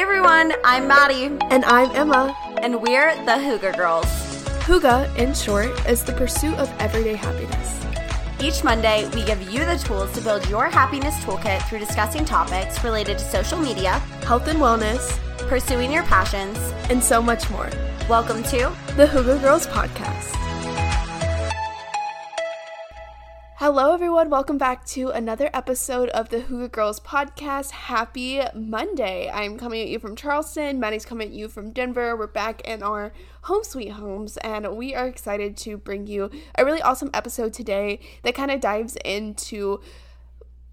Hey 0.00 0.04
everyone, 0.04 0.54
I'm 0.64 0.88
Maddie, 0.88 1.24
And 1.50 1.62
I'm 1.66 1.94
Emma. 1.94 2.34
and 2.62 2.80
we're 2.80 3.14
the 3.26 3.32
Hygge 3.32 3.76
Girls. 3.76 4.06
Hygge, 4.64 5.14
in 5.18 5.34
short, 5.34 5.68
is 5.86 6.02
the 6.02 6.14
pursuit 6.14 6.54
of 6.54 6.72
everyday 6.80 7.16
happiness. 7.16 7.84
Each 8.42 8.64
Monday, 8.64 9.06
we 9.14 9.22
give 9.24 9.42
you 9.52 9.62
the 9.66 9.76
tools 9.76 10.10
to 10.14 10.22
build 10.22 10.48
your 10.48 10.70
happiness 10.70 11.14
toolkit 11.16 11.68
through 11.68 11.80
discussing 11.80 12.24
topics 12.24 12.82
related 12.82 13.18
to 13.18 13.24
social 13.24 13.58
media, 13.58 13.98
Health 14.24 14.48
and 14.48 14.58
wellness, 14.58 15.18
pursuing 15.50 15.92
your 15.92 16.04
passions. 16.04 16.56
and 16.88 17.04
so 17.04 17.20
much 17.20 17.50
more. 17.50 17.68
Welcome 18.08 18.42
to 18.44 18.72
The 18.96 19.04
Hygge 19.06 19.38
Girls 19.42 19.66
Podcast. 19.66 20.39
Hello, 23.72 23.94
everyone. 23.94 24.30
Welcome 24.30 24.58
back 24.58 24.84
to 24.86 25.10
another 25.10 25.48
episode 25.54 26.08
of 26.08 26.30
the 26.30 26.38
Hygge 26.38 26.72
Girls 26.72 26.98
Podcast. 26.98 27.70
Happy 27.70 28.40
Monday. 28.52 29.30
I'm 29.32 29.56
coming 29.58 29.80
at 29.80 29.86
you 29.86 30.00
from 30.00 30.16
Charleston. 30.16 30.80
Maddie's 30.80 31.04
coming 31.04 31.28
at 31.28 31.32
you 31.32 31.46
from 31.46 31.70
Denver. 31.70 32.16
We're 32.16 32.26
back 32.26 32.62
in 32.62 32.82
our 32.82 33.12
home 33.42 33.62
sweet 33.62 33.90
homes, 33.90 34.38
and 34.38 34.76
we 34.76 34.96
are 34.96 35.06
excited 35.06 35.56
to 35.58 35.76
bring 35.76 36.08
you 36.08 36.32
a 36.56 36.64
really 36.64 36.82
awesome 36.82 37.10
episode 37.14 37.52
today 37.52 38.00
that 38.24 38.34
kind 38.34 38.50
of 38.50 38.60
dives 38.60 38.96
into 39.04 39.80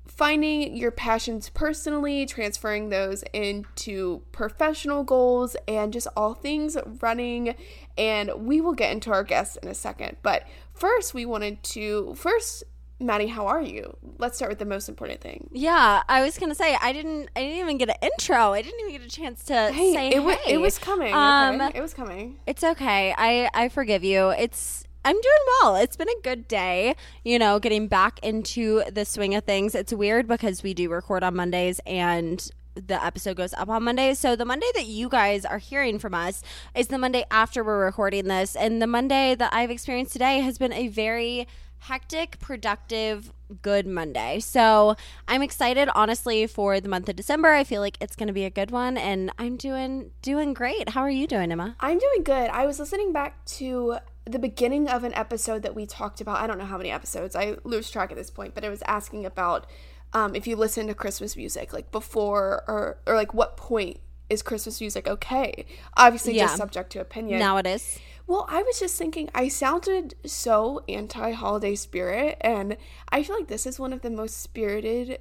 finding 0.08 0.76
your 0.76 0.90
passions 0.90 1.50
personally, 1.50 2.26
transferring 2.26 2.90
those 2.90 3.24
into 3.32 4.24
professional 4.32 5.04
goals, 5.04 5.56
and 5.68 5.94
just 5.94 6.08
all 6.18 6.34
things 6.34 6.76
running. 7.04 7.54
And 7.96 8.32
we 8.38 8.60
will 8.60 8.74
get 8.74 8.92
into 8.92 9.12
our 9.12 9.24
guests 9.24 9.56
in 9.58 9.70
a 9.70 9.76
second. 9.76 10.18
But 10.24 10.48
first, 10.74 11.14
we 11.14 11.28
wanted 11.28 11.62
to 11.62 12.16
first, 12.16 12.64
Maddie, 13.00 13.28
how 13.28 13.46
are 13.48 13.62
you? 13.62 13.96
Let's 14.18 14.38
start 14.38 14.50
with 14.50 14.58
the 14.60 14.66
most 14.66 14.90
important 14.90 15.22
thing. 15.22 15.50
Yeah, 15.52 16.02
I 16.10 16.24
was 16.24 16.38
gonna 16.40 16.56
say 16.56 16.76
I 16.82 16.92
didn't. 16.94 17.30
I 17.36 17.42
didn't 17.42 17.58
even 17.60 17.78
get 17.78 17.90
an 17.90 17.96
intro. 18.02 18.54
I 18.54 18.62
didn't 18.64 18.80
even 18.80 18.92
get 18.94 19.04
a 19.06 19.10
chance 19.10 19.44
to 19.46 19.72
Hey, 19.72 19.94
say 19.94 20.08
it, 20.10 20.24
hey. 20.24 20.54
it 20.54 20.58
was 20.58 20.80
coming. 20.80 21.14
Um, 21.14 21.62
okay? 21.62 21.78
It 21.78 21.82
was 21.82 21.94
coming. 21.94 22.40
It's 22.48 22.64
okay. 22.64 23.14
I 23.16 23.50
I 23.54 23.70
forgive 23.70 24.04
you. 24.04 24.30
It's 24.30 24.84
I'm 25.06 25.14
doing 25.16 25.46
well. 25.62 25.76
It's 25.76 25.96
been 25.96 26.10
a 26.10 26.22
good 26.24 26.48
day. 26.48 26.96
You 27.24 27.38
know, 27.38 27.60
getting 27.60 27.88
back 27.88 28.20
into 28.24 28.84
the 28.92 29.06
swing 29.06 29.36
of 29.36 29.44
things. 29.44 29.76
It's 29.76 29.94
weird 29.94 30.28
because 30.28 30.64
we 30.64 30.74
do 30.74 30.90
record 30.90 31.24
on 31.24 31.36
Mondays 31.36 31.80
and 31.86 32.50
the 32.76 33.04
episode 33.04 33.38
goes 33.38 33.54
up 33.54 33.70
on 33.70 33.84
Monday. 33.84 34.14
So 34.16 34.36
the 34.36 34.46
Monday 34.46 34.68
that 34.76 34.86
you 34.86 35.08
guys 35.10 35.46
are 35.46 35.58
hearing 35.60 35.98
from 36.00 36.14
us 36.14 36.44
is 36.76 36.88
the 36.88 36.98
Monday 36.98 37.26
after 37.32 37.64
we're 37.64 37.84
recording 37.86 38.26
this, 38.28 38.56
and 38.56 38.82
the 38.82 38.86
Monday 38.88 39.34
that 39.36 39.52
I've 39.54 39.72
experienced 39.72 40.14
today 40.14 40.40
has 40.42 40.58
been 40.60 40.74
a 40.74 40.88
very 40.88 41.48
hectic, 41.80 42.40
productive, 42.40 43.32
good 43.62 43.88
Monday. 43.88 44.40
So 44.40 44.96
I'm 45.28 45.42
excited, 45.42 45.90
honestly, 45.96 46.48
for 46.48 46.80
the 46.80 46.90
month 46.90 47.08
of 47.10 47.16
December. 47.16 47.54
I 47.54 47.64
feel 47.64 47.82
like 47.82 47.98
it's 48.02 48.16
going 48.16 48.28
to 48.28 48.34
be 48.34 48.46
a 48.46 48.50
good 48.50 48.72
one, 48.72 48.98
and 48.98 49.32
I'm 49.38 49.56
doing 49.56 50.12
doing 50.22 50.54
great. 50.54 50.90
How 50.90 51.02
are 51.02 51.10
you 51.10 51.28
doing, 51.28 51.52
Emma? 51.52 51.76
I'm 51.80 52.00
doing 52.00 52.24
good. 52.24 52.50
I 52.50 52.66
was 52.66 52.80
listening 52.80 53.14
back 53.14 53.46
to 53.46 53.98
the 54.26 54.40
beginning 54.40 54.90
of 54.90 55.04
an 55.06 55.14
episode 55.14 55.62
that 55.62 55.74
we 55.76 55.86
talked 55.86 56.20
about. 56.20 56.40
I 56.42 56.48
don't 56.48 56.58
know 56.58 56.66
how 56.66 56.78
many 56.78 56.92
episodes. 56.92 57.36
I 57.36 57.56
lose 57.64 57.90
track 57.90 58.12
at 58.12 58.18
this 58.18 58.30
point, 58.30 58.54
but 58.54 58.64
it 58.66 58.70
was 58.70 58.82
asking 58.84 59.26
about 59.26 59.66
um, 60.14 60.36
if 60.36 60.48
you 60.48 60.56
listen 60.56 60.88
to 60.88 60.94
Christmas 60.94 61.38
music, 61.38 61.72
like 61.74 61.92
before 61.92 62.64
or 62.68 62.98
or 63.06 63.16
like 63.16 63.34
what 63.34 63.56
point 63.56 64.00
is 64.30 64.42
Christmas 64.42 64.82
music 64.82 65.08
okay? 65.08 65.66
Obviously, 65.96 66.36
Yeah. 66.36 66.46
just 66.46 66.58
subject 66.58 66.92
to 66.92 67.00
opinion. 67.00 67.40
Now 67.40 67.56
it 67.58 67.66
is. 67.66 67.98
Well, 68.28 68.46
I 68.50 68.62
was 68.62 68.78
just 68.78 68.98
thinking, 68.98 69.30
I 69.34 69.48
sounded 69.48 70.16
so 70.26 70.84
anti 70.90 71.32
holiday 71.32 71.76
spirit, 71.76 72.38
and 72.42 72.76
I 73.10 73.24
feel 73.24 73.38
like 73.38 73.48
this 73.48 73.66
is 73.66 73.80
one 73.80 73.94
of 73.94 74.02
the 74.02 74.10
most 74.10 74.42
spirited 74.42 75.20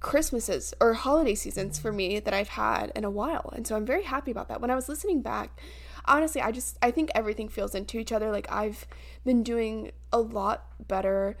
Christmases 0.00 0.72
or 0.80 0.94
holiday 0.94 1.34
seasons 1.34 1.78
for 1.78 1.92
me 1.92 2.20
that 2.20 2.32
I've 2.32 2.48
had 2.48 2.90
in 2.96 3.04
a 3.04 3.10
while. 3.10 3.52
And 3.54 3.66
so 3.66 3.76
I'm 3.76 3.84
very 3.84 4.04
happy 4.04 4.30
about 4.30 4.48
that. 4.48 4.62
When 4.62 4.70
I 4.70 4.74
was 4.74 4.88
listening 4.88 5.20
back, 5.20 5.60
honestly, 6.06 6.40
I 6.40 6.52
just, 6.52 6.78
I 6.80 6.90
think 6.90 7.10
everything 7.14 7.50
feels 7.50 7.74
into 7.74 7.98
each 7.98 8.12
other. 8.12 8.32
Like 8.32 8.50
I've 8.50 8.86
been 9.24 9.42
doing 9.42 9.92
a 10.10 10.18
lot 10.18 10.88
better, 10.88 11.36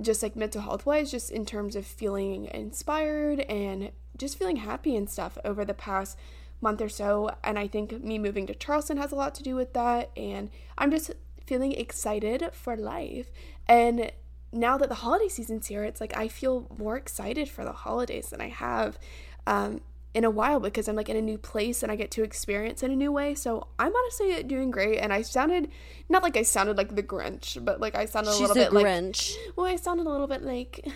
just 0.00 0.24
like 0.24 0.34
mental 0.34 0.60
health 0.60 0.86
wise, 0.86 1.08
just 1.08 1.30
in 1.30 1.46
terms 1.46 1.76
of 1.76 1.86
feeling 1.86 2.46
inspired 2.46 3.40
and 3.40 3.92
just 4.18 4.36
feeling 4.36 4.56
happy 4.56 4.96
and 4.96 5.08
stuff 5.08 5.38
over 5.44 5.64
the 5.64 5.72
past 5.72 6.18
month 6.60 6.80
or 6.80 6.88
so. 6.88 7.30
And 7.44 7.58
I 7.58 7.66
think 7.68 8.02
me 8.02 8.18
moving 8.18 8.46
to 8.46 8.54
Charleston 8.54 8.96
has 8.96 9.12
a 9.12 9.16
lot 9.16 9.34
to 9.36 9.42
do 9.42 9.54
with 9.54 9.72
that. 9.74 10.10
And 10.16 10.50
I'm 10.78 10.90
just 10.90 11.12
feeling 11.46 11.72
excited 11.72 12.48
for 12.52 12.76
life. 12.76 13.30
And 13.68 14.10
now 14.52 14.78
that 14.78 14.88
the 14.88 14.96
holiday 14.96 15.28
season's 15.28 15.66
here, 15.66 15.84
it's 15.84 16.00
like 16.00 16.16
I 16.16 16.28
feel 16.28 16.66
more 16.78 16.96
excited 16.96 17.48
for 17.48 17.64
the 17.64 17.72
holidays 17.72 18.30
than 18.30 18.40
I 18.40 18.48
have 18.48 18.98
um, 19.46 19.80
in 20.14 20.24
a 20.24 20.30
while 20.30 20.60
because 20.60 20.88
I'm 20.88 20.96
like 20.96 21.08
in 21.08 21.16
a 21.16 21.22
new 21.22 21.36
place 21.36 21.82
and 21.82 21.92
I 21.92 21.96
get 21.96 22.10
to 22.12 22.22
experience 22.22 22.82
in 22.82 22.90
a 22.90 22.96
new 22.96 23.12
way. 23.12 23.34
So 23.34 23.66
I'm 23.78 23.94
honestly 23.94 24.42
doing 24.44 24.70
great. 24.70 24.98
And 24.98 25.12
I 25.12 25.22
sounded 25.22 25.70
not 26.08 26.22
like 26.22 26.36
I 26.36 26.42
sounded 26.42 26.76
like 26.76 26.94
the 26.96 27.02
Grinch, 27.02 27.62
but 27.62 27.80
like 27.80 27.94
I 27.94 28.06
sounded 28.06 28.30
a 28.30 28.32
She's 28.32 28.40
little 28.48 28.54
bit 28.54 28.72
like 28.72 28.86
Grinch. 28.86 29.34
well, 29.56 29.66
I 29.66 29.76
sounded 29.76 30.06
a 30.06 30.10
little 30.10 30.26
bit 30.26 30.42
like 30.42 30.88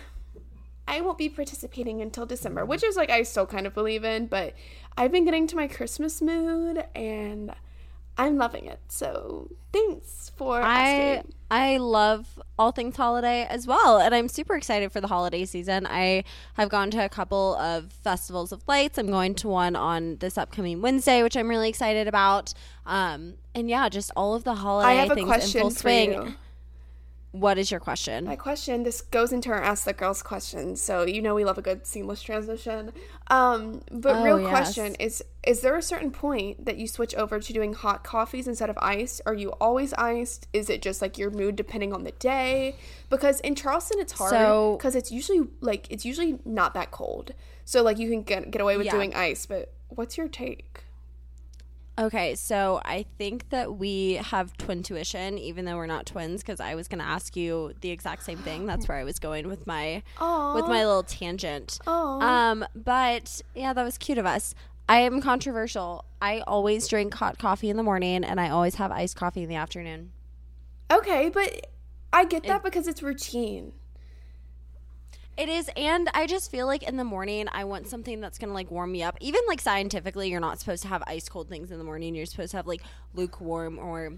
I 0.87 1.01
won't 1.01 1.17
be 1.17 1.29
participating 1.29 2.01
until 2.01 2.25
December, 2.25 2.65
which 2.65 2.83
is 2.83 2.95
like 2.95 3.09
I 3.09 3.23
still 3.23 3.45
kind 3.45 3.65
of 3.65 3.73
believe 3.73 4.03
in, 4.03 4.27
but 4.27 4.53
I've 4.97 5.11
been 5.11 5.25
getting 5.25 5.47
to 5.47 5.55
my 5.55 5.67
Christmas 5.67 6.21
mood 6.21 6.83
and 6.95 7.53
I'm 8.17 8.37
loving 8.37 8.65
it. 8.65 8.79
So 8.87 9.49
thanks 9.71 10.31
for 10.35 10.61
I 10.61 10.89
asking. 10.89 11.33
I 11.49 11.77
love 11.77 12.39
all 12.57 12.71
things 12.71 12.95
holiday 12.95 13.45
as 13.49 13.67
well, 13.67 13.97
and 13.99 14.15
I'm 14.15 14.29
super 14.29 14.55
excited 14.55 14.91
for 14.91 15.01
the 15.01 15.07
holiday 15.07 15.43
season. 15.43 15.85
I 15.85 16.23
have 16.53 16.69
gone 16.69 16.91
to 16.91 17.03
a 17.03 17.09
couple 17.09 17.55
of 17.55 17.91
festivals 17.91 18.51
of 18.51 18.61
lights. 18.67 18.97
I'm 18.97 19.07
going 19.07 19.35
to 19.35 19.47
one 19.49 19.75
on 19.75 20.17
this 20.17 20.37
upcoming 20.37 20.81
Wednesday, 20.81 21.23
which 21.23 21.35
I'm 21.35 21.49
really 21.49 21.67
excited 21.67 22.07
about. 22.07 22.53
Um, 22.85 23.33
and 23.53 23.69
yeah, 23.69 23.89
just 23.89 24.11
all 24.15 24.33
of 24.33 24.43
the 24.43 24.55
holiday 24.55 24.91
I 24.91 24.93
have 24.93 25.11
a 25.11 25.15
things 25.15 25.25
in 25.25 25.27
question 25.27 25.61
full 25.61 25.69
for 25.71 25.79
swing. 25.79 26.13
you. 26.13 26.33
What 27.31 27.57
is 27.57 27.71
your 27.71 27.79
question? 27.79 28.25
My 28.25 28.35
question, 28.35 28.83
this 28.83 28.99
goes 28.99 29.31
into 29.31 29.51
our 29.51 29.61
Ask 29.61 29.85
the 29.85 29.93
Girls 29.93 30.21
question, 30.21 30.75
so 30.75 31.03
you 31.05 31.21
know 31.21 31.33
we 31.33 31.45
love 31.45 31.57
a 31.57 31.61
good 31.61 31.87
seamless 31.87 32.21
transition. 32.21 32.91
Um, 33.27 33.83
but 33.89 34.17
Oh, 34.17 34.23
real 34.23 34.39
yes. 34.41 34.49
question 34.49 34.95
is 34.95 35.23
is 35.43 35.61
there 35.61 35.77
a 35.77 35.81
certain 35.81 36.11
point 36.11 36.65
that 36.65 36.75
you 36.77 36.87
switch 36.87 37.15
over 37.15 37.39
to 37.39 37.53
doing 37.53 37.73
hot 37.73 38.03
coffees 38.03 38.47
instead 38.49 38.69
of 38.69 38.77
iced? 38.81 39.21
Are 39.25 39.33
you 39.33 39.51
always 39.61 39.93
iced? 39.93 40.47
Is 40.51 40.69
it 40.69 40.81
just 40.81 41.01
like 41.01 41.17
your 41.17 41.31
mood 41.31 41.55
depending 41.55 41.93
on 41.93 42.03
the 42.03 42.11
day? 42.11 42.75
Because 43.09 43.39
in 43.39 43.55
Charleston 43.55 43.99
it's 44.01 44.11
hard 44.11 44.31
So- 44.31 44.75
because 44.77 44.93
it's 44.95 45.09
usually 45.11 45.47
like 45.61 45.87
it's 45.89 46.03
usually 46.03 46.39
not 46.43 46.73
that 46.73 46.91
cold. 46.91 47.33
So 47.63 47.81
like 47.81 47.97
you 47.97 48.09
can 48.09 48.23
get 48.23 48.51
get 48.51 48.61
away 48.61 48.75
with 48.75 48.87
Yeah. 48.87 48.91
doing 48.91 49.15
ice, 49.15 49.45
but 49.45 49.73
what's 49.87 50.17
your 50.17 50.27
take? 50.27 50.83
Okay, 51.99 52.35
so 52.35 52.81
I 52.85 53.05
think 53.17 53.49
that 53.49 53.75
we 53.77 54.13
have 54.13 54.55
twin 54.57 54.81
tuition, 54.81 55.37
even 55.37 55.65
though 55.65 55.75
we're 55.75 55.87
not 55.87 56.05
twins, 56.05 56.41
because 56.41 56.59
I 56.59 56.75
was 56.75 56.87
going 56.87 56.99
to 56.99 57.05
ask 57.05 57.35
you 57.35 57.73
the 57.81 57.89
exact 57.89 58.23
same 58.23 58.37
thing. 58.39 58.65
That's 58.65 58.87
where 58.87 58.97
I 58.97 59.03
was 59.03 59.19
going 59.19 59.47
with 59.47 59.67
my 59.67 60.01
Aw. 60.19 60.55
with 60.55 60.67
my 60.67 60.85
little 60.85 61.03
tangent. 61.03 61.79
Aw. 61.85 62.51
Um, 62.51 62.65
but 62.73 63.41
yeah, 63.53 63.73
that 63.73 63.83
was 63.83 63.97
cute 63.97 64.17
of 64.17 64.25
us. 64.25 64.55
I 64.87 65.01
am 65.01 65.21
controversial. 65.21 66.05
I 66.21 66.39
always 66.47 66.87
drink 66.87 67.13
hot 67.13 67.37
coffee 67.37 67.69
in 67.69 67.77
the 67.77 67.83
morning, 67.83 68.23
and 68.23 68.39
I 68.39 68.49
always 68.49 68.75
have 68.75 68.91
iced 68.91 69.15
coffee 69.15 69.43
in 69.43 69.49
the 69.49 69.55
afternoon. 69.55 70.11
Okay, 70.91 71.29
but 71.29 71.67
I 72.13 72.25
get 72.25 72.43
that 72.43 72.63
because 72.63 72.87
it's 72.87 73.03
routine. 73.03 73.73
It 75.37 75.49
is, 75.49 75.69
and 75.75 76.09
I 76.13 76.27
just 76.27 76.51
feel 76.51 76.67
like 76.67 76.83
in 76.83 76.97
the 76.97 77.03
morning 77.03 77.47
I 77.51 77.63
want 77.63 77.87
something 77.87 78.19
that's 78.21 78.37
gonna 78.37 78.53
like 78.53 78.69
warm 78.69 78.91
me 78.91 79.01
up. 79.01 79.17
Even 79.21 79.41
like 79.47 79.61
scientifically, 79.61 80.29
you're 80.29 80.39
not 80.41 80.59
supposed 80.59 80.83
to 80.83 80.89
have 80.89 81.01
ice 81.07 81.29
cold 81.29 81.49
things 81.49 81.71
in 81.71 81.77
the 81.77 81.83
morning. 81.83 82.13
You're 82.15 82.25
supposed 82.25 82.51
to 82.51 82.57
have 82.57 82.67
like 82.67 82.81
lukewarm 83.15 83.79
or 83.79 84.13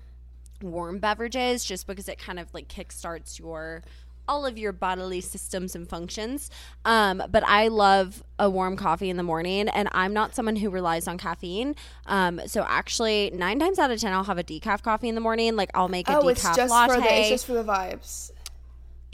warm 0.62 1.00
beverages, 1.00 1.64
just 1.64 1.88
because 1.88 2.10
it 2.10 2.18
kind 2.18 2.40
of 2.40 2.54
like 2.54 2.68
kickstarts 2.68 3.40
your 3.40 3.84
all 4.28 4.46
of 4.46 4.58
your 4.58 4.72
bodily 4.72 5.20
systems 5.20 5.76
and 5.76 5.88
functions. 5.88 6.50
Um, 6.86 7.22
but 7.30 7.44
I 7.46 7.68
love 7.68 8.24
a 8.40 8.50
warm 8.50 8.78
coffee 8.78 9.10
in 9.10 9.18
the 9.18 9.24
morning, 9.24 9.68
and 9.70 9.90
I'm 9.92 10.14
not 10.14 10.34
someone 10.34 10.56
who 10.56 10.70
relies 10.70 11.08
on 11.10 11.18
caffeine. 11.18 11.76
Um, 12.06 12.40
so 12.48 12.66
actually, 12.68 13.32
nine 13.34 13.60
times 13.60 13.80
out 13.80 13.92
of 13.92 14.00
ten, 14.00 14.14
I'll 14.14 14.24
have 14.24 14.38
a 14.38 14.44
decaf 14.44 14.82
coffee 14.82 15.10
in 15.10 15.16
the 15.16 15.22
morning. 15.22 15.56
Like 15.56 15.70
I'll 15.74 15.90
make 15.90 16.10
a 16.10 16.18
Oh, 16.18 16.24
decaf 16.24 16.32
it's 16.32 16.56
just 16.56 16.72
latte. 16.72 16.96
for 16.96 17.02
the 17.02 17.14
it's 17.20 17.30
just 17.30 17.46
for 17.46 17.54
the 17.54 17.64
vibes. 17.64 18.32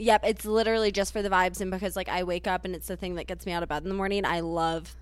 Yep, 0.00 0.24
it's 0.24 0.44
literally 0.46 0.90
just 0.90 1.12
for 1.12 1.20
the 1.20 1.28
vibes 1.28 1.60
and 1.60 1.70
because 1.70 1.94
like 1.94 2.08
I 2.08 2.22
wake 2.24 2.46
up 2.46 2.64
and 2.64 2.74
it's 2.74 2.88
the 2.88 2.96
thing 2.96 3.16
that 3.16 3.26
gets 3.26 3.44
me 3.44 3.52
out 3.52 3.62
of 3.62 3.68
bed 3.68 3.82
in 3.82 3.90
the 3.90 3.94
morning. 3.94 4.24
I 4.24 4.40
love 4.40 4.96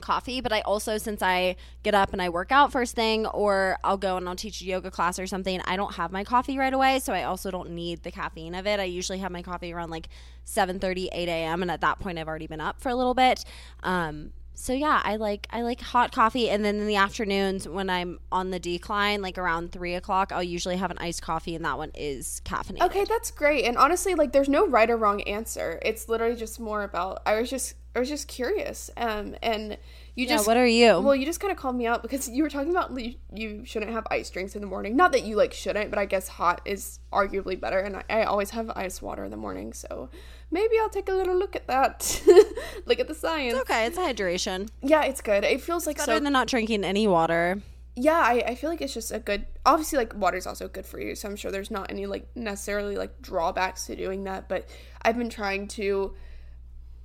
coffee, 0.00 0.40
but 0.40 0.52
I 0.52 0.60
also 0.60 0.98
since 0.98 1.20
I 1.20 1.56
get 1.82 1.94
up 1.94 2.12
and 2.12 2.22
I 2.22 2.28
work 2.28 2.52
out 2.52 2.70
first 2.70 2.94
thing 2.94 3.26
or 3.26 3.76
I'll 3.82 3.96
go 3.96 4.16
and 4.16 4.28
I'll 4.28 4.36
teach 4.36 4.60
a 4.60 4.64
yoga 4.64 4.88
class 4.88 5.18
or 5.18 5.26
something, 5.26 5.60
I 5.64 5.76
don't 5.76 5.96
have 5.96 6.12
my 6.12 6.22
coffee 6.22 6.58
right 6.58 6.72
away, 6.72 7.00
so 7.00 7.12
I 7.12 7.24
also 7.24 7.50
don't 7.50 7.70
need 7.70 8.04
the 8.04 8.12
caffeine 8.12 8.54
of 8.54 8.68
it. 8.68 8.78
I 8.78 8.84
usually 8.84 9.18
have 9.18 9.32
my 9.32 9.42
coffee 9.42 9.72
around 9.72 9.90
like 9.90 10.08
7:30, 10.44 11.08
8 11.10 11.28
a.m. 11.28 11.62
and 11.62 11.70
at 11.70 11.80
that 11.80 11.98
point 11.98 12.16
I've 12.16 12.28
already 12.28 12.46
been 12.46 12.60
up 12.60 12.80
for 12.80 12.88
a 12.88 12.94
little 12.94 13.14
bit. 13.14 13.44
Um 13.82 14.32
so 14.58 14.72
yeah, 14.72 15.02
I 15.04 15.16
like 15.16 15.46
I 15.50 15.60
like 15.60 15.80
hot 15.80 16.12
coffee, 16.12 16.48
and 16.48 16.64
then 16.64 16.76
in 16.76 16.86
the 16.86 16.96
afternoons 16.96 17.68
when 17.68 17.90
I'm 17.90 18.18
on 18.32 18.50
the 18.50 18.58
decline, 18.58 19.20
like 19.20 19.36
around 19.36 19.70
three 19.70 19.94
o'clock, 19.94 20.32
I'll 20.32 20.42
usually 20.42 20.78
have 20.78 20.90
an 20.90 20.96
iced 20.98 21.20
coffee, 21.20 21.54
and 21.54 21.64
that 21.66 21.76
one 21.76 21.90
is 21.94 22.40
caffeinated. 22.44 22.82
Okay, 22.86 23.04
that's 23.04 23.30
great. 23.30 23.66
And 23.66 23.76
honestly, 23.76 24.14
like, 24.14 24.32
there's 24.32 24.48
no 24.48 24.66
right 24.66 24.88
or 24.88 24.96
wrong 24.96 25.20
answer. 25.22 25.78
It's 25.82 26.08
literally 26.08 26.36
just 26.36 26.58
more 26.58 26.82
about. 26.84 27.20
I 27.26 27.38
was 27.38 27.50
just 27.50 27.74
I 27.94 27.98
was 27.98 28.08
just 28.08 28.28
curious. 28.28 28.90
Um, 28.96 29.36
and 29.42 29.78
you 30.14 30.26
Yeah, 30.26 30.36
just 30.36 30.46
what 30.46 30.56
are 30.56 30.66
you? 30.66 31.00
well, 31.00 31.14
you 31.14 31.26
just 31.26 31.40
kind 31.40 31.50
of 31.50 31.58
called 31.58 31.76
me 31.76 31.86
out 31.86 32.02
because 32.02 32.28
you 32.28 32.42
were 32.42 32.50
talking 32.50 32.70
about 32.70 32.98
you, 32.98 33.14
you 33.34 33.64
shouldn't 33.64 33.92
have 33.92 34.06
ice 34.10 34.30
drinks 34.30 34.54
in 34.54 34.62
the 34.62 34.66
morning. 34.66 34.96
Not 34.96 35.12
that 35.12 35.24
you 35.24 35.36
like 35.36 35.52
shouldn't, 35.52 35.90
but 35.90 35.98
I 35.98 36.06
guess 36.06 36.28
hot 36.28 36.62
is 36.64 36.98
arguably 37.12 37.58
better. 37.60 37.78
And 37.78 37.96
I, 37.96 38.04
I 38.08 38.24
always 38.24 38.50
have 38.50 38.70
ice 38.70 39.00
water 39.02 39.24
in 39.24 39.30
the 39.30 39.36
morning, 39.36 39.72
so 39.72 40.08
maybe 40.50 40.74
I'll 40.80 40.88
take 40.88 41.08
a 41.08 41.12
little 41.12 41.36
look 41.36 41.56
at 41.56 41.66
that. 41.66 42.22
look 42.86 42.98
at 43.00 43.08
the 43.08 43.14
science. 43.14 43.54
It's 43.54 43.70
okay. 43.70 43.86
It's 43.86 43.98
hydration. 43.98 44.68
Yeah, 44.82 45.04
it's 45.04 45.20
good. 45.20 45.44
It 45.44 45.60
feels 45.60 45.86
like 45.86 45.96
Better 45.98 46.16
so. 46.16 46.20
than 46.20 46.32
not 46.32 46.48
drinking 46.48 46.84
any 46.84 47.06
water. 47.06 47.60
yeah, 47.96 48.20
I, 48.20 48.42
I 48.48 48.54
feel 48.54 48.70
like 48.70 48.80
it's 48.80 48.94
just 48.94 49.10
a 49.12 49.18
good. 49.18 49.46
Obviously, 49.64 49.98
like 49.98 50.14
water's 50.14 50.46
also 50.46 50.68
good 50.68 50.86
for 50.86 51.00
you, 51.00 51.14
so 51.14 51.28
I'm 51.28 51.36
sure 51.36 51.50
there's 51.50 51.70
not 51.70 51.90
any 51.90 52.06
like 52.06 52.28
necessarily 52.36 52.96
like 52.96 53.20
drawbacks 53.22 53.86
to 53.86 53.96
doing 53.96 54.24
that. 54.24 54.48
But 54.48 54.68
I've 55.02 55.16
been 55.18 55.30
trying 55.30 55.68
to 55.68 56.14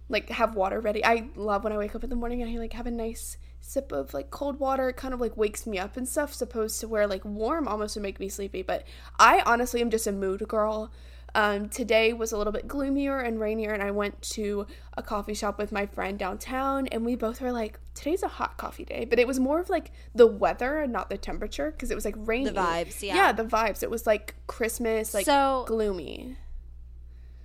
like 0.10 0.30
have 0.30 0.56
water 0.56 0.80
ready. 0.80 1.04
I 1.06 1.30
love 1.36 1.64
when 1.64 1.72
I 1.74 1.78
wake 1.78 1.96
up 1.96 2.04
in 2.04 2.10
the 2.10 2.16
morning 2.16 2.42
and 2.42 2.52
I 2.52 2.58
like 2.60 2.74
have 2.74 2.88
a 2.88 2.92
nice 2.92 3.38
sip 3.62 3.92
of 3.92 4.14
like 4.14 4.32
cold 4.32 4.60
water. 4.60 4.90
It 4.90 4.98
kind 4.98 5.14
of 5.14 5.22
like 5.22 5.38
wakes 5.38 5.66
me 5.66 5.80
up 5.80 5.96
and 5.96 6.08
stuff. 6.08 6.34
Supposed 6.34 6.80
to 6.82 6.88
where 6.88 7.08
like 7.08 7.24
warm 7.24 7.68
almost 7.68 7.96
would 7.96 8.04
make 8.04 8.20
me 8.20 8.28
sleepy. 8.28 8.62
But 8.62 8.86
I 9.18 9.42
honestly 9.46 9.80
am 9.82 9.90
just 9.90 10.08
a 10.08 10.12
mood 10.12 10.46
girl. 10.48 10.92
Um, 11.33 11.69
today 11.69 12.12
was 12.12 12.31
a 12.33 12.38
little 12.38 12.51
bit 12.51 12.68
gloomier 12.68 13.19
and 13.19 13.39
rainier, 13.39 13.72
and 13.72 13.81
I 13.81 13.92
went 13.92 14.22
to 14.33 14.68
a 14.98 15.01
coffee 15.01 15.33
shop 15.33 15.57
with 15.57 15.72
my 15.72 15.86
friend 15.86 16.19
downtown, 16.19 16.88
and 16.88 17.06
we 17.06 17.16
both 17.16 17.39
were 17.39 17.51
like, 17.54 17.80
"Today's 17.95 18.22
a 18.22 18.28
hot 18.28 18.57
coffee 18.57 18.83
day," 18.83 19.06
but 19.10 19.18
it 19.18 19.25
was 19.28 19.39
more 19.39 19.60
of 19.60 19.69
like 19.69 19.92
the 20.13 20.28
weather 20.28 20.80
and 20.80 20.92
not 20.92 21.10
the 21.10 21.18
temperature 21.18 21.72
because 21.72 21.89
it 21.89 21.95
was 21.95 22.04
like 22.04 22.16
rainy. 22.18 22.50
The 22.50 22.60
vibes, 22.60 23.01
yeah. 23.01 23.16
Yeah, 23.16 23.31
the 23.31 23.45
vibes. 23.45 23.81
It 23.81 23.89
was 23.89 24.06
like 24.06 24.36
Christmas, 24.48 25.13
like 25.13 25.25
So- 25.25 25.63
gloomy. 25.68 26.36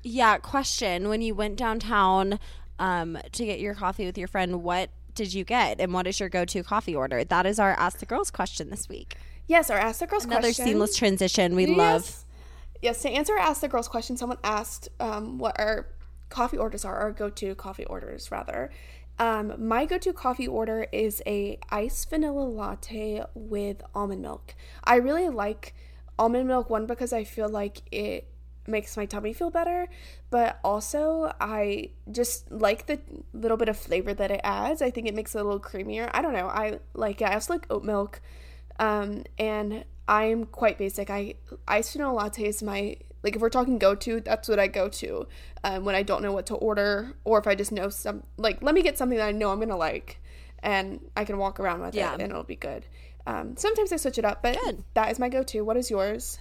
Yeah, 0.02 0.38
question. 0.38 1.08
When 1.08 1.20
you 1.22 1.34
went 1.34 1.56
downtown 1.56 2.38
um, 2.78 3.18
to 3.32 3.44
get 3.44 3.58
your 3.60 3.74
coffee 3.74 4.06
with 4.06 4.16
your 4.18 4.28
friend, 4.28 4.62
what 4.62 4.90
did 5.14 5.32
you 5.34 5.44
get? 5.44 5.80
And 5.80 5.92
what 5.94 6.06
is 6.06 6.20
your 6.20 6.28
go 6.28 6.44
to 6.44 6.62
coffee 6.62 6.94
order? 6.94 7.24
That 7.24 7.46
is 7.46 7.58
our 7.58 7.72
Ask 7.72 7.98
the 7.98 8.06
Girls 8.06 8.30
question 8.30 8.70
this 8.70 8.88
week. 8.88 9.16
Yes, 9.48 9.70
our 9.70 9.78
Ask 9.78 10.00
the 10.00 10.06
Girls 10.06 10.24
Another 10.24 10.48
question. 10.48 10.64
seamless 10.66 10.96
transition. 10.96 11.54
We 11.56 11.66
love. 11.66 12.24
Yes. 12.82 13.02
To 13.02 13.10
answer 13.10 13.36
Ask 13.36 13.60
the 13.60 13.68
Girls 13.68 13.88
question, 13.88 14.16
someone 14.16 14.38
asked 14.44 14.88
um, 15.00 15.38
what 15.38 15.58
our 15.58 15.88
coffee 16.28 16.56
orders 16.56 16.84
are, 16.84 16.96
our 16.96 17.12
go 17.12 17.30
to 17.30 17.54
coffee 17.54 17.84
orders, 17.84 18.30
rather. 18.30 18.70
Um, 19.18 19.54
my 19.58 19.86
go 19.86 19.96
to 19.98 20.12
coffee 20.12 20.46
order 20.46 20.86
is 20.92 21.22
a 21.26 21.58
iced 21.70 22.10
vanilla 22.10 22.42
latte 22.42 23.24
with 23.34 23.82
almond 23.94 24.22
milk. 24.22 24.54
I 24.84 24.96
really 24.96 25.28
like 25.28 25.74
almond 26.18 26.48
milk, 26.48 26.68
one, 26.68 26.86
because 26.86 27.12
I 27.12 27.24
feel 27.24 27.48
like 27.48 27.80
it 27.90 28.28
makes 28.68 28.96
my 28.96 29.06
tummy 29.06 29.32
feel 29.32 29.50
better, 29.50 29.88
but 30.30 30.58
also 30.64 31.32
I 31.40 31.90
just 32.10 32.50
like 32.50 32.86
the 32.86 33.00
little 33.32 33.56
bit 33.56 33.68
of 33.68 33.76
flavor 33.76 34.12
that 34.12 34.30
it 34.30 34.40
adds. 34.44 34.82
I 34.82 34.90
think 34.90 35.06
it 35.06 35.14
makes 35.14 35.34
it 35.34 35.40
a 35.40 35.44
little 35.44 35.60
creamier. 35.60 36.10
I 36.12 36.20
don't 36.20 36.32
know. 36.32 36.48
I 36.48 36.80
like 36.94 37.22
it. 37.22 37.28
I 37.28 37.34
also 37.34 37.54
like 37.54 37.66
oat 37.70 37.84
milk. 37.84 38.20
Um, 38.78 39.24
and 39.38 39.84
I'm 40.08 40.44
quite 40.46 40.78
basic. 40.78 41.10
I 41.10 41.34
iced 41.66 41.96
latte 41.96 42.44
is 42.46 42.62
my 42.62 42.96
like 43.22 43.34
if 43.34 43.42
we're 43.42 43.50
talking 43.50 43.78
go 43.78 43.94
to, 43.96 44.20
that's 44.20 44.48
what 44.48 44.60
I 44.60 44.68
go 44.68 44.88
to 44.88 45.26
um, 45.64 45.84
when 45.84 45.94
I 45.96 46.02
don't 46.02 46.22
know 46.22 46.32
what 46.32 46.46
to 46.46 46.54
order, 46.54 47.14
or 47.24 47.38
if 47.38 47.46
I 47.46 47.54
just 47.56 47.72
know 47.72 47.88
some 47.88 48.22
like 48.36 48.62
let 48.62 48.74
me 48.74 48.82
get 48.82 48.96
something 48.98 49.18
that 49.18 49.26
I 49.28 49.32
know 49.32 49.50
I'm 49.50 49.58
gonna 49.58 49.76
like, 49.76 50.20
and 50.62 51.00
I 51.16 51.24
can 51.24 51.38
walk 51.38 51.58
around 51.58 51.80
with 51.80 51.94
Yeah. 51.94 52.14
it 52.14 52.20
and 52.20 52.30
it'll 52.30 52.44
be 52.44 52.56
good. 52.56 52.84
Um, 53.26 53.56
sometimes 53.56 53.92
I 53.92 53.96
switch 53.96 54.18
it 54.18 54.24
up, 54.24 54.42
but 54.42 54.56
Good. 54.60 54.84
that 54.94 55.10
is 55.10 55.18
my 55.18 55.28
go 55.28 55.42
to. 55.42 55.62
What 55.62 55.76
is 55.76 55.90
yours? 55.90 56.38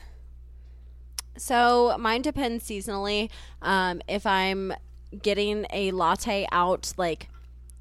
So 1.37 1.95
mine 1.99 2.21
depends 2.21 2.63
seasonally. 2.65 3.29
Um, 3.61 4.01
if 4.07 4.25
I'm 4.25 4.73
getting 5.21 5.65
a 5.73 5.91
latte 5.91 6.47
out 6.51 6.93
like 6.97 7.29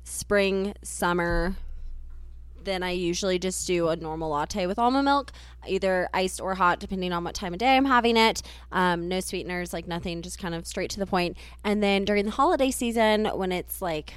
spring, 0.05 0.75
summer, 0.83 1.55
then 2.65 2.83
I 2.83 2.91
usually 2.91 3.39
just 3.39 3.67
do 3.67 3.89
a 3.89 3.97
normal 3.97 4.31
latte 4.31 4.67
with 4.67 4.79
almond 4.79 5.05
milk, 5.05 5.33
either 5.67 6.09
iced 6.15 6.41
or 6.41 6.55
hot, 6.55 6.81
depending 6.81 7.13
on 7.13 7.25
what 7.25 7.35
time 7.35 7.53
of 7.53 7.59
day 7.59 7.77
I'm 7.77 7.85
having 7.85 8.17
it. 8.17 8.43
Um, 8.73 9.09
no 9.09 9.21
sweeteners, 9.21 9.73
like 9.73 9.87
nothing, 9.87 10.23
just 10.23 10.39
kind 10.39 10.55
of 10.55 10.67
straight 10.67 10.91
to 10.91 10.99
the 10.99 11.07
point. 11.07 11.37
And 11.63 11.83
then 11.83 12.05
during 12.05 12.25
the 12.25 12.33
holiday 12.33 12.71
season, 12.71 13.27
when 13.27 13.53
it's 13.53 13.81
like 13.81 14.15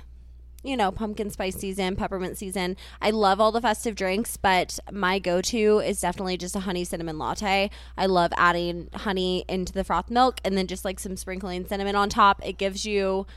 you 0.63 0.75
know, 0.75 0.91
pumpkin 0.91 1.29
spice 1.29 1.55
season, 1.55 1.95
peppermint 1.95 2.37
season. 2.37 2.75
I 3.01 3.11
love 3.11 3.39
all 3.39 3.51
the 3.51 3.61
festive 3.61 3.95
drinks, 3.95 4.35
but 4.37 4.79
my 4.91 5.17
go 5.17 5.39
to 5.41 5.79
is 5.79 6.01
definitely 6.01 6.35
just 6.35 6.55
a 6.55 6.61
honey 6.61 6.83
cinnamon 6.83 7.17
latte. 7.17 7.69
I 7.97 8.05
love 8.07 8.33
adding 8.35 8.89
honey 8.93 9.45
into 9.47 9.71
the 9.71 9.83
froth 9.83 10.09
milk 10.09 10.41
and 10.43 10.57
then 10.57 10.67
just 10.67 10.83
like 10.83 10.99
some 10.99 11.15
sprinkling 11.15 11.65
cinnamon 11.65 11.95
on 11.95 12.09
top. 12.09 12.45
It 12.45 12.57
gives 12.57 12.85
you 12.85 13.27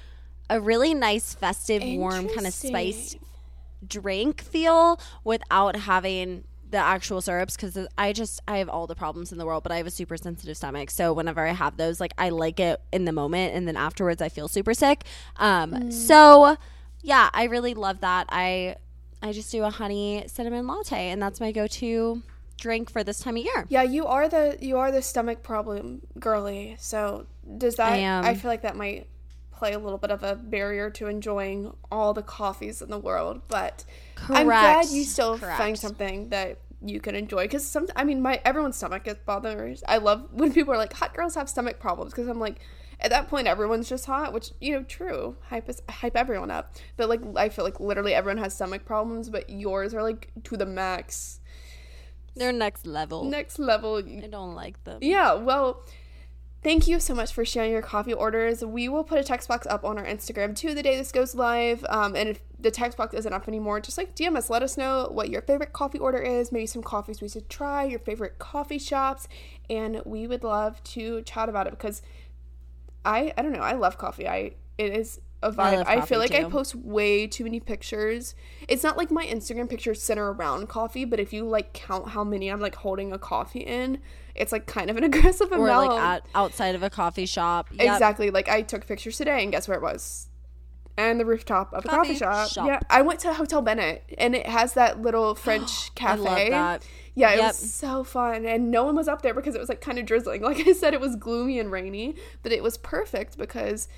a 0.49 0.61
really 0.61 0.95
nice, 0.95 1.35
festive, 1.35 1.83
warm, 1.85 2.29
kind 2.29 2.47
of 2.47 2.53
spiced. 2.53 3.19
Drink 3.87 4.43
feel 4.43 5.01
without 5.25 5.77
having 5.77 6.45
the 6.71 6.79
actual 6.79 7.21
syrups 7.21 7.57
because 7.57 7.77
I 7.99 8.13
just 8.13 8.41
I 8.47 8.59
have 8.59 8.69
all 8.69 8.87
the 8.87 8.95
problems 8.95 9.33
in 9.33 9.39
the 9.39 9.47
world, 9.47 9.63
but 9.63 9.73
I 9.73 9.77
have 9.79 9.87
a 9.87 9.91
super 9.91 10.17
sensitive 10.17 10.57
stomach. 10.57 10.91
So 10.91 11.13
whenever 11.13 11.47
I 11.47 11.53
have 11.53 11.77
those, 11.77 12.01
like 12.01 12.13
I 12.17 12.29
like 12.29 12.61
it 12.61 12.81
in 12.93 13.05
the 13.05 13.13
moment, 13.13 13.55
and 13.55 13.67
then 13.67 13.77
afterwards 13.77 14.23
I 14.23 14.29
feel 14.29 14.49
super 14.49 14.75
sick. 14.75 15.05
Um, 15.37 15.91
so 15.91 16.57
yeah, 17.03 17.31
I 17.33 17.45
really 17.45 17.75
love 17.75 18.01
that. 18.01 18.27
I 18.31 18.77
I 19.23 19.33
just 19.33 19.51
do 19.51 19.65
a 19.65 19.71
honey 19.71 20.25
cinnamon 20.27 20.67
latte, 20.67 21.11
and 21.11 21.21
that's 21.21 21.41
my 21.41 21.53
go 21.53 21.67
to 21.67 22.23
drink 22.57 22.91
for 22.91 23.03
this 23.03 23.19
time 23.19 23.37
of 23.37 23.45
year. 23.45 23.67
Yeah, 23.69 23.83
you 23.83 24.07
are 24.07 24.29
the 24.29 24.57
you 24.61 24.79
are 24.79 24.93
the 24.93 25.03
stomach 25.03 25.43
problem 25.43 26.03
girly. 26.19 26.77
So 26.79 27.27
does 27.59 27.77
that? 27.77 27.93
I. 27.93 28.29
I 28.31 28.35
feel 28.35 28.51
like 28.51 28.63
that 28.63 28.77
might 28.77 29.09
play 29.61 29.73
a 29.75 29.79
little 29.79 29.99
bit 29.99 30.11
of 30.11 30.23
a 30.25 30.35
barrier 30.35 30.89
to 30.91 31.07
enjoying 31.07 31.73
all 31.93 32.15
the 32.15 32.23
coffees 32.23 32.81
in 32.83 32.91
the 32.91 32.99
world. 32.99 33.43
But 33.47 33.85
I'm 34.29 34.47
glad 34.47 34.89
you 34.89 35.05
still 35.05 35.37
find 35.37 35.79
something 35.79 36.31
that 36.31 36.59
you 36.83 36.99
can 36.99 37.15
enjoy 37.15 37.45
because 37.45 37.65
some. 37.67 37.87
I 37.95 38.05
mean, 38.05 38.23
my 38.23 38.41
everyone's 38.45 38.77
stomach 38.77 39.07
is 39.07 39.17
bothers. 39.27 39.85
I 39.87 39.99
love 39.99 40.29
when 40.33 40.53
people 40.53 40.73
are 40.75 40.79
like, 40.79 40.95
"Hot 40.95 41.15
girls 41.15 41.35
have 41.35 41.49
stomach 41.49 41.79
problems," 41.79 42.13
because 42.13 42.27
I'm 42.27 42.41
like. 42.41 42.59
At 43.03 43.09
that 43.13 43.29
point, 43.29 43.47
everyone's 43.47 43.89
just 43.89 44.05
hot, 44.05 44.35
which 44.35 44.51
you 44.61 44.73
know, 44.75 44.83
true. 44.83 45.35
Hype 45.49 45.71
is, 45.71 45.81
hype 45.89 46.15
everyone 46.19 46.51
up, 46.51 46.75
but 46.99 47.09
like 47.09 47.23
I 47.35 47.49
feel 47.49 47.65
like 47.65 47.81
literally 47.81 48.13
everyone 48.13 48.37
has 48.43 48.53
stomach 48.55 48.85
problems, 48.85 49.31
but 49.31 49.49
yours 49.49 49.95
are 49.95 50.03
like 50.03 50.29
to 50.45 50.55
the 50.59 50.67
max, 50.67 51.41
They're 52.37 52.53
next 52.53 52.87
level. 52.87 53.25
next 53.25 53.59
level. 53.59 53.97
I 53.97 54.27
don't 54.27 54.55
like 54.55 54.85
them. 54.85 54.99
Yeah, 55.01 55.33
well, 55.33 55.83
thank 56.63 56.87
you 56.87 57.01
so 57.01 57.15
much 57.15 57.33
for 57.33 57.45
sharing 57.45 57.73
your 57.73 57.83
coffee 57.83 58.13
orders. 58.13 58.65
We 58.65 58.89
will 58.89 59.05
put 59.05 59.19
a 59.19 59.25
text 59.25 59.49
box 59.49 59.67
up 59.67 59.85
on 59.85 59.99
our 59.99 60.05
Instagram 60.05 60.55
too 60.55 60.75
the 60.75 60.83
day 60.83 60.97
this 60.97 61.13
goes 61.13 61.35
live. 61.35 61.85
Um, 61.89 62.15
and 62.15 62.29
if 62.29 62.41
the 62.59 62.71
text 62.71 62.99
box 62.99 63.15
isn't 63.15 63.33
up 63.33 63.49
anymore, 63.49 63.81
just 63.81 63.97
like 63.97 64.15
DM 64.15 64.37
us, 64.37 64.51
let 64.51 64.63
us 64.63 64.77
know 64.77 65.09
what 65.11 65.31
your 65.31 65.43
favorite 65.43 65.73
coffee 65.73 65.99
order 65.99 66.19
is, 66.19 66.53
maybe 66.53 66.67
some 66.67 66.83
coffees 66.83 67.21
we 67.21 67.29
should 67.29 67.49
try, 67.49 67.85
your 67.85 67.99
favorite 67.99 68.39
coffee 68.39 68.79
shops, 68.79 69.29
and 69.69 70.03
we 70.05 70.27
would 70.27 70.45
love 70.45 70.83
to 70.85 71.23
chat 71.23 71.49
about 71.49 71.67
it 71.67 71.71
because 71.71 72.03
I 73.05 73.33
I 73.37 73.43
don't 73.43 73.53
know, 73.53 73.61
I 73.61 73.73
love 73.73 73.99
coffee. 73.99 74.29
I 74.29 74.53
it 74.79 74.95
is 74.95 75.21
a 75.43 75.51
vibe. 75.51 75.79
love 75.79 75.87
I, 75.89 76.01
feel 76.03 76.19
like 76.19 76.35
I 76.35 76.45
post 76.45 76.75
way 76.75 77.27
too 77.27 77.45
many 77.45 77.61
pictures. 77.61 78.35
It's 78.69 78.83
not 78.83 78.97
like 78.97 79.11
my 79.11 79.25
Instagram 79.27 79.69
pictures 79.69 80.03
center 80.03 80.33
around 80.33 80.69
coffee, 80.69 81.05
but 81.05 81.19
if 81.19 81.33
you 81.33 81.45
like 81.45 81.73
count 81.73 82.11
how 82.11 82.25
many 82.25 82.51
I'm 82.51 82.61
like 82.61 82.75
holding 82.75 83.13
a 83.13 83.19
coffee 83.19 83.61
in, 83.61 84.01
it's 84.41 84.53
like 84.53 84.67
kind 84.67 84.91
of 84.91 84.97
an 84.97 85.05
aggressive 85.11 85.53
Or 85.53 85.57
amount. 85.69 85.91
like 85.93 86.01
at, 86.01 86.27
outside 86.35 86.75
of 86.75 86.83
a 86.83 86.91
coffee 86.91 87.27
shop. 87.27 87.69
Yep. 87.73 87.93
Exactly. 87.95 88.31
Like 88.31 88.49
I 88.49 88.63
took 88.63 88.87
pictures 88.87 89.17
today, 89.17 89.43
and 89.43 89.53
guess 89.53 89.69
where 89.69 89.77
it 89.77 89.83
was? 89.83 90.29
And 90.99 91.19
the 91.21 91.25
rooftop 91.25 91.73
of 91.73 91.85
a 91.85 91.89
Coffee 91.89 92.09
coffee 92.09 92.19
shop. 92.19 92.49
shop. 92.51 92.67
Yeah, 92.67 92.81
I 92.91 93.01
went 93.03 93.21
to 93.21 93.33
Hotel 93.33 93.63
Bennett, 93.63 94.03
and 94.19 94.35
it 94.35 94.47
has 94.47 94.75
that 94.75 95.01
little 95.01 95.35
French 95.47 95.91
I 95.91 95.95
cafe. 95.95 96.21
love 96.23 96.51
that. 96.51 96.87
Yeah, 97.15 97.33
it 97.33 97.39
Yep. 97.39 97.47
was 97.49 97.73
so 97.73 98.05
fun, 98.05 98.45
and 98.45 98.71
no 98.71 98.85
one 98.85 98.97
was 98.97 99.09
up 99.09 99.23
there 99.23 99.33
because 99.35 99.55
it 99.55 99.59
was 99.61 99.69
like 99.69 99.81
kind 99.81 99.99
of 99.99 100.05
drizzling. 100.07 100.43
Like 100.51 100.67
I 100.67 100.73
said, 100.73 100.93
it 100.95 101.01
was 101.01 101.17
gloomy 101.17 101.59
and 101.59 101.71
rainy, 101.71 102.17
but 102.43 102.53
it 102.53 102.63
was 102.63 102.77
perfect 102.77 103.39
because 103.39 103.89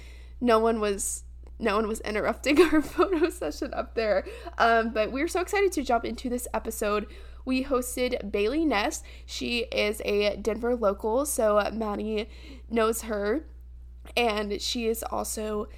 no 0.40 0.58
one 0.58 0.80
was 0.80 1.24
no 1.58 1.76
one 1.76 1.86
was 1.86 2.00
interrupting 2.00 2.60
our 2.72 2.82
photo 2.82 3.28
session 3.30 3.72
up 3.74 3.94
there. 3.94 4.24
Um, 4.58 4.92
but 4.92 5.12
we 5.12 5.20
were 5.22 5.28
so 5.28 5.40
excited 5.40 5.70
to 5.72 5.82
jump 5.84 6.04
into 6.04 6.28
this 6.28 6.46
episode. 6.54 7.06
We 7.44 7.64
hosted 7.64 8.30
Bailey 8.30 8.64
Ness. 8.64 9.02
She 9.26 9.60
is 9.72 10.00
a 10.04 10.36
Denver 10.36 10.76
local, 10.76 11.26
so 11.26 11.68
Maddie 11.72 12.28
knows 12.70 13.02
her, 13.02 13.44
and 14.16 14.60
she 14.60 14.86
is 14.86 15.02
also 15.04 15.68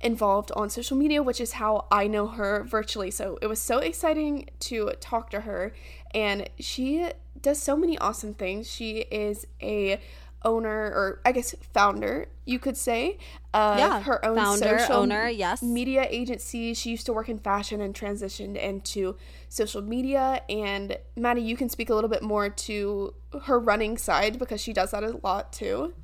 involved 0.00 0.52
on 0.54 0.68
social 0.68 0.96
media, 0.96 1.22
which 1.22 1.40
is 1.40 1.52
how 1.52 1.86
I 1.90 2.06
know 2.06 2.26
her 2.26 2.62
virtually. 2.62 3.10
So 3.10 3.38
it 3.40 3.46
was 3.46 3.60
so 3.60 3.78
exciting 3.78 4.50
to 4.60 4.92
talk 5.00 5.30
to 5.30 5.40
her, 5.40 5.72
and 6.12 6.48
she 6.58 7.08
does 7.40 7.60
so 7.60 7.76
many 7.76 7.96
awesome 7.98 8.34
things. 8.34 8.70
She 8.70 8.98
is 9.10 9.46
a 9.62 10.00
owner 10.44 10.70
or 10.70 11.20
I 11.24 11.32
guess 11.32 11.54
founder, 11.72 12.28
you 12.44 12.58
could 12.58 12.76
say, 12.76 13.18
of 13.52 13.78
Yeah, 13.78 14.00
her 14.02 14.24
own 14.24 14.36
founder, 14.36 14.78
social 14.78 14.96
owner, 14.96 15.28
yes. 15.28 15.62
media 15.62 16.06
agency. 16.08 16.74
She 16.74 16.90
used 16.90 17.06
to 17.06 17.12
work 17.12 17.28
in 17.28 17.38
fashion 17.38 17.80
and 17.80 17.94
transitioned 17.94 18.56
into 18.56 19.16
social 19.48 19.82
media. 19.82 20.42
And 20.48 20.98
Maddie, 21.16 21.42
you 21.42 21.56
can 21.56 21.68
speak 21.68 21.90
a 21.90 21.94
little 21.94 22.10
bit 22.10 22.22
more 22.22 22.48
to 22.48 23.14
her 23.44 23.58
running 23.58 23.96
side 23.96 24.38
because 24.38 24.60
she 24.60 24.72
does 24.72 24.90
that 24.90 25.02
a 25.02 25.18
lot 25.22 25.52
too. 25.52 25.94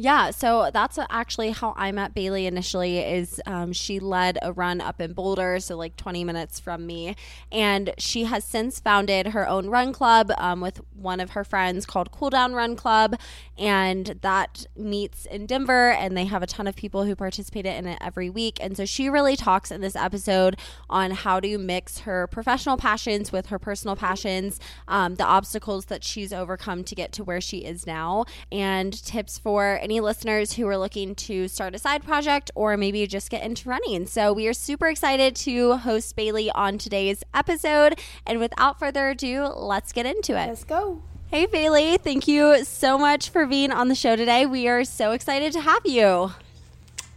Yeah, 0.00 0.30
so 0.30 0.70
that's 0.72 0.96
actually 1.10 1.50
how 1.50 1.74
I 1.76 1.90
met 1.90 2.14
Bailey 2.14 2.46
initially. 2.46 2.98
Is 2.98 3.42
um, 3.46 3.72
she 3.72 3.98
led 3.98 4.38
a 4.42 4.52
run 4.52 4.80
up 4.80 5.00
in 5.00 5.12
Boulder, 5.12 5.58
so 5.58 5.76
like 5.76 5.96
20 5.96 6.22
minutes 6.22 6.60
from 6.60 6.86
me, 6.86 7.16
and 7.50 7.92
she 7.98 8.22
has 8.22 8.44
since 8.44 8.78
founded 8.78 9.28
her 9.28 9.48
own 9.48 9.66
run 9.66 9.92
club 9.92 10.30
um, 10.38 10.60
with 10.60 10.80
one 10.94 11.18
of 11.18 11.30
her 11.30 11.42
friends 11.42 11.84
called 11.84 12.12
Cool 12.12 12.30
Down 12.30 12.52
Run 12.52 12.76
Club, 12.76 13.16
and 13.58 14.18
that 14.22 14.66
meets 14.76 15.26
in 15.26 15.46
Denver, 15.46 15.90
and 15.90 16.16
they 16.16 16.26
have 16.26 16.42
a 16.42 16.46
ton 16.46 16.66
of 16.66 16.76
people 16.76 17.04
who 17.04 17.16
participate 17.16 17.66
in 17.66 17.86
it 17.86 17.98
every 18.00 18.30
week. 18.30 18.58
And 18.60 18.76
so 18.76 18.84
she 18.84 19.08
really 19.08 19.36
talks 19.36 19.70
in 19.70 19.80
this 19.80 19.96
episode 19.96 20.56
on 20.88 21.10
how 21.10 21.40
to 21.40 21.58
mix 21.58 22.00
her 22.00 22.26
professional 22.28 22.76
passions 22.76 23.32
with 23.32 23.46
her 23.46 23.58
personal 23.58 23.96
passions, 23.96 24.60
um, 24.86 25.16
the 25.16 25.24
obstacles 25.24 25.86
that 25.86 26.04
she's 26.04 26.32
overcome 26.32 26.84
to 26.84 26.94
get 26.94 27.12
to 27.12 27.24
where 27.24 27.40
she 27.40 27.58
is 27.58 27.86
now, 27.86 28.24
and 28.52 28.92
tips 29.04 29.38
for 29.38 29.78
any 29.82 30.00
listeners 30.00 30.52
who 30.52 30.66
are 30.68 30.78
looking 30.78 31.14
to 31.14 31.48
start 31.48 31.74
a 31.74 31.78
side 31.78 32.04
project 32.04 32.50
or 32.54 32.76
maybe 32.76 33.06
just 33.06 33.30
get 33.30 33.42
into 33.42 33.68
running. 33.68 34.06
So 34.06 34.32
we 34.32 34.46
are 34.46 34.52
super 34.52 34.86
excited 34.88 35.34
to 35.36 35.78
host 35.78 36.14
Bailey 36.14 36.50
on 36.52 36.78
today's 36.78 37.24
episode. 37.34 37.98
And 38.26 38.38
without 38.38 38.78
further 38.78 39.10
ado, 39.10 39.46
let's 39.46 39.92
get 39.92 40.06
into 40.06 40.32
it. 40.32 40.46
Let's 40.46 40.64
go. 40.64 41.02
Hey, 41.30 41.44
Bailey, 41.44 41.98
thank 41.98 42.26
you 42.26 42.64
so 42.64 42.96
much 42.96 43.28
for 43.28 43.44
being 43.44 43.70
on 43.70 43.88
the 43.88 43.94
show 43.94 44.16
today. 44.16 44.46
We 44.46 44.66
are 44.66 44.82
so 44.82 45.12
excited 45.12 45.52
to 45.52 45.60
have 45.60 45.84
you. 45.84 46.32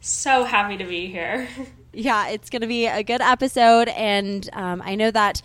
So 0.01 0.43
happy 0.43 0.75
to 0.75 0.83
be 0.83 1.07
here. 1.07 1.47
yeah, 1.93 2.27
it's 2.27 2.49
going 2.49 2.61
to 2.61 2.67
be 2.67 2.87
a 2.87 3.03
good 3.03 3.21
episode. 3.21 3.87
And 3.87 4.49
um, 4.51 4.81
I 4.83 4.95
know 4.95 5.11
that 5.11 5.41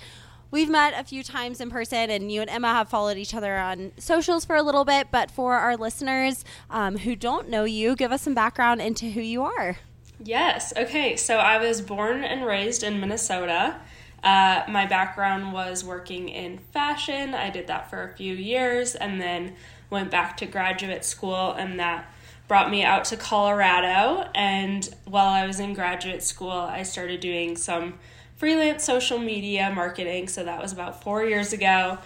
we've 0.50 0.68
met 0.68 0.94
a 0.98 1.04
few 1.04 1.22
times 1.22 1.60
in 1.60 1.70
person, 1.70 2.10
and 2.10 2.32
you 2.32 2.40
and 2.40 2.50
Emma 2.50 2.72
have 2.72 2.88
followed 2.88 3.18
each 3.18 3.34
other 3.34 3.56
on 3.56 3.92
socials 3.98 4.44
for 4.44 4.56
a 4.56 4.62
little 4.64 4.84
bit. 4.84 5.12
But 5.12 5.30
for 5.30 5.54
our 5.54 5.76
listeners 5.76 6.44
um, 6.68 6.98
who 6.98 7.14
don't 7.14 7.48
know 7.48 7.62
you, 7.62 7.94
give 7.94 8.10
us 8.10 8.22
some 8.22 8.34
background 8.34 8.82
into 8.82 9.12
who 9.12 9.20
you 9.20 9.44
are. 9.44 9.76
Yes. 10.18 10.72
Okay. 10.76 11.14
So 11.14 11.36
I 11.36 11.58
was 11.58 11.80
born 11.80 12.24
and 12.24 12.44
raised 12.44 12.82
in 12.82 12.98
Minnesota. 12.98 13.76
Uh, 14.22 14.64
my 14.68 14.86
background 14.86 15.52
was 15.52 15.84
working 15.84 16.28
in 16.28 16.58
fashion. 16.58 17.34
I 17.34 17.50
did 17.50 17.66
that 17.68 17.90
for 17.90 18.02
a 18.02 18.14
few 18.14 18.34
years 18.34 18.94
and 18.94 19.20
then 19.20 19.54
went 19.90 20.10
back 20.10 20.36
to 20.38 20.46
graduate 20.46 21.04
school, 21.04 21.52
and 21.52 21.78
that 21.78 22.12
brought 22.48 22.70
me 22.70 22.82
out 22.82 23.04
to 23.06 23.16
Colorado. 23.16 24.28
And 24.34 24.88
while 25.04 25.28
I 25.28 25.46
was 25.46 25.60
in 25.60 25.74
graduate 25.74 26.22
school, 26.22 26.50
I 26.50 26.82
started 26.82 27.20
doing 27.20 27.56
some 27.56 27.94
freelance 28.36 28.84
social 28.84 29.18
media 29.18 29.72
marketing. 29.74 30.28
So 30.28 30.44
that 30.44 30.60
was 30.60 30.72
about 30.72 31.02
four 31.02 31.24
years 31.24 31.52
ago. 31.52 31.98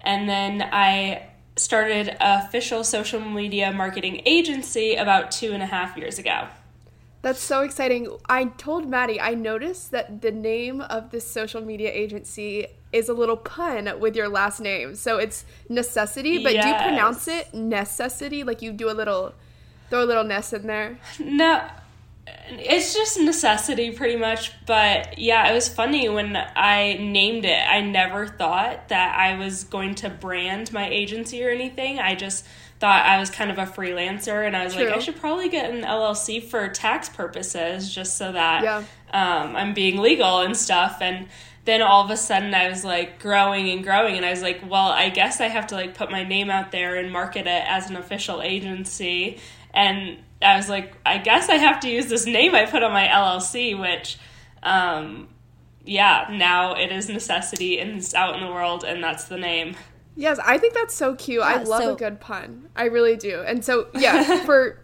And 0.00 0.28
then 0.28 0.62
I 0.72 1.28
started 1.56 2.16
official 2.20 2.82
social 2.82 3.20
media 3.20 3.72
marketing 3.72 4.22
agency 4.26 4.94
about 4.96 5.30
two 5.30 5.52
and 5.52 5.62
a 5.62 5.66
half 5.66 5.96
years 5.96 6.18
ago. 6.18 6.48
That's 7.24 7.40
so 7.40 7.62
exciting. 7.62 8.18
I 8.28 8.44
told 8.44 8.86
Maddie, 8.86 9.18
I 9.18 9.32
noticed 9.32 9.92
that 9.92 10.20
the 10.20 10.30
name 10.30 10.82
of 10.82 11.10
this 11.10 11.26
social 11.26 11.62
media 11.62 11.90
agency 11.90 12.66
is 12.92 13.08
a 13.08 13.14
little 13.14 13.38
pun 13.38 13.98
with 13.98 14.14
your 14.14 14.28
last 14.28 14.60
name. 14.60 14.94
So 14.94 15.16
it's 15.16 15.46
necessity, 15.70 16.42
but 16.42 16.52
yes. 16.52 16.64
do 16.64 16.68
you 16.68 16.74
pronounce 16.74 17.26
it 17.26 17.54
necessity? 17.54 18.44
Like 18.44 18.60
you 18.60 18.74
do 18.74 18.90
a 18.90 18.92
little, 18.92 19.32
throw 19.88 20.04
a 20.04 20.04
little 20.04 20.22
ness 20.22 20.52
in 20.52 20.66
there? 20.66 20.98
No, 21.18 21.66
it's 22.26 22.94
just 22.94 23.18
necessity 23.18 23.90
pretty 23.90 24.16
much 24.16 24.52
but 24.66 25.18
yeah 25.18 25.50
it 25.50 25.54
was 25.54 25.68
funny 25.68 26.08
when 26.08 26.36
i 26.56 26.96
named 27.00 27.44
it 27.44 27.68
i 27.68 27.80
never 27.80 28.26
thought 28.26 28.88
that 28.88 29.18
i 29.18 29.36
was 29.36 29.64
going 29.64 29.94
to 29.94 30.08
brand 30.08 30.72
my 30.72 30.88
agency 30.88 31.44
or 31.44 31.50
anything 31.50 31.98
i 31.98 32.14
just 32.14 32.46
thought 32.80 33.04
i 33.04 33.18
was 33.18 33.30
kind 33.30 33.50
of 33.50 33.58
a 33.58 33.66
freelancer 33.66 34.46
and 34.46 34.56
i 34.56 34.64
was 34.64 34.74
True. 34.74 34.86
like 34.86 34.94
i 34.94 34.98
should 34.98 35.16
probably 35.16 35.48
get 35.48 35.70
an 35.70 35.82
llc 35.82 36.42
for 36.44 36.68
tax 36.68 37.08
purposes 37.08 37.92
just 37.92 38.16
so 38.16 38.32
that 38.32 38.62
yeah. 38.62 38.78
um, 39.12 39.56
i'm 39.56 39.74
being 39.74 39.98
legal 39.98 40.40
and 40.40 40.56
stuff 40.56 40.98
and 41.00 41.28
then 41.64 41.80
all 41.80 42.04
of 42.04 42.10
a 42.10 42.16
sudden 42.16 42.54
I 42.54 42.68
was 42.68 42.84
like 42.84 43.18
growing 43.18 43.70
and 43.70 43.82
growing 43.82 44.16
and 44.16 44.26
I 44.26 44.30
was 44.30 44.42
like, 44.42 44.60
well, 44.68 44.88
I 44.88 45.08
guess 45.08 45.40
I 45.40 45.46
have 45.46 45.68
to 45.68 45.74
like 45.74 45.94
put 45.94 46.10
my 46.10 46.22
name 46.22 46.50
out 46.50 46.72
there 46.72 46.96
and 46.96 47.10
market 47.10 47.46
it 47.46 47.64
as 47.66 47.88
an 47.88 47.96
official 47.96 48.42
agency. 48.42 49.38
And 49.74 50.18
I 50.40 50.56
was 50.56 50.68
like, 50.68 50.94
I 51.04 51.18
guess 51.18 51.48
I 51.50 51.56
have 51.56 51.80
to 51.80 51.90
use 51.90 52.06
this 52.06 52.26
name 52.26 52.54
I 52.54 52.64
put 52.66 52.82
on 52.82 52.92
my 52.92 53.06
LLC, 53.06 53.78
which, 53.78 54.18
um, 54.62 55.28
yeah, 55.84 56.28
now 56.30 56.74
it 56.74 56.90
is 56.90 57.08
necessity 57.08 57.78
and 57.78 57.98
it's 57.98 58.14
out 58.14 58.34
in 58.36 58.40
the 58.40 58.52
world, 58.52 58.84
and 58.84 59.02
that's 59.04 59.24
the 59.24 59.36
name. 59.36 59.74
Yes, 60.16 60.38
I 60.38 60.58
think 60.58 60.74
that's 60.74 60.94
so 60.94 61.14
cute. 61.14 61.40
Yeah, 61.40 61.46
I 61.46 61.62
love 61.64 61.82
so- 61.82 61.94
a 61.94 61.96
good 61.96 62.20
pun. 62.20 62.68
I 62.76 62.84
really 62.84 63.16
do. 63.16 63.42
And 63.42 63.64
so, 63.64 63.88
yeah, 63.94 64.44
for 64.46 64.80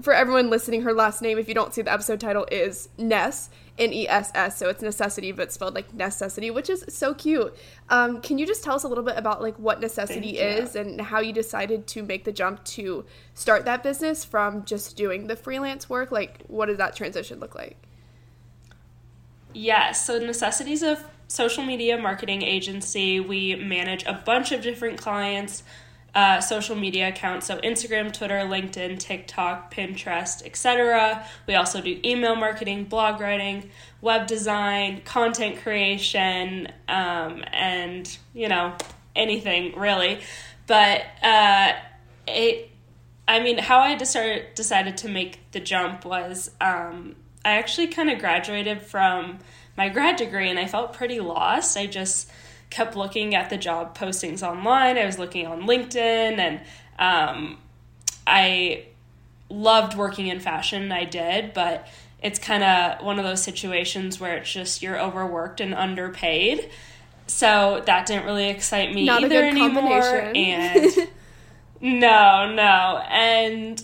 for 0.00 0.12
everyone 0.12 0.50
listening, 0.50 0.82
her 0.82 0.92
last 0.92 1.22
name, 1.22 1.38
if 1.38 1.48
you 1.48 1.54
don't 1.54 1.72
see 1.72 1.82
the 1.82 1.92
episode 1.92 2.18
title, 2.20 2.46
is 2.50 2.88
Ness, 2.98 3.50
N 3.78 3.92
E 3.92 4.08
S 4.08 4.30
S. 4.34 4.56
So 4.58 4.68
it's 4.68 4.82
necessity, 4.82 5.32
but 5.32 5.52
spelled 5.52 5.74
like 5.74 5.92
necessity, 5.92 6.50
which 6.50 6.70
is 6.70 6.84
so 6.88 7.14
cute. 7.14 7.54
Um, 7.88 8.20
can 8.20 8.38
you 8.38 8.46
just 8.46 8.62
tell 8.62 8.74
us 8.74 8.84
a 8.84 8.88
little 8.88 9.04
bit 9.04 9.16
about 9.16 9.42
like 9.42 9.58
what 9.58 9.80
necessity 9.80 10.38
is 10.38 10.76
and 10.76 11.00
how 11.00 11.20
you 11.20 11.32
decided 11.32 11.86
to 11.88 12.02
make 12.02 12.24
the 12.24 12.32
jump 12.32 12.64
to 12.64 13.04
start 13.34 13.64
that 13.64 13.82
business 13.82 14.24
from 14.24 14.64
just 14.64 14.96
doing 14.96 15.26
the 15.26 15.36
freelance 15.36 15.90
work? 15.90 16.12
Like, 16.12 16.42
what 16.46 16.66
does 16.66 16.78
that 16.78 16.94
transition 16.94 17.40
look 17.40 17.54
like? 17.54 17.76
Yes, 19.52 20.04
so 20.04 20.18
Necessity 20.18 20.72
is 20.72 20.82
a 20.82 20.98
social 21.28 21.64
media 21.64 21.96
marketing 21.96 22.42
agency. 22.42 23.20
We 23.20 23.54
manage 23.54 24.04
a 24.04 24.20
bunch 24.24 24.52
of 24.52 24.62
different 24.62 25.00
clients 25.00 25.62
uh, 26.14 26.40
social 26.40 26.76
media 26.76 27.08
accounts 27.08 27.46
so 27.46 27.58
Instagram, 27.58 28.12
Twitter, 28.12 28.38
LinkedIn, 28.40 28.98
TikTok, 28.98 29.74
Pinterest, 29.74 30.44
etc. 30.44 31.26
We 31.46 31.54
also 31.54 31.80
do 31.80 31.98
email 32.04 32.36
marketing, 32.36 32.84
blog 32.84 33.20
writing, 33.20 33.70
web 34.00 34.26
design, 34.26 35.02
content 35.04 35.62
creation, 35.62 36.68
um, 36.88 37.44
and 37.52 38.16
you 38.32 38.48
know 38.48 38.74
anything 39.16 39.78
really. 39.78 40.20
But 40.66 41.02
uh, 41.22 41.72
it, 42.26 42.70
I 43.26 43.40
mean, 43.40 43.58
how 43.58 43.80
I 43.80 43.96
decided 43.96 44.54
decided 44.54 44.98
to 44.98 45.08
make 45.08 45.50
the 45.52 45.60
jump 45.60 46.04
was 46.04 46.50
um, 46.60 47.16
I 47.44 47.58
actually 47.58 47.88
kind 47.88 48.10
of 48.10 48.18
graduated 48.18 48.82
from 48.82 49.38
my 49.76 49.88
grad 49.88 50.16
degree 50.16 50.48
and 50.48 50.58
I 50.58 50.66
felt 50.66 50.92
pretty 50.92 51.20
lost. 51.20 51.76
I 51.76 51.86
just 51.86 52.30
kept 52.74 52.96
looking 52.96 53.36
at 53.36 53.50
the 53.50 53.56
job 53.56 53.96
postings 53.96 54.42
online. 54.42 54.98
I 54.98 55.06
was 55.06 55.16
looking 55.16 55.46
on 55.46 55.62
LinkedIn, 55.62 56.38
and 56.38 56.60
um, 56.98 57.58
I 58.26 58.86
loved 59.48 59.96
working 59.96 60.26
in 60.26 60.40
fashion. 60.40 60.90
I 60.90 61.04
did, 61.04 61.54
but 61.54 61.86
it's 62.20 62.40
kind 62.40 62.64
of 62.64 63.04
one 63.04 63.20
of 63.20 63.24
those 63.24 63.40
situations 63.44 64.18
where 64.18 64.36
it's 64.38 64.52
just 64.52 64.82
you're 64.82 65.00
overworked 65.00 65.60
and 65.60 65.72
underpaid. 65.72 66.68
So 67.28 67.80
that 67.86 68.06
didn't 68.06 68.24
really 68.24 68.48
excite 68.48 68.92
me 68.92 69.06
Not 69.06 69.22
either 69.22 69.44
anymore. 69.44 70.32
And 70.34 70.90
no, 71.80 72.52
no, 72.52 73.04
and 73.08 73.82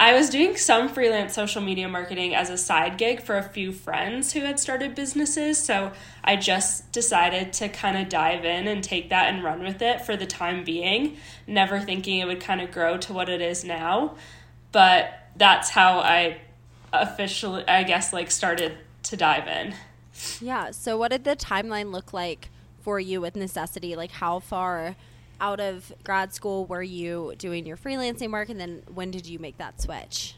I 0.00 0.14
was 0.14 0.30
doing 0.30 0.56
some 0.56 0.88
freelance 0.88 1.34
social 1.34 1.60
media 1.60 1.86
marketing 1.86 2.34
as 2.34 2.48
a 2.48 2.56
side 2.56 2.96
gig 2.96 3.20
for 3.20 3.36
a 3.36 3.42
few 3.42 3.70
friends 3.70 4.32
who 4.32 4.40
had 4.40 4.58
started 4.58 4.94
businesses. 4.94 5.58
So 5.58 5.92
I 6.24 6.36
just 6.36 6.90
decided 6.90 7.52
to 7.54 7.68
kind 7.68 7.98
of 7.98 8.08
dive 8.08 8.46
in 8.46 8.66
and 8.66 8.82
take 8.82 9.10
that 9.10 9.28
and 9.28 9.44
run 9.44 9.62
with 9.62 9.82
it 9.82 10.00
for 10.00 10.16
the 10.16 10.24
time 10.24 10.64
being, 10.64 11.18
never 11.46 11.78
thinking 11.78 12.18
it 12.18 12.26
would 12.26 12.40
kind 12.40 12.62
of 12.62 12.72
grow 12.72 12.96
to 12.96 13.12
what 13.12 13.28
it 13.28 13.42
is 13.42 13.62
now. 13.62 14.16
But 14.72 15.12
that's 15.36 15.68
how 15.68 15.98
I 15.98 16.40
officially, 16.94 17.68
I 17.68 17.82
guess, 17.82 18.10
like 18.10 18.30
started 18.30 18.78
to 19.02 19.18
dive 19.18 19.48
in. 19.48 19.74
Yeah. 20.40 20.70
So 20.70 20.96
what 20.96 21.10
did 21.10 21.24
the 21.24 21.36
timeline 21.36 21.92
look 21.92 22.14
like 22.14 22.48
for 22.80 22.98
you 22.98 23.20
with 23.20 23.36
necessity? 23.36 23.96
Like 23.96 24.12
how 24.12 24.38
far 24.38 24.96
out 25.40 25.60
of 25.60 25.92
grad 26.04 26.34
school 26.34 26.66
were 26.66 26.82
you 26.82 27.34
doing 27.38 27.66
your 27.66 27.76
freelancing 27.76 28.30
work? 28.30 28.48
And 28.48 28.60
then 28.60 28.82
when 28.92 29.10
did 29.10 29.26
you 29.26 29.38
make 29.38 29.58
that 29.58 29.80
switch? 29.80 30.36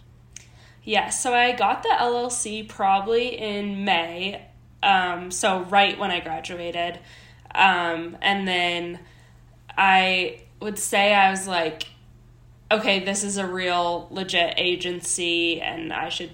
Yeah 0.85 1.11
so 1.11 1.33
i 1.33 1.53
got 1.53 1.83
the 1.83 1.91
llc 1.91 2.69
probably 2.69 3.39
in 3.39 3.85
may 3.85 4.49
um, 4.83 5.31
so 5.31 5.61
right 5.65 5.97
when 5.97 6.11
i 6.11 6.19
graduated. 6.19 6.99
Um, 7.55 8.17
and 8.21 8.49
then 8.49 8.99
i 9.77 10.43
would 10.61 10.79
say 10.79 11.15
i 11.15 11.31
was 11.31 11.47
like 11.47 11.87
okay 12.71 12.99
this 13.05 13.23
is 13.23 13.37
a 13.37 13.47
real 13.47 14.09
legit 14.11 14.55
agency 14.57 15.61
and 15.61 15.93
i 15.93 16.09
should 16.09 16.33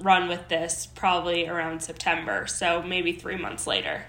run 0.00 0.28
with 0.28 0.48
this 0.48 0.86
probably 0.86 1.46
around 1.48 1.82
september 1.82 2.46
so 2.46 2.82
maybe 2.82 3.12
three 3.12 3.36
months 3.36 3.66
later 3.66 4.04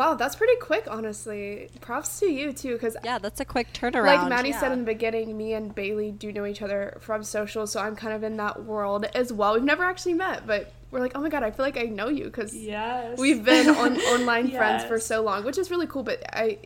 Wow, 0.00 0.14
that's 0.14 0.34
pretty 0.34 0.56
quick, 0.56 0.86
honestly. 0.88 1.68
Props 1.82 2.20
to 2.20 2.26
you 2.26 2.54
too, 2.54 2.72
because 2.72 2.96
yeah, 3.04 3.18
that's 3.18 3.38
a 3.38 3.44
quick 3.44 3.70
turnaround. 3.74 4.06
Like 4.06 4.30
Maddie 4.30 4.48
yeah. 4.48 4.58
said 4.60 4.72
in 4.72 4.78
the 4.78 4.84
beginning, 4.86 5.36
me 5.36 5.52
and 5.52 5.74
Bailey 5.74 6.10
do 6.10 6.32
know 6.32 6.46
each 6.46 6.62
other 6.62 6.96
from 7.02 7.22
social, 7.22 7.66
so 7.66 7.82
I'm 7.82 7.94
kind 7.96 8.14
of 8.14 8.22
in 8.22 8.38
that 8.38 8.64
world 8.64 9.04
as 9.14 9.30
well. 9.30 9.52
We've 9.52 9.62
never 9.62 9.84
actually 9.84 10.14
met, 10.14 10.46
but 10.46 10.72
we're 10.90 11.00
like, 11.00 11.12
oh 11.14 11.20
my 11.20 11.28
god, 11.28 11.42
I 11.42 11.50
feel 11.50 11.66
like 11.66 11.76
I 11.76 11.82
know 11.82 12.08
you 12.08 12.24
because 12.24 12.56
yes. 12.56 13.18
we've 13.18 13.44
been 13.44 13.68
on 13.68 13.98
online 14.14 14.48
yes. 14.48 14.56
friends 14.56 14.84
for 14.84 14.98
so 14.98 15.20
long, 15.20 15.44
which 15.44 15.58
is 15.58 15.70
really 15.70 15.86
cool. 15.86 16.02
But 16.02 16.22
I 16.32 16.60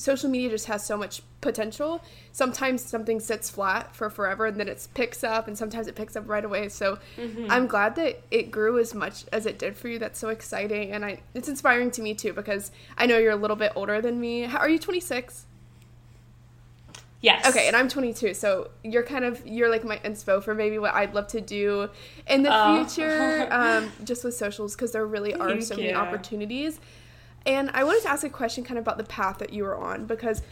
social 0.00 0.30
media 0.30 0.48
just 0.48 0.66
has 0.66 0.84
so 0.84 0.96
much 0.96 1.22
potential. 1.40 2.02
Sometimes 2.32 2.82
something 2.82 3.20
sits 3.20 3.50
flat 3.50 3.94
for 3.94 4.08
forever 4.08 4.46
and 4.46 4.58
then 4.58 4.68
it 4.68 4.86
picks 4.94 5.22
up, 5.22 5.46
and 5.46 5.56
sometimes 5.56 5.86
it 5.86 5.94
picks 5.94 6.16
up 6.16 6.28
right 6.28 6.44
away. 6.44 6.68
So 6.68 6.98
mm-hmm. 7.16 7.46
I'm 7.50 7.66
glad 7.66 7.96
that 7.96 8.22
it 8.30 8.50
grew 8.50 8.78
as 8.78 8.94
much 8.94 9.24
as 9.32 9.46
it 9.46 9.58
did 9.58 9.76
for 9.76 9.88
you. 9.88 9.98
That's 9.98 10.18
so 10.18 10.28
exciting, 10.28 10.92
and 10.92 11.04
I 11.04 11.20
it's 11.34 11.48
inspiring 11.48 11.90
to 11.92 12.02
me 12.02 12.14
too 12.14 12.32
because 12.32 12.70
I 12.96 13.06
know 13.06 13.18
you're 13.18 13.32
a 13.32 13.36
little 13.36 13.56
bit 13.56 13.72
older 13.76 14.00
than 14.00 14.20
me. 14.20 14.42
How, 14.42 14.58
are 14.58 14.68
you 14.68 14.78
26? 14.78 15.46
Yes. 17.22 17.46
Okay, 17.46 17.66
and 17.66 17.76
I'm 17.76 17.88
22, 17.88 18.32
so 18.32 18.70
you're 18.82 19.02
kind 19.02 19.26
of 19.26 19.46
you're 19.46 19.68
like 19.68 19.84
my 19.84 19.98
inspo 19.98 20.42
for 20.42 20.54
maybe 20.54 20.78
what 20.78 20.94
I'd 20.94 21.12
love 21.12 21.26
to 21.28 21.42
do 21.42 21.90
in 22.26 22.42
the 22.42 22.50
oh. 22.50 22.86
future, 22.86 23.46
um, 23.50 23.92
just 24.04 24.24
with 24.24 24.34
socials 24.34 24.74
because 24.74 24.92
there 24.92 25.04
really 25.04 25.34
are 25.34 25.50
Thank 25.50 25.62
so 25.64 25.74
you. 25.74 25.82
many 25.82 25.94
opportunities. 25.94 26.80
And 27.46 27.70
I 27.72 27.84
wanted 27.84 28.02
to 28.02 28.10
ask 28.10 28.24
a 28.24 28.30
question 28.30 28.64
kind 28.64 28.78
of 28.78 28.84
about 28.84 28.98
the 28.98 29.04
path 29.04 29.38
that 29.38 29.52
you 29.52 29.64
were 29.64 29.76
on 29.76 30.06
because 30.06 30.42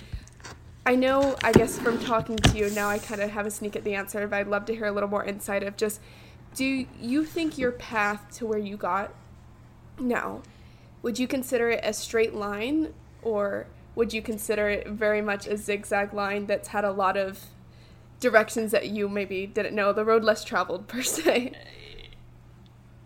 I 0.86 0.94
know, 0.94 1.36
I 1.44 1.52
guess 1.52 1.78
from 1.78 1.98
talking 1.98 2.36
to 2.36 2.56
you 2.56 2.70
now, 2.70 2.88
I 2.88 2.98
kind 2.98 3.20
of 3.20 3.30
have 3.30 3.44
a 3.44 3.50
sneak 3.50 3.76
at 3.76 3.84
the 3.84 3.94
answer, 3.94 4.26
but 4.26 4.36
I'd 4.36 4.48
love 4.48 4.64
to 4.66 4.74
hear 4.74 4.86
a 4.86 4.92
little 4.92 5.08
more 5.08 5.24
insight 5.24 5.62
of 5.62 5.76
just 5.76 6.00
do 6.54 6.86
you 7.00 7.24
think 7.24 7.58
your 7.58 7.72
path 7.72 8.26
to 8.36 8.46
where 8.46 8.58
you 8.58 8.76
got 8.76 9.12
now, 10.00 10.42
would 11.02 11.18
you 11.18 11.28
consider 11.28 11.70
it 11.70 11.80
a 11.84 11.92
straight 11.92 12.34
line 12.34 12.94
or 13.22 13.66
would 13.94 14.12
you 14.12 14.22
consider 14.22 14.68
it 14.68 14.88
very 14.88 15.20
much 15.20 15.46
a 15.46 15.56
zigzag 15.56 16.14
line 16.14 16.46
that's 16.46 16.68
had 16.68 16.84
a 16.84 16.92
lot 16.92 17.16
of 17.16 17.46
directions 18.20 18.72
that 18.72 18.88
you 18.88 19.08
maybe 19.08 19.46
didn't 19.46 19.74
know, 19.74 19.92
the 19.92 20.04
road 20.04 20.24
less 20.24 20.42
traveled 20.42 20.88
per 20.88 21.02
se? 21.02 21.52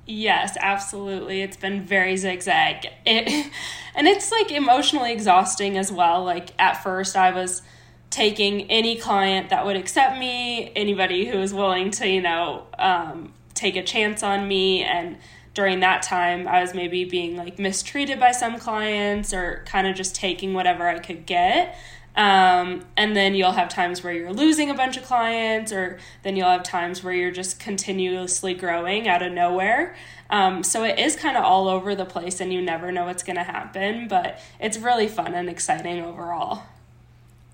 Yes, 0.06 0.56
absolutely. 0.60 1.42
It's 1.42 1.56
been 1.56 1.84
very 1.84 2.16
zigzag. 2.16 2.86
It 3.06 3.28
and 3.94 4.08
it's 4.08 4.32
like 4.32 4.50
emotionally 4.50 5.12
exhausting 5.12 5.78
as 5.78 5.92
well. 5.92 6.24
Like 6.24 6.50
at 6.58 6.82
first 6.82 7.16
I 7.16 7.30
was 7.30 7.62
taking 8.10 8.70
any 8.70 8.96
client 8.96 9.50
that 9.50 9.64
would 9.64 9.76
accept 9.76 10.18
me, 10.18 10.72
anybody 10.74 11.26
who 11.26 11.38
was 11.38 11.54
willing 11.54 11.90
to, 11.92 12.08
you 12.08 12.20
know, 12.20 12.66
um, 12.78 13.32
take 13.54 13.76
a 13.76 13.82
chance 13.82 14.22
on 14.22 14.46
me 14.48 14.82
and 14.82 15.16
during 15.54 15.80
that 15.80 16.02
time 16.02 16.48
I 16.48 16.60
was 16.60 16.74
maybe 16.74 17.04
being 17.04 17.36
like 17.36 17.58
mistreated 17.58 18.18
by 18.18 18.32
some 18.32 18.58
clients 18.58 19.32
or 19.32 19.62
kind 19.66 19.86
of 19.86 19.94
just 19.94 20.14
taking 20.14 20.52
whatever 20.52 20.88
I 20.88 20.98
could 20.98 21.26
get. 21.26 21.76
Um, 22.14 22.84
and 22.96 23.16
then 23.16 23.34
you'll 23.34 23.52
have 23.52 23.70
times 23.70 24.04
where 24.04 24.12
you're 24.12 24.32
losing 24.32 24.68
a 24.68 24.74
bunch 24.74 24.96
of 24.96 25.04
clients, 25.04 25.72
or 25.72 25.98
then 26.22 26.36
you'll 26.36 26.50
have 26.50 26.62
times 26.62 27.02
where 27.02 27.14
you're 27.14 27.30
just 27.30 27.58
continuously 27.58 28.52
growing 28.52 29.08
out 29.08 29.22
of 29.22 29.32
nowhere. 29.32 29.96
Um, 30.28 30.62
so 30.62 30.84
it 30.84 30.98
is 30.98 31.16
kind 31.16 31.36
of 31.36 31.44
all 31.44 31.68
over 31.68 31.94
the 31.94 32.04
place, 32.04 32.40
and 32.40 32.52
you 32.52 32.60
never 32.60 32.92
know 32.92 33.06
what's 33.06 33.22
going 33.22 33.36
to 33.36 33.42
happen, 33.42 34.08
but 34.08 34.38
it's 34.60 34.78
really 34.78 35.08
fun 35.08 35.34
and 35.34 35.48
exciting 35.48 36.02
overall. 36.02 36.64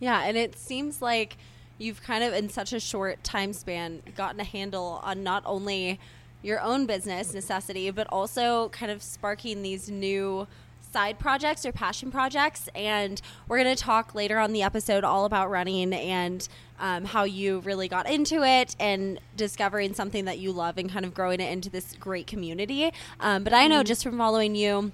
Yeah, 0.01 0.23
and 0.25 0.37
it 0.37 0.57
seems 0.57 1.01
like 1.03 1.37
you've 1.79 2.03
kind 2.03 2.25
of, 2.25 2.33
in 2.33 2.49
such 2.49 2.73
a 2.73 2.81
short 2.81 3.23
time 3.23 3.53
span, 3.53 4.03
gotten 4.17 4.41
a 4.41 4.45
handle 4.45 5.01
on 5.05 5.23
not 5.23 5.43
only 5.47 6.01
your 6.43 6.61
own 6.61 6.87
business 6.87 7.35
necessity, 7.35 7.91
but 7.91 8.07
also 8.11 8.69
kind 8.71 8.91
of 8.93 9.03
sparking 9.03 9.63
these 9.63 9.91
new 9.91 10.47
side 10.93 11.19
projects 11.19 11.67
or 11.67 11.73
passion 11.73 12.11
projects. 12.11 12.69
And 12.75 13.21
we're 13.47 13.63
going 13.63 13.75
to 13.75 13.83
talk 13.83 14.15
later 14.15 14.39
on 14.39 14.53
the 14.53 14.63
episode 14.63 15.05
all 15.05 15.25
about 15.25 15.51
running 15.51 15.93
and 15.93 16.47
um, 16.81 17.05
how 17.05 17.25
you 17.25 17.61
really 17.61 17.89
got 17.89 18.09
into 18.09 18.43
it 18.43 18.77
and 18.79 19.21
discovering 19.37 19.95
something 19.95 20.25
that 20.27 20.39
you 20.39 20.53
love 20.53 20.79
and 20.79 20.91
kind 20.91 21.05
of 21.05 21.15
growing 21.15 21.41
it 21.41 21.51
into 21.51 21.71
this 21.71 21.95
great 21.99 22.27
community. 22.27 22.93
Um, 23.21 23.45
but 23.45 23.53
I 23.53 23.67
know 23.67 23.77
mm-hmm. 23.77 23.87
just 23.87 24.03
from 24.03 24.19
following 24.19 24.55
you 24.55 24.93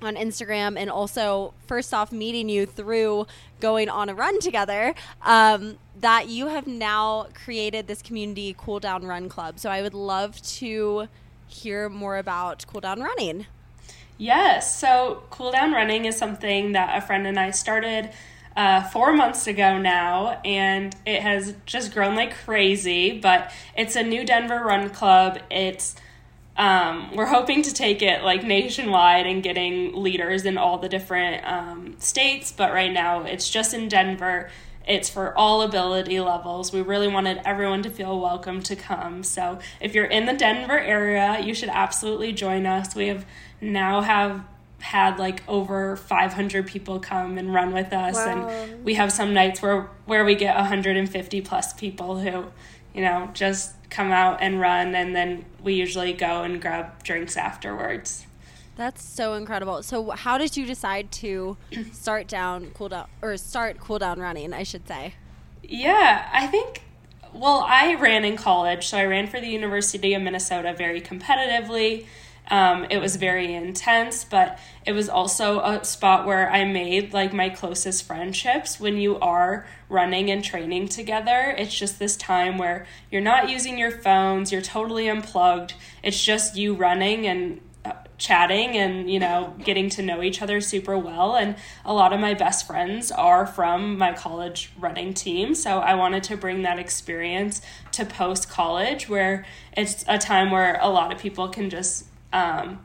on 0.00 0.14
Instagram 0.14 0.78
and 0.78 0.88
also 0.88 1.52
first 1.66 1.92
off 1.92 2.12
meeting 2.12 2.48
you 2.48 2.66
through 2.66 3.26
going 3.60 3.88
on 3.88 4.08
a 4.08 4.14
run 4.14 4.38
together 4.38 4.94
um, 5.22 5.76
that 6.00 6.28
you 6.28 6.46
have 6.46 6.66
now 6.66 7.26
created 7.34 7.88
this 7.88 8.00
community 8.00 8.54
cool 8.56 8.78
down 8.78 9.04
run 9.04 9.28
club. 9.28 9.58
So 9.58 9.70
I 9.70 9.82
would 9.82 9.94
love 9.94 10.40
to 10.42 11.08
hear 11.48 11.88
more 11.88 12.16
about 12.18 12.64
cool 12.68 12.80
down 12.80 13.00
running. 13.00 13.46
Yes. 14.18 14.76
So, 14.78 15.22
cool 15.30 15.52
down 15.52 15.72
running 15.72 16.04
is 16.04 16.16
something 16.16 16.72
that 16.72 16.98
a 16.98 17.06
friend 17.06 17.26
and 17.26 17.38
I 17.38 17.52
started 17.52 18.10
uh, 18.56 18.82
four 18.82 19.12
months 19.12 19.46
ago 19.46 19.78
now, 19.78 20.40
and 20.44 20.94
it 21.06 21.22
has 21.22 21.54
just 21.64 21.94
grown 21.94 22.16
like 22.16 22.34
crazy. 22.34 23.18
But 23.20 23.52
it's 23.76 23.94
a 23.94 24.02
new 24.02 24.24
Denver 24.26 24.58
run 24.58 24.90
club. 24.90 25.38
It's 25.48 25.94
um, 26.56 27.14
we're 27.14 27.26
hoping 27.26 27.62
to 27.62 27.72
take 27.72 28.02
it 28.02 28.24
like 28.24 28.42
nationwide 28.42 29.26
and 29.26 29.40
getting 29.44 29.94
leaders 29.94 30.44
in 30.44 30.58
all 30.58 30.78
the 30.78 30.88
different 30.88 31.46
um, 31.46 31.94
states. 32.00 32.50
But 32.50 32.72
right 32.72 32.92
now, 32.92 33.22
it's 33.22 33.48
just 33.48 33.72
in 33.72 33.88
Denver. 33.88 34.50
It's 34.84 35.08
for 35.08 35.36
all 35.38 35.62
ability 35.62 36.18
levels. 36.18 36.72
We 36.72 36.80
really 36.80 37.08
wanted 37.08 37.40
everyone 37.44 37.82
to 37.82 37.90
feel 37.90 38.18
welcome 38.18 38.62
to 38.62 38.74
come. 38.74 39.22
So 39.22 39.60
if 39.80 39.94
you're 39.94 40.06
in 40.06 40.26
the 40.26 40.32
Denver 40.32 40.78
area, 40.78 41.38
you 41.40 41.54
should 41.54 41.68
absolutely 41.68 42.32
join 42.32 42.66
us. 42.66 42.96
We 42.96 43.08
have 43.08 43.24
now 43.60 44.00
have 44.00 44.44
had 44.80 45.18
like 45.18 45.42
over 45.48 45.96
500 45.96 46.66
people 46.66 47.00
come 47.00 47.36
and 47.36 47.52
run 47.52 47.72
with 47.72 47.92
us. 47.92 48.14
Wow. 48.14 48.48
and 48.48 48.84
we 48.84 48.94
have 48.94 49.12
some 49.12 49.34
nights 49.34 49.60
where 49.60 49.88
where 50.06 50.24
we 50.24 50.34
get 50.34 50.56
150 50.56 51.40
plus 51.40 51.72
people 51.72 52.18
who 52.18 52.46
you 52.94 53.02
know 53.02 53.30
just 53.32 53.74
come 53.90 54.12
out 54.12 54.38
and 54.40 54.60
run 54.60 54.94
and 54.94 55.16
then 55.16 55.44
we 55.62 55.74
usually 55.74 56.12
go 56.12 56.42
and 56.42 56.60
grab 56.60 57.02
drinks 57.02 57.36
afterwards. 57.36 58.26
That's 58.76 59.02
so 59.02 59.34
incredible. 59.34 59.82
So 59.82 60.10
how 60.10 60.38
did 60.38 60.56
you 60.56 60.64
decide 60.64 61.10
to 61.12 61.56
start 61.92 62.28
down 62.28 62.70
cool 62.74 62.90
down 62.90 63.08
or 63.20 63.36
start 63.36 63.80
cool 63.80 63.98
down 63.98 64.20
running 64.20 64.52
i 64.52 64.62
should 64.62 64.86
say? 64.86 65.14
Yeah 65.62 66.28
i 66.32 66.46
think 66.46 66.82
well 67.34 67.64
i 67.68 67.94
ran 67.94 68.24
in 68.24 68.36
college 68.36 68.86
so 68.86 68.96
i 68.96 69.04
ran 69.04 69.26
for 69.26 69.38
the 69.38 69.48
university 69.48 70.14
of 70.14 70.22
minnesota 70.22 70.72
very 70.72 70.98
competitively 71.00 72.06
um, 72.50 72.86
it 72.90 72.98
was 72.98 73.16
very 73.16 73.54
intense, 73.54 74.24
but 74.24 74.58
it 74.86 74.92
was 74.92 75.08
also 75.08 75.60
a 75.60 75.84
spot 75.84 76.26
where 76.26 76.50
I 76.50 76.64
made 76.64 77.12
like 77.12 77.32
my 77.32 77.50
closest 77.50 78.06
friendships 78.06 78.80
when 78.80 78.96
you 78.96 79.18
are 79.18 79.66
running 79.88 80.30
and 80.30 80.42
training 80.42 80.88
together. 80.88 81.54
It's 81.56 81.76
just 81.76 81.98
this 81.98 82.16
time 82.16 82.56
where 82.56 82.86
you're 83.10 83.20
not 83.20 83.50
using 83.50 83.78
your 83.78 83.90
phones, 83.90 84.50
you're 84.50 84.62
totally 84.62 85.08
unplugged. 85.08 85.74
It's 86.02 86.22
just 86.22 86.56
you 86.56 86.74
running 86.74 87.26
and 87.26 87.60
uh, 87.84 87.92
chatting 88.16 88.76
and 88.76 89.08
you 89.08 89.20
know 89.20 89.54
getting 89.64 89.88
to 89.88 90.02
know 90.02 90.20
each 90.20 90.42
other 90.42 90.60
super 90.60 90.98
well 90.98 91.36
and 91.36 91.54
a 91.84 91.94
lot 91.94 92.12
of 92.12 92.18
my 92.18 92.34
best 92.34 92.66
friends 92.66 93.12
are 93.12 93.46
from 93.46 93.96
my 93.96 94.12
college 94.12 94.72
running 94.76 95.14
team 95.14 95.54
so 95.54 95.78
i 95.78 95.94
wanted 95.94 96.24
to 96.24 96.36
bring 96.36 96.62
that 96.62 96.80
experience 96.80 97.62
to 97.92 98.04
post 98.04 98.50
college 98.50 99.08
where 99.08 99.46
it's 99.76 100.04
a 100.08 100.18
time 100.18 100.50
where 100.50 100.76
a 100.82 100.88
lot 100.88 101.12
of 101.12 101.18
people 101.18 101.48
can 101.48 101.70
just 101.70 102.07
um, 102.32 102.80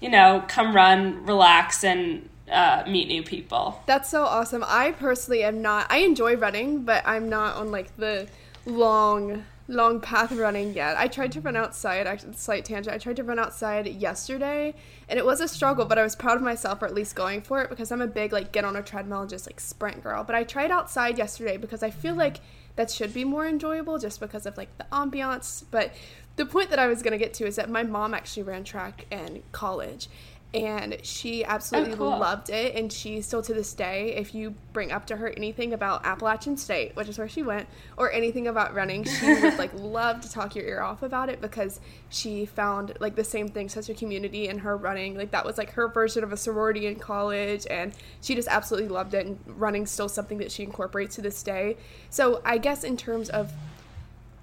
you 0.00 0.08
know, 0.08 0.44
come 0.48 0.74
run, 0.74 1.24
relax, 1.24 1.84
and 1.84 2.28
uh, 2.50 2.84
meet 2.86 3.08
new 3.08 3.22
people. 3.22 3.82
That's 3.86 4.08
so 4.08 4.24
awesome. 4.24 4.64
I 4.66 4.92
personally 4.92 5.42
am 5.42 5.62
not. 5.62 5.86
I 5.90 5.98
enjoy 5.98 6.36
running, 6.36 6.84
but 6.84 7.02
I'm 7.06 7.28
not 7.28 7.56
on 7.56 7.70
like 7.70 7.96
the 7.96 8.28
long, 8.64 9.44
long 9.68 10.00
path 10.00 10.32
running 10.32 10.74
yet. 10.74 10.96
I 10.96 11.08
tried 11.08 11.32
to 11.32 11.40
run 11.40 11.56
outside. 11.56 12.06
Actually, 12.06 12.34
slight 12.34 12.64
tangent. 12.64 12.94
I 12.94 12.98
tried 12.98 13.16
to 13.16 13.24
run 13.24 13.38
outside 13.38 13.86
yesterday, 13.86 14.74
and 15.08 15.18
it 15.18 15.24
was 15.24 15.40
a 15.40 15.48
struggle. 15.48 15.86
But 15.86 15.98
I 15.98 16.02
was 16.02 16.14
proud 16.14 16.36
of 16.36 16.42
myself 16.42 16.78
for 16.80 16.86
at 16.86 16.94
least 16.94 17.16
going 17.16 17.42
for 17.42 17.62
it 17.62 17.70
because 17.70 17.90
I'm 17.90 18.02
a 18.02 18.06
big 18.06 18.32
like 18.32 18.52
get 18.52 18.64
on 18.64 18.76
a 18.76 18.82
treadmill 18.82 19.22
and 19.22 19.30
just 19.30 19.46
like 19.46 19.60
sprint 19.60 20.02
girl. 20.02 20.22
But 20.22 20.36
I 20.36 20.44
tried 20.44 20.70
outside 20.70 21.18
yesterday 21.18 21.56
because 21.56 21.82
I 21.82 21.90
feel 21.90 22.14
like 22.14 22.40
that 22.76 22.90
should 22.90 23.14
be 23.14 23.24
more 23.24 23.46
enjoyable 23.46 23.98
just 23.98 24.20
because 24.20 24.46
of 24.46 24.56
like 24.56 24.76
the 24.78 24.86
ambiance. 24.92 25.64
But 25.70 25.92
the 26.36 26.46
point 26.46 26.70
that 26.70 26.78
I 26.78 26.86
was 26.86 27.02
going 27.02 27.12
to 27.12 27.18
get 27.18 27.34
to 27.34 27.46
is 27.46 27.56
that 27.56 27.70
my 27.70 27.82
mom 27.82 28.14
actually 28.14 28.44
ran 28.44 28.64
track 28.64 29.06
in 29.10 29.42
college 29.52 30.08
and 30.54 30.96
she 31.02 31.44
absolutely 31.44 31.92
oh, 31.94 31.96
cool. 31.96 32.18
loved 32.18 32.50
it 32.50 32.74
and 32.74 32.92
she 32.92 33.20
still 33.20 33.42
to 33.42 33.52
this 33.52 33.74
day 33.74 34.14
if 34.14 34.34
you 34.34 34.54
bring 34.72 34.92
up 34.92 35.06
to 35.06 35.16
her 35.16 35.28
anything 35.36 35.72
about 35.72 36.06
appalachian 36.06 36.56
state 36.56 36.94
which 36.94 37.08
is 37.08 37.18
where 37.18 37.28
she 37.28 37.42
went 37.42 37.68
or 37.96 38.10
anything 38.12 38.46
about 38.46 38.72
running 38.72 39.04
she 39.04 39.34
would 39.42 39.58
like 39.58 39.72
love 39.74 40.20
to 40.20 40.30
talk 40.30 40.54
your 40.54 40.64
ear 40.64 40.80
off 40.80 41.02
about 41.02 41.28
it 41.28 41.40
because 41.40 41.80
she 42.08 42.46
found 42.46 42.96
like 43.00 43.16
the 43.16 43.24
same 43.24 43.48
thing 43.48 43.68
such 43.68 43.88
a 43.88 43.94
community 43.94 44.48
in 44.48 44.58
her 44.58 44.76
running 44.76 45.16
like 45.16 45.32
that 45.32 45.44
was 45.44 45.58
like 45.58 45.72
her 45.72 45.88
version 45.88 46.22
of 46.22 46.32
a 46.32 46.36
sorority 46.36 46.86
in 46.86 46.96
college 46.96 47.66
and 47.68 47.92
she 48.22 48.34
just 48.34 48.48
absolutely 48.48 48.88
loved 48.88 49.14
it 49.14 49.26
and 49.26 49.38
running's 49.46 49.90
still 49.90 50.08
something 50.08 50.38
that 50.38 50.50
she 50.50 50.62
incorporates 50.62 51.16
to 51.16 51.22
this 51.22 51.42
day 51.42 51.76
so 52.08 52.40
i 52.44 52.56
guess 52.56 52.84
in 52.84 52.96
terms 52.96 53.28
of 53.28 53.52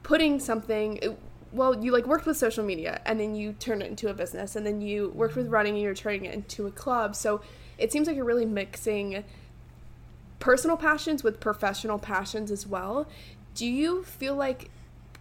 putting 0.03 0.37
something 0.37 0.99
well, 1.53 1.83
you 1.83 1.91
like 1.91 2.07
worked 2.07 2.25
with 2.25 2.35
social 2.35 2.63
media 2.63 3.01
and 3.05 3.19
then 3.19 3.35
you 3.35 3.53
turned 3.53 3.83
it 3.83 3.89
into 3.89 4.09
a 4.09 4.13
business 4.13 4.55
and 4.55 4.65
then 4.65 4.81
you 4.81 5.11
worked 5.15 5.35
with 5.35 5.47
running 5.47 5.75
and 5.75 5.83
you're 5.83 5.93
turning 5.93 6.25
it 6.25 6.33
into 6.33 6.65
a 6.65 6.71
club. 6.71 7.15
So 7.15 7.41
it 7.77 7.91
seems 7.91 8.07
like 8.07 8.15
you're 8.15 8.25
really 8.25 8.45
mixing 8.45 9.23
personal 10.39 10.75
passions 10.75 11.23
with 11.23 11.39
professional 11.39 11.99
passions 11.99 12.49
as 12.49 12.65
well. 12.65 13.07
Do 13.53 13.67
you 13.67 14.03
feel 14.03 14.35
like 14.35 14.71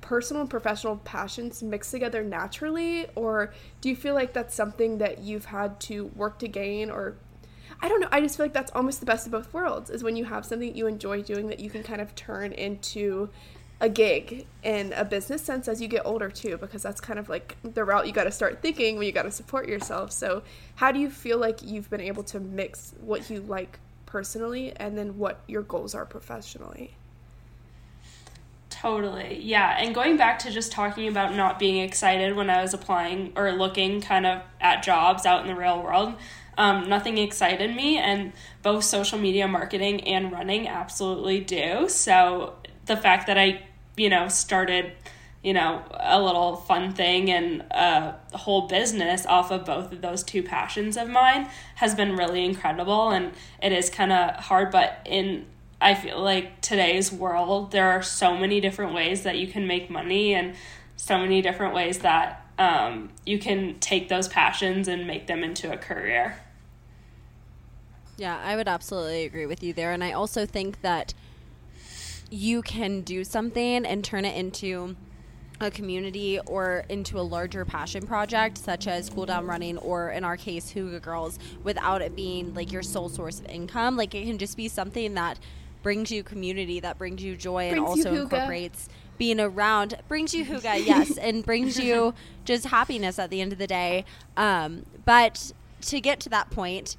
personal 0.01 0.41
and 0.41 0.51
professional 0.51 0.97
passions 0.97 1.63
mix 1.63 1.91
together 1.91 2.25
naturally 2.25 3.07
or 3.15 3.53
do 3.81 3.89
you 3.89 3.95
feel 3.95 4.15
like 4.15 4.33
that's 4.33 4.55
something 4.55 4.99
that 4.99 5.21
you've 5.21 5.45
had 5.45 5.79
to 5.81 6.07
work 6.17 6.39
to 6.41 6.49
gain 6.49 6.91
or 6.91 7.15
I 7.81 7.89
don't 7.89 8.01
know. 8.01 8.09
I 8.13 8.21
just 8.21 8.37
feel 8.37 8.47
like 8.47 8.53
that's 8.53 8.71
almost 8.73 9.01
the 9.01 9.07
best 9.07 9.27
of 9.27 9.33
both 9.33 9.53
worlds 9.53 9.91
is 9.91 10.05
when 10.05 10.15
you 10.15 10.25
have 10.25 10.45
something 10.45 10.69
that 10.69 10.77
you 10.77 10.87
enjoy 10.87 11.23
doing 11.23 11.49
that 11.49 11.61
you 11.61 11.69
can 11.71 11.83
kind 11.83 12.01
of 12.01 12.15
turn 12.15 12.53
into 12.53 13.29
a 13.83 13.89
gig 13.89 14.47
in 14.63 14.93
a 14.93 15.05
business 15.05 15.43
sense 15.43 15.67
as 15.67 15.83
you 15.83 15.89
get 15.89 16.07
older 16.07 16.31
too 16.31 16.57
because 16.57 16.83
that's 16.83 17.01
kind 17.01 17.19
of 17.19 17.29
like 17.29 17.57
the 17.65 17.85
route 17.85 18.07
you 18.07 18.13
got 18.13 18.25
to 18.25 18.31
start 18.31 18.63
thinking 18.63 18.97
when 18.97 19.05
you 19.07 19.13
got 19.13 19.25
to 19.25 19.31
support 19.31 19.69
yourself. 19.69 20.13
So, 20.13 20.45
how 20.77 20.93
do 20.93 21.01
you 21.01 21.11
feel 21.11 21.37
like 21.37 21.59
you've 21.63 21.91
been 21.91 22.01
able 22.01 22.23
to 22.25 22.39
mix 22.39 22.95
what 23.01 23.29
you 23.29 23.41
like 23.41 23.81
personally 24.07 24.73
and 24.77 24.97
then 24.97 25.19
what 25.19 25.41
your 25.49 25.63
goals 25.63 25.97
are 25.97 26.07
professionally? 26.07 26.95
Totally. 28.71 29.41
Yeah. 29.43 29.77
And 29.79 29.95
going 29.95 30.17
back 30.17 30.39
to 30.41 30.51
just 30.51 30.71
talking 30.71 31.09
about 31.09 31.35
not 31.35 31.59
being 31.59 31.79
excited 31.79 32.37
when 32.37 32.49
I 32.49 32.63
was 32.63 32.73
applying 32.73 33.33
or 33.37 33.53
looking 33.53 34.01
kind 34.01 34.27
of 34.27 34.43
at 34.61 34.83
jobs 34.83 35.27
out 35.27 35.43
in 35.43 35.49
the 35.49 35.55
real 35.57 35.83
world, 35.83 36.15
um, 36.57 36.89
nothing 36.89 37.19
excited 37.19 37.75
me. 37.75 37.99
And 37.99 38.33
both 38.63 38.85
social 38.85 39.19
media 39.19 39.49
marketing 39.49 40.03
and 40.03 40.31
running 40.31 40.69
absolutely 40.69 41.41
do. 41.41 41.89
So 41.89 42.55
the 42.87 42.97
fact 42.97 43.27
that 43.27 43.39
I, 43.39 43.63
you 43.97 44.09
know, 44.09 44.29
started, 44.29 44.93
you 45.43 45.53
know, 45.53 45.83
a 45.91 46.21
little 46.21 46.57
fun 46.57 46.93
thing 46.93 47.31
and 47.31 47.63
a 47.71 48.17
whole 48.35 48.69
business 48.69 49.27
off 49.27 49.51
of 49.51 49.65
both 49.65 49.93
of 49.93 50.01
those 50.01 50.23
two 50.23 50.43
passions 50.43 50.97
of 50.97 51.09
mine 51.09 51.49
has 51.77 51.95
been 51.95 52.17
really 52.17 52.45
incredible. 52.45 53.11
And 53.11 53.33
it 53.63 53.73
is 53.73 53.91
kind 53.91 54.13
of 54.13 54.37
hard, 54.37 54.71
but 54.71 55.01
in 55.05 55.47
I 55.83 55.95
feel 55.95 56.23
like 56.23 56.61
today's 56.61 57.11
world, 57.11 57.73
there 57.73 57.91
are 57.91 58.03
so 58.03 58.37
many 58.37 58.61
different 58.61 58.95
ways 58.95 59.25
that 59.25 59.37
you 59.37 59.49
can 59.49 59.67
make 59.67 59.91
money 59.91 60.33
and 60.33 60.55
so 60.97 61.19
many 61.19 61.43
different 61.43 61.75
ways 61.75 61.99
that 61.99 62.47
um, 62.57 63.11
you 63.27 63.39
can 63.41 63.81
take 63.81 64.09
those 64.09 64.29
passions 64.29 64.87
and 64.87 65.07
make 65.07 65.27
them 65.27 65.43
into 65.43 65.73
a 65.73 65.77
career. 65.77 66.39
Yeah, 68.17 68.39
I 68.39 68.55
would 68.55 68.69
absolutely 68.69 69.25
agree 69.25 69.47
with 69.47 69.65
you 69.65 69.73
there. 69.73 69.91
And 69.91 70.05
I 70.05 70.13
also 70.13 70.47
think 70.47 70.83
that 70.83 71.15
you 72.33 72.63
can 72.63 73.03
do 73.03 73.25
something 73.25 73.85
and 73.85 74.05
turn 74.05 74.25
it 74.25 74.37
into 74.37 74.97
a 75.61 75.71
community 75.71 76.41
or 76.47 76.85
into 76.89 77.21
a 77.21 77.23
larger 77.23 77.65
passion 77.65 78.07
project 78.07 78.59
such 78.59 78.87
as 78.89 79.09
cool 79.11 79.27
down 79.27 79.47
running 79.47 79.79
or 79.79 80.11
in 80.11 80.25
our 80.25 80.37
case 80.37 80.73
Hygge 80.73 81.01
girls 81.03 81.39
without 81.63 82.03
it 82.03 82.17
being 82.17 82.53
like 82.55 82.73
your 82.73 82.83
sole 82.83 83.09
source 83.09 83.39
of 83.39 83.47
income 83.47 83.97
like 83.97 84.15
it 84.15 84.25
can 84.27 84.39
just 84.39 84.57
be 84.57 84.67
something 84.67 85.15
that 85.15 85.39
brings 85.83 86.11
you 86.11 86.23
community, 86.23 86.81
that 86.81 86.99
brings 86.99 87.23
you 87.23 87.37
joy, 87.37 87.71
brings 87.71 87.79
and 87.79 87.81
also 87.81 88.15
incorporates 88.15 88.89
being 89.19 89.41
around, 89.41 89.95
brings 90.09 90.33
you 90.35 90.45
hygge, 90.45 90.63
yes, 90.87 91.17
and 91.19 91.45
brings 91.45 91.79
you 91.79 92.15
just 92.45 92.67
happiness 92.67 93.19
at 93.19 93.31
the 93.31 93.41
end 93.41 93.53
of 93.53 93.59
the 93.59 93.67
day. 93.67 94.05
Um, 94.37 94.87
but 95.05 95.53
to 95.83 96.01
get 96.01 96.21
to 96.21 96.29
that 96.31 96.51
point, 96.51 96.97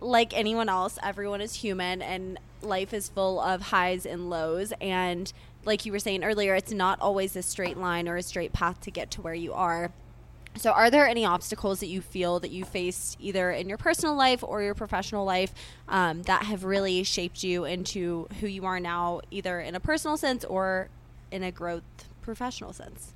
like 0.00 0.36
anyone 0.36 0.68
else, 0.68 0.98
everyone 1.02 1.40
is 1.40 1.54
human 1.54 2.02
and 2.02 2.38
life 2.62 2.92
is 2.92 3.08
full 3.08 3.40
of 3.40 3.62
highs 3.62 4.06
and 4.06 4.28
lows. 4.30 4.72
And 4.80 5.32
like 5.64 5.84
you 5.86 5.92
were 5.92 5.98
saying 5.98 6.24
earlier, 6.24 6.54
it's 6.54 6.72
not 6.72 7.00
always 7.00 7.36
a 7.36 7.42
straight 7.42 7.76
line 7.76 8.08
or 8.08 8.16
a 8.16 8.22
straight 8.22 8.52
path 8.52 8.80
to 8.82 8.90
get 8.90 9.10
to 9.12 9.22
where 9.22 9.34
you 9.34 9.52
are. 9.52 9.92
So, 10.56 10.70
are 10.70 10.90
there 10.90 11.06
any 11.06 11.26
obstacles 11.26 11.80
that 11.80 11.88
you 11.88 12.00
feel 12.00 12.40
that 12.40 12.50
you 12.50 12.64
faced 12.64 13.18
either 13.20 13.50
in 13.50 13.68
your 13.68 13.76
personal 13.76 14.14
life 14.14 14.42
or 14.42 14.62
your 14.62 14.74
professional 14.74 15.26
life 15.26 15.52
um, 15.86 16.22
that 16.22 16.44
have 16.44 16.64
really 16.64 17.02
shaped 17.02 17.44
you 17.44 17.66
into 17.66 18.26
who 18.40 18.46
you 18.46 18.64
are 18.64 18.80
now, 18.80 19.20
either 19.30 19.60
in 19.60 19.74
a 19.74 19.80
personal 19.80 20.16
sense 20.16 20.46
or 20.46 20.88
in 21.30 21.42
a 21.42 21.52
growth 21.52 21.82
professional 22.22 22.72
sense? 22.72 23.12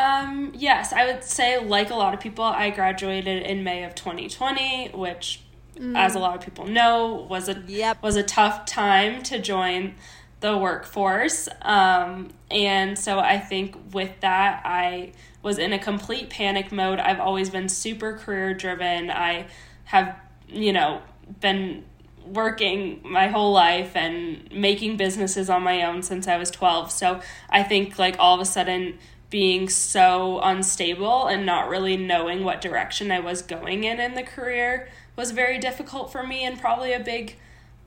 Um, 0.00 0.52
yes, 0.54 0.92
I 0.92 1.06
would 1.06 1.24
say, 1.24 1.58
like 1.58 1.90
a 1.90 1.94
lot 1.94 2.14
of 2.14 2.20
people, 2.20 2.44
I 2.44 2.70
graduated 2.70 3.42
in 3.42 3.62
May 3.64 3.84
of 3.84 3.94
2020, 3.94 4.90
which, 4.94 5.42
mm. 5.76 5.96
as 5.96 6.14
a 6.14 6.18
lot 6.18 6.36
of 6.36 6.42
people 6.42 6.66
know, 6.66 7.26
was 7.28 7.48
a 7.48 7.62
yep. 7.66 8.02
was 8.02 8.16
a 8.16 8.22
tough 8.22 8.64
time 8.64 9.22
to 9.24 9.38
join 9.38 9.94
the 10.40 10.56
workforce. 10.56 11.48
Um, 11.62 12.30
and 12.50 12.98
so 12.98 13.18
I 13.18 13.38
think 13.38 13.76
with 13.92 14.20
that, 14.20 14.62
I 14.64 15.12
was 15.42 15.58
in 15.58 15.72
a 15.72 15.78
complete 15.78 16.30
panic 16.30 16.72
mode. 16.72 16.98
I've 16.98 17.20
always 17.20 17.50
been 17.50 17.68
super 17.68 18.14
career 18.16 18.54
driven. 18.54 19.10
I 19.10 19.48
have, 19.84 20.18
you 20.48 20.72
know, 20.72 21.02
been 21.40 21.84
working 22.24 23.00
my 23.04 23.28
whole 23.28 23.52
life 23.52 23.96
and 23.96 24.50
making 24.52 24.96
businesses 24.96 25.50
on 25.50 25.62
my 25.62 25.82
own 25.82 26.02
since 26.02 26.26
I 26.26 26.36
was 26.36 26.50
12. 26.50 26.90
So 26.90 27.20
I 27.50 27.62
think 27.62 27.98
like 27.98 28.16
all 28.18 28.34
of 28.34 28.40
a 28.40 28.44
sudden 28.44 28.98
being 29.30 29.68
so 29.68 30.40
unstable 30.42 31.26
and 31.26 31.46
not 31.46 31.68
really 31.68 31.96
knowing 31.96 32.44
what 32.44 32.60
direction 32.60 33.10
I 33.10 33.20
was 33.20 33.42
going 33.42 33.84
in 33.84 34.00
in 34.00 34.14
the 34.14 34.22
career 34.24 34.88
was 35.16 35.30
very 35.30 35.58
difficult 35.58 36.10
for 36.10 36.26
me 36.26 36.44
and 36.44 36.60
probably 36.60 36.92
a 36.92 37.00
big 37.00 37.36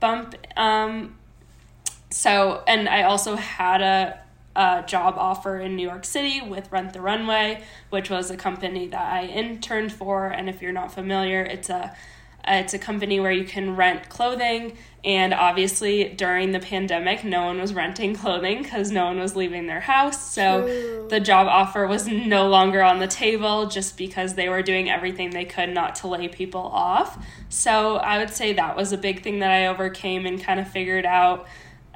bump 0.00 0.34
um, 0.56 1.14
so 2.14 2.62
and 2.68 2.88
I 2.88 3.02
also 3.02 3.34
had 3.34 3.82
a, 3.82 4.20
a 4.54 4.84
job 4.86 5.14
offer 5.18 5.58
in 5.58 5.74
New 5.74 5.86
York 5.86 6.04
City 6.04 6.40
with 6.40 6.70
Rent 6.70 6.92
the 6.92 7.00
Runway, 7.00 7.64
which 7.90 8.08
was 8.08 8.30
a 8.30 8.36
company 8.36 8.86
that 8.86 9.12
I 9.12 9.26
interned 9.26 9.92
for. 9.92 10.28
And 10.28 10.48
if 10.48 10.62
you're 10.62 10.72
not 10.72 10.94
familiar, 10.94 11.42
it's 11.42 11.68
a 11.68 11.94
it's 12.46 12.74
a 12.74 12.78
company 12.78 13.20
where 13.20 13.32
you 13.32 13.44
can 13.44 13.76
rent 13.76 14.08
clothing. 14.08 14.76
And 15.04 15.34
obviously, 15.34 16.10
during 16.10 16.52
the 16.52 16.60
pandemic, 16.60 17.24
no 17.24 17.44
one 17.44 17.60
was 17.60 17.74
renting 17.74 18.14
clothing 18.16 18.62
because 18.62 18.90
no 18.90 19.06
one 19.06 19.18
was 19.18 19.36
leaving 19.36 19.66
their 19.66 19.80
house. 19.80 20.32
So 20.32 20.62
True. 20.62 21.06
the 21.10 21.20
job 21.20 21.46
offer 21.46 21.86
was 21.86 22.06
no 22.06 22.48
longer 22.48 22.82
on 22.82 23.00
the 23.00 23.06
table 23.06 23.66
just 23.66 23.96
because 23.96 24.34
they 24.34 24.48
were 24.48 24.62
doing 24.62 24.90
everything 24.90 25.30
they 25.30 25.44
could 25.44 25.70
not 25.70 25.94
to 25.96 26.08
lay 26.08 26.28
people 26.28 26.62
off. 26.62 27.24
So 27.48 27.96
I 27.96 28.18
would 28.18 28.30
say 28.30 28.54
that 28.54 28.76
was 28.76 28.92
a 28.92 28.98
big 28.98 29.22
thing 29.22 29.40
that 29.40 29.50
I 29.50 29.66
overcame 29.66 30.26
and 30.26 30.42
kind 30.42 30.58
of 30.58 30.68
figured 30.68 31.06
out 31.06 31.46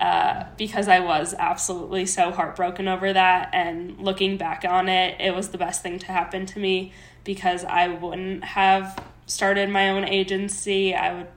uh, 0.01 0.45
because 0.57 0.87
I 0.87 1.01
was 1.01 1.35
absolutely 1.39 2.07
so 2.07 2.31
heartbroken 2.31 2.89
over 2.89 3.13
that. 3.13 3.51
And 3.53 3.99
looking 3.99 4.37
back 4.37 4.65
on 4.69 4.89
it, 4.89 5.21
it 5.21 5.35
was 5.35 5.49
the 5.49 5.59
best 5.59 5.83
thing 5.83 5.99
to 6.01 6.07
happen 6.07 6.47
to 6.47 6.59
me 6.59 6.93
because 7.25 7.65
I 7.65 7.89
wouldn't 7.89 8.45
have 8.45 9.03
started 9.29 9.69
my 9.69 9.91
own 9.91 10.05
agency. 10.05 10.95
I 10.95 11.15
would, 11.15 11.29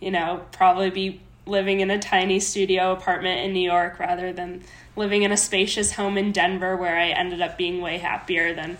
you 0.00 0.10
know, 0.10 0.44
probably 0.50 0.90
be 0.90 1.20
living 1.46 1.80
in 1.80 1.90
a 1.90 1.98
tiny 1.98 2.40
studio 2.40 2.92
apartment 2.92 3.40
in 3.40 3.52
New 3.52 3.60
York 3.60 3.98
rather 3.98 4.32
than 4.32 4.64
living 4.96 5.22
in 5.22 5.30
a 5.30 5.36
spacious 5.36 5.92
home 5.92 6.16
in 6.18 6.32
Denver 6.32 6.76
where 6.76 6.98
I 6.98 7.08
ended 7.08 7.40
up 7.42 7.58
being 7.58 7.80
way 7.80 7.98
happier 7.98 8.54
than 8.54 8.78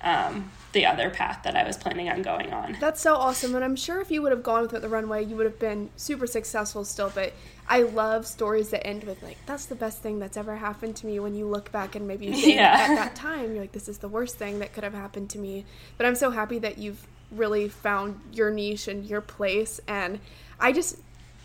um, 0.00 0.50
the 0.72 0.86
other 0.86 1.10
path 1.10 1.40
that 1.44 1.56
I 1.56 1.64
was 1.64 1.76
planning 1.76 2.08
on 2.08 2.22
going 2.22 2.52
on. 2.52 2.76
That's 2.80 3.00
so 3.00 3.14
awesome. 3.14 3.54
And 3.54 3.64
I'm 3.64 3.76
sure 3.76 4.00
if 4.00 4.10
you 4.10 4.22
would 4.22 4.32
have 4.32 4.42
gone 4.42 4.68
with 4.68 4.82
the 4.82 4.88
runway, 4.88 5.24
you 5.24 5.36
would 5.36 5.46
have 5.46 5.58
been 5.58 5.90
super 5.96 6.26
successful 6.26 6.84
still. 6.84 7.10
But 7.14 7.32
I 7.68 7.82
love 7.82 8.26
stories 8.26 8.70
that 8.70 8.86
end 8.86 9.04
with, 9.04 9.22
like, 9.22 9.38
that's 9.46 9.66
the 9.66 9.74
best 9.74 10.02
thing 10.02 10.18
that's 10.18 10.36
ever 10.36 10.56
happened 10.56 10.96
to 10.96 11.06
me 11.06 11.18
when 11.18 11.34
you 11.34 11.46
look 11.46 11.72
back 11.72 11.94
and 11.96 12.06
maybe 12.06 12.26
you 12.26 12.34
think 12.34 12.46
yeah. 12.56 12.86
at 12.90 12.94
that 12.94 13.14
time, 13.16 13.52
you're 13.52 13.62
like, 13.62 13.72
this 13.72 13.88
is 13.88 13.98
the 13.98 14.08
worst 14.08 14.36
thing 14.36 14.60
that 14.60 14.72
could 14.72 14.84
have 14.84 14.94
happened 14.94 15.30
to 15.30 15.38
me. 15.38 15.64
But 15.96 16.06
I'm 16.06 16.14
so 16.14 16.30
happy 16.30 16.58
that 16.60 16.78
you've 16.78 17.06
really 17.30 17.68
found 17.68 18.20
your 18.32 18.50
niche 18.50 18.88
and 18.88 19.04
your 19.04 19.20
place. 19.20 19.80
And 19.88 20.20
I 20.60 20.72
just, 20.72 20.98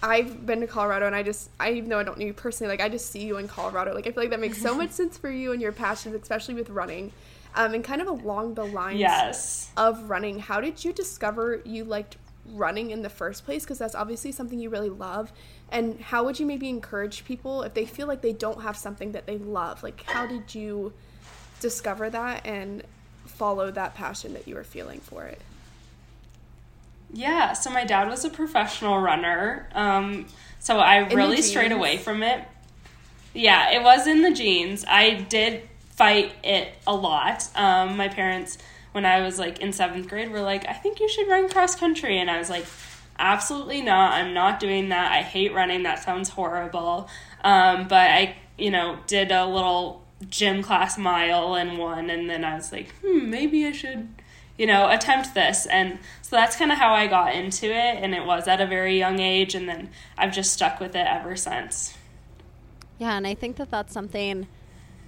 I've 0.03 0.45
been 0.45 0.61
to 0.61 0.67
Colorado 0.67 1.07
and 1.07 1.15
I 1.15 1.23
just, 1.23 1.49
I 1.59 1.71
even 1.73 1.89
though 1.89 1.99
I 1.99 2.03
don't 2.03 2.17
know 2.17 2.25
you 2.25 2.33
personally, 2.33 2.71
like, 2.71 2.81
I 2.81 2.89
just 2.89 3.11
see 3.11 3.23
you 3.25 3.37
in 3.37 3.47
Colorado. 3.47 3.93
Like, 3.93 4.07
I 4.07 4.11
feel 4.11 4.23
like 4.23 4.31
that 4.31 4.39
makes 4.39 4.61
so 4.61 4.75
much 4.77 4.91
sense 4.91 5.17
for 5.17 5.29
you 5.29 5.51
and 5.51 5.61
your 5.61 5.71
passions, 5.71 6.15
especially 6.15 6.55
with 6.55 6.69
running. 6.69 7.11
Um, 7.53 7.73
and 7.73 7.83
kind 7.83 8.01
of 8.01 8.07
along 8.07 8.53
the 8.53 8.65
lines 8.65 8.99
yes. 8.99 9.71
of 9.75 10.09
running, 10.09 10.39
how 10.39 10.61
did 10.61 10.85
you 10.85 10.93
discover 10.93 11.61
you 11.65 11.83
liked 11.83 12.15
running 12.53 12.91
in 12.91 13.01
the 13.01 13.09
first 13.09 13.43
place? 13.43 13.63
Because 13.63 13.77
that's 13.77 13.95
obviously 13.95 14.31
something 14.31 14.57
you 14.57 14.69
really 14.69 14.89
love. 14.89 15.33
And 15.69 15.99
how 15.99 16.23
would 16.23 16.39
you 16.39 16.45
maybe 16.45 16.69
encourage 16.69 17.25
people 17.25 17.63
if 17.63 17.73
they 17.73 17.85
feel 17.85 18.07
like 18.07 18.21
they 18.21 18.33
don't 18.33 18.61
have 18.61 18.77
something 18.77 19.11
that 19.11 19.25
they 19.25 19.37
love? 19.37 19.83
Like, 19.83 20.03
how 20.03 20.27
did 20.27 20.55
you 20.55 20.93
discover 21.59 22.09
that 22.09 22.45
and 22.45 22.83
follow 23.25 23.71
that 23.71 23.95
passion 23.95 24.33
that 24.33 24.47
you 24.47 24.55
were 24.55 24.63
feeling 24.63 24.99
for 24.99 25.25
it? 25.25 25.41
Yeah, 27.13 27.53
so 27.53 27.69
my 27.69 27.83
dad 27.83 28.07
was 28.07 28.23
a 28.25 28.29
professional 28.29 28.99
runner. 28.99 29.67
Um, 29.73 30.27
so 30.59 30.77
I 30.77 31.07
in 31.07 31.17
really 31.17 31.41
strayed 31.41 31.71
away 31.71 31.97
from 31.97 32.23
it. 32.23 32.47
Yeah, 33.33 33.71
it 33.71 33.83
was 33.83 34.07
in 34.07 34.21
the 34.21 34.31
genes. 34.31 34.85
I 34.87 35.15
did 35.15 35.67
fight 35.89 36.33
it 36.43 36.73
a 36.87 36.95
lot. 36.95 37.47
Um, 37.55 37.97
my 37.97 38.07
parents, 38.07 38.57
when 38.91 39.05
I 39.05 39.21
was 39.21 39.39
like 39.39 39.59
in 39.59 39.73
seventh 39.73 40.07
grade, 40.07 40.31
were 40.31 40.41
like, 40.41 40.67
I 40.67 40.73
think 40.73 40.99
you 40.99 41.09
should 41.09 41.27
run 41.27 41.49
cross 41.49 41.75
country. 41.75 42.19
And 42.19 42.29
I 42.29 42.37
was 42.37 42.49
like, 42.49 42.65
absolutely 43.19 43.81
not. 43.81 44.13
I'm 44.13 44.33
not 44.33 44.59
doing 44.59 44.89
that. 44.89 45.11
I 45.11 45.21
hate 45.21 45.53
running. 45.53 45.83
That 45.83 45.99
sounds 46.03 46.29
horrible. 46.29 47.09
Um, 47.43 47.87
but 47.87 48.09
I, 48.09 48.35
you 48.57 48.71
know, 48.71 48.99
did 49.07 49.31
a 49.31 49.45
little 49.45 50.03
gym 50.29 50.61
class 50.61 50.97
mile 50.97 51.55
and 51.55 51.77
won. 51.77 52.09
And 52.09 52.29
then 52.29 52.43
I 52.43 52.55
was 52.55 52.71
like, 52.71 52.93
hmm, 53.01 53.29
maybe 53.29 53.65
I 53.65 53.71
should, 53.71 54.09
you 54.61 54.67
know, 54.67 54.91
attempt 54.91 55.33
this. 55.33 55.65
And 55.65 55.97
so 56.21 56.35
that's 56.35 56.55
kind 56.55 56.71
of 56.71 56.77
how 56.77 56.93
I 56.93 57.07
got 57.07 57.33
into 57.33 57.65
it. 57.65 57.97
And 58.03 58.13
it 58.13 58.27
was 58.27 58.47
at 58.47 58.61
a 58.61 58.67
very 58.67 58.95
young 58.95 59.19
age. 59.19 59.55
And 59.55 59.67
then 59.67 59.89
I've 60.15 60.31
just 60.31 60.53
stuck 60.53 60.79
with 60.79 60.95
it 60.95 61.07
ever 61.07 61.35
since. 61.35 61.97
Yeah. 62.99 63.17
And 63.17 63.25
I 63.25 63.33
think 63.33 63.55
that 63.55 63.71
that's 63.71 63.91
something 63.91 64.45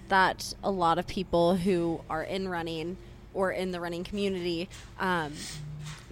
that 0.08 0.56
a 0.64 0.72
lot 0.72 0.98
of 0.98 1.06
people 1.06 1.56
who 1.56 2.02
are 2.10 2.24
in 2.24 2.50
running 2.50 2.98
or 3.36 3.52
in 3.52 3.70
the 3.70 3.80
running 3.80 4.04
community 4.04 4.70
um, 5.00 5.34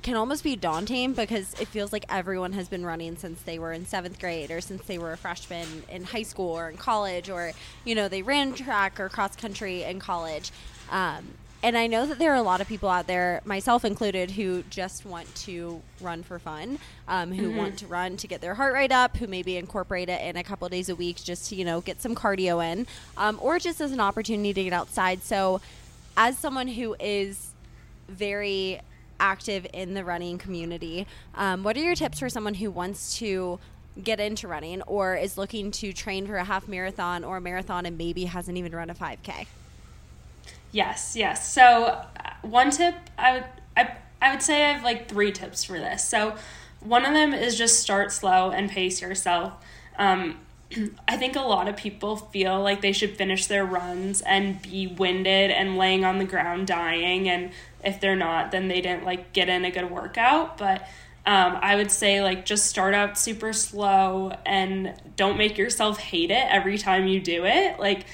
can 0.03 0.15
almost 0.15 0.43
be 0.43 0.55
daunting 0.55 1.13
because 1.13 1.55
it 1.59 1.67
feels 1.67 1.91
like 1.91 2.05
everyone 2.09 2.53
has 2.53 2.69
been 2.69 2.85
running 2.85 3.17
since 3.17 3.41
they 3.41 3.57
were 3.57 3.73
in 3.73 3.87
seventh 3.87 4.19
grade 4.19 4.51
or 4.51 4.61
since 4.61 4.83
they 4.83 4.99
were 4.99 5.13
a 5.13 5.17
freshman 5.17 5.67
in 5.89 6.03
high 6.03 6.21
school 6.21 6.51
or 6.51 6.69
in 6.69 6.77
college 6.77 7.27
or 7.27 7.53
you 7.85 7.95
know 7.95 8.07
they 8.07 8.21
ran 8.21 8.53
track 8.53 8.99
or 8.99 9.09
cross 9.09 9.35
country 9.35 9.83
in 9.83 9.99
college 9.99 10.51
um, 10.91 11.25
and 11.63 11.77
I 11.77 11.87
know 11.87 12.07
that 12.07 12.17
there 12.17 12.31
are 12.31 12.37
a 12.37 12.41
lot 12.41 12.59
of 12.59 12.67
people 12.67 12.89
out 12.89 13.05
there, 13.05 13.41
myself 13.45 13.85
included, 13.85 14.31
who 14.31 14.63
just 14.69 15.05
want 15.05 15.33
to 15.35 15.81
run 15.99 16.23
for 16.23 16.39
fun, 16.39 16.79
um, 17.07 17.31
who 17.31 17.49
mm-hmm. 17.49 17.57
want 17.57 17.77
to 17.79 17.87
run 17.87 18.17
to 18.17 18.27
get 18.27 18.41
their 18.41 18.55
heart 18.55 18.73
rate 18.73 18.91
up, 18.91 19.17
who 19.17 19.27
maybe 19.27 19.57
incorporate 19.57 20.09
it 20.09 20.21
in 20.21 20.37
a 20.37 20.43
couple 20.43 20.67
days 20.69 20.89
a 20.89 20.95
week 20.95 21.17
just 21.23 21.49
to, 21.49 21.55
you 21.55 21.63
know, 21.63 21.79
get 21.79 22.01
some 22.01 22.15
cardio 22.15 22.65
in, 22.65 22.87
um, 23.15 23.37
or 23.41 23.59
just 23.59 23.79
as 23.79 23.91
an 23.91 23.99
opportunity 23.99 24.53
to 24.53 24.63
get 24.63 24.73
outside. 24.73 25.21
So, 25.21 25.61
as 26.17 26.37
someone 26.37 26.67
who 26.67 26.95
is 26.99 27.51
very 28.07 28.81
active 29.19 29.67
in 29.71 29.93
the 29.93 30.03
running 30.03 30.39
community, 30.39 31.05
um, 31.35 31.63
what 31.63 31.77
are 31.77 31.81
your 31.81 31.95
tips 31.95 32.19
for 32.19 32.29
someone 32.29 32.55
who 32.55 32.71
wants 32.71 33.17
to 33.19 33.59
get 34.01 34.19
into 34.19 34.47
running 34.47 34.81
or 34.83 35.15
is 35.15 35.37
looking 35.37 35.69
to 35.69 35.93
train 35.93 36.25
for 36.25 36.37
a 36.37 36.43
half 36.43 36.67
marathon 36.67 37.23
or 37.23 37.37
a 37.37 37.41
marathon 37.41 37.85
and 37.85 37.97
maybe 37.97 38.25
hasn't 38.25 38.57
even 38.57 38.71
run 38.71 38.89
a 38.89 38.95
5K? 38.95 39.45
Yes, 40.71 41.15
yes. 41.15 41.51
So 41.53 41.85
uh, 41.85 42.07
one 42.41 42.71
tip 42.71 42.95
I 43.17 43.33
would 43.33 43.45
I, 43.75 43.97
I 44.21 44.31
would 44.31 44.41
say 44.41 44.65
I 44.65 44.73
have 44.73 44.83
like 44.83 45.07
three 45.07 45.31
tips 45.31 45.63
for 45.63 45.77
this. 45.79 46.07
So 46.07 46.35
one 46.79 47.05
of 47.05 47.13
them 47.13 47.33
is 47.33 47.57
just 47.57 47.79
start 47.79 48.11
slow 48.11 48.51
and 48.51 48.69
pace 48.69 49.01
yourself. 49.01 49.53
Um, 49.97 50.39
I 51.07 51.17
think 51.17 51.35
a 51.35 51.41
lot 51.41 51.67
of 51.67 51.75
people 51.75 52.15
feel 52.15 52.61
like 52.61 52.81
they 52.81 52.91
should 52.91 53.17
finish 53.17 53.47
their 53.47 53.65
runs 53.65 54.21
and 54.21 54.61
be 54.61 54.87
winded 54.87 55.51
and 55.51 55.77
laying 55.77 56.05
on 56.05 56.17
the 56.17 56.25
ground 56.25 56.67
dying 56.67 57.29
and 57.29 57.51
if 57.83 57.99
they're 57.99 58.15
not 58.15 58.51
then 58.51 58.67
they 58.67 58.81
didn't 58.81 59.03
like 59.03 59.33
get 59.33 59.49
in 59.49 59.65
a 59.65 59.71
good 59.71 59.89
workout 59.89 60.57
but 60.57 60.87
um, 61.25 61.57
I 61.61 61.75
would 61.75 61.91
say 61.91 62.21
like 62.21 62.45
just 62.45 62.65
start 62.67 62.93
out 62.93 63.17
super 63.17 63.53
slow 63.53 64.35
and 64.45 64.93
don't 65.15 65.37
make 65.37 65.57
yourself 65.57 65.99
hate 65.99 66.31
it 66.31 66.45
every 66.49 66.77
time 66.77 67.07
you 67.07 67.19
do 67.19 67.45
it 67.45 67.79
like 67.79 68.05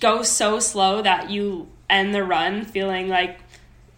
go 0.00 0.22
so 0.22 0.58
slow 0.58 1.02
that 1.02 1.30
you 1.30 1.68
end 1.92 2.14
the 2.14 2.24
run 2.24 2.64
feeling 2.64 3.08
like 3.08 3.38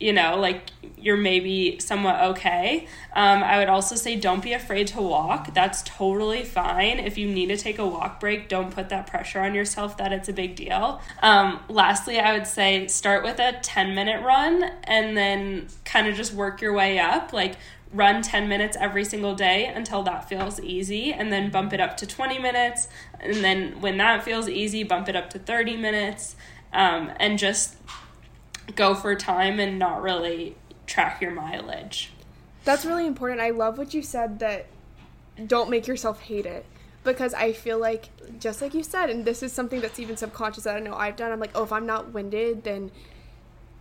you 0.01 0.13
know 0.13 0.37
like 0.37 0.71
you're 0.99 1.17
maybe 1.17 1.79
somewhat 1.79 2.21
okay. 2.21 2.87
Um, 3.15 3.43
i 3.43 3.59
would 3.59 3.69
also 3.69 3.95
say 3.95 4.17
don't 4.17 4.43
be 4.43 4.53
afraid 4.53 4.89
to 4.89 5.01
walk. 5.01 5.55
That's 5.55 5.83
totally 5.83 6.43
fine. 6.43 6.99
If 6.99 7.17
you 7.17 7.27
need 7.31 7.47
to 7.47 7.57
take 7.57 7.79
a 7.79 7.87
walk 7.87 8.21
break 8.21 8.49
don't 8.49 8.71
put 8.73 8.89
that 8.89 9.07
pressure 9.07 9.41
on 9.41 9.55
yourself 9.55 9.97
that 9.99 10.13
it's 10.13 10.29
a 10.29 10.33
big 10.33 10.57
deal. 10.57 11.01
Um, 11.23 11.61
lastly 11.69 12.19
i 12.19 12.33
would 12.37 12.47
say 12.47 12.87
start 12.89 13.23
with 13.23 13.39
a 13.39 13.59
10 13.63 13.95
minute 13.95 14.23
run 14.23 14.65
and 14.85 15.17
then 15.17 15.69
kind 15.85 16.09
of 16.09 16.17
just 16.17 16.33
work 16.35 16.61
your 16.61 16.73
way 16.73 16.99
up. 16.99 17.33
Like 17.33 17.55
run 17.93 18.23
10 18.23 18.49
minutes 18.49 18.77
every 18.81 19.05
single 19.05 19.37
day 19.37 19.67
until 19.67 20.03
that 20.03 20.29
feels 20.29 20.61
easy 20.61 21.13
and 21.13 21.33
then 21.33 21.49
bump 21.49 21.73
it 21.73 21.81
up 21.81 21.97
to 21.99 22.07
20 22.07 22.41
minutes. 22.41 22.89
And 23.21 23.37
then 23.37 23.81
when 23.81 23.99
that 23.99 24.25
feels 24.25 24.49
easy 24.49 24.83
bump 24.83 25.09
it 25.09 25.15
up 25.15 25.31
to 25.31 25.39
30 25.39 25.77
minutes 25.77 26.35
um, 26.75 27.13
and 27.19 27.39
just 27.39 27.77
go 28.75 28.95
for 28.95 29.15
time 29.15 29.61
and 29.61 29.79
not 29.79 30.03
really 30.03 30.57
track 30.87 31.23
your 31.23 31.31
mileage. 31.31 32.13
That's 32.65 32.85
really 32.85 33.07
important. 33.07 33.41
I 33.41 33.51
love 33.51 33.79
what 33.79 33.95
you 33.95 34.03
said 34.03 34.39
that 34.41 34.67
don't 35.47 35.71
make 35.71 35.87
yourself 35.87 36.21
hate 36.21 36.47
it 36.47 36.67
because 37.03 37.35
I 37.35 37.53
feel 37.53 37.79
like 37.79 38.09
just 38.39 38.63
like 38.63 38.73
you 38.73 38.83
said 38.83 39.11
and 39.11 39.25
this 39.25 39.43
is 39.43 39.53
something 39.53 39.81
that's 39.81 39.99
even 39.99 40.17
subconscious 40.17 40.65
that 40.65 40.77
I 40.77 40.81
know 40.81 40.95
I've 40.95 41.17
done 41.17 41.33
I'm 41.33 41.41
like 41.41 41.51
oh 41.55 41.65
if 41.65 41.73
I'm 41.73 41.87
not 41.87 42.13
winded 42.13 42.63
then 42.63 42.91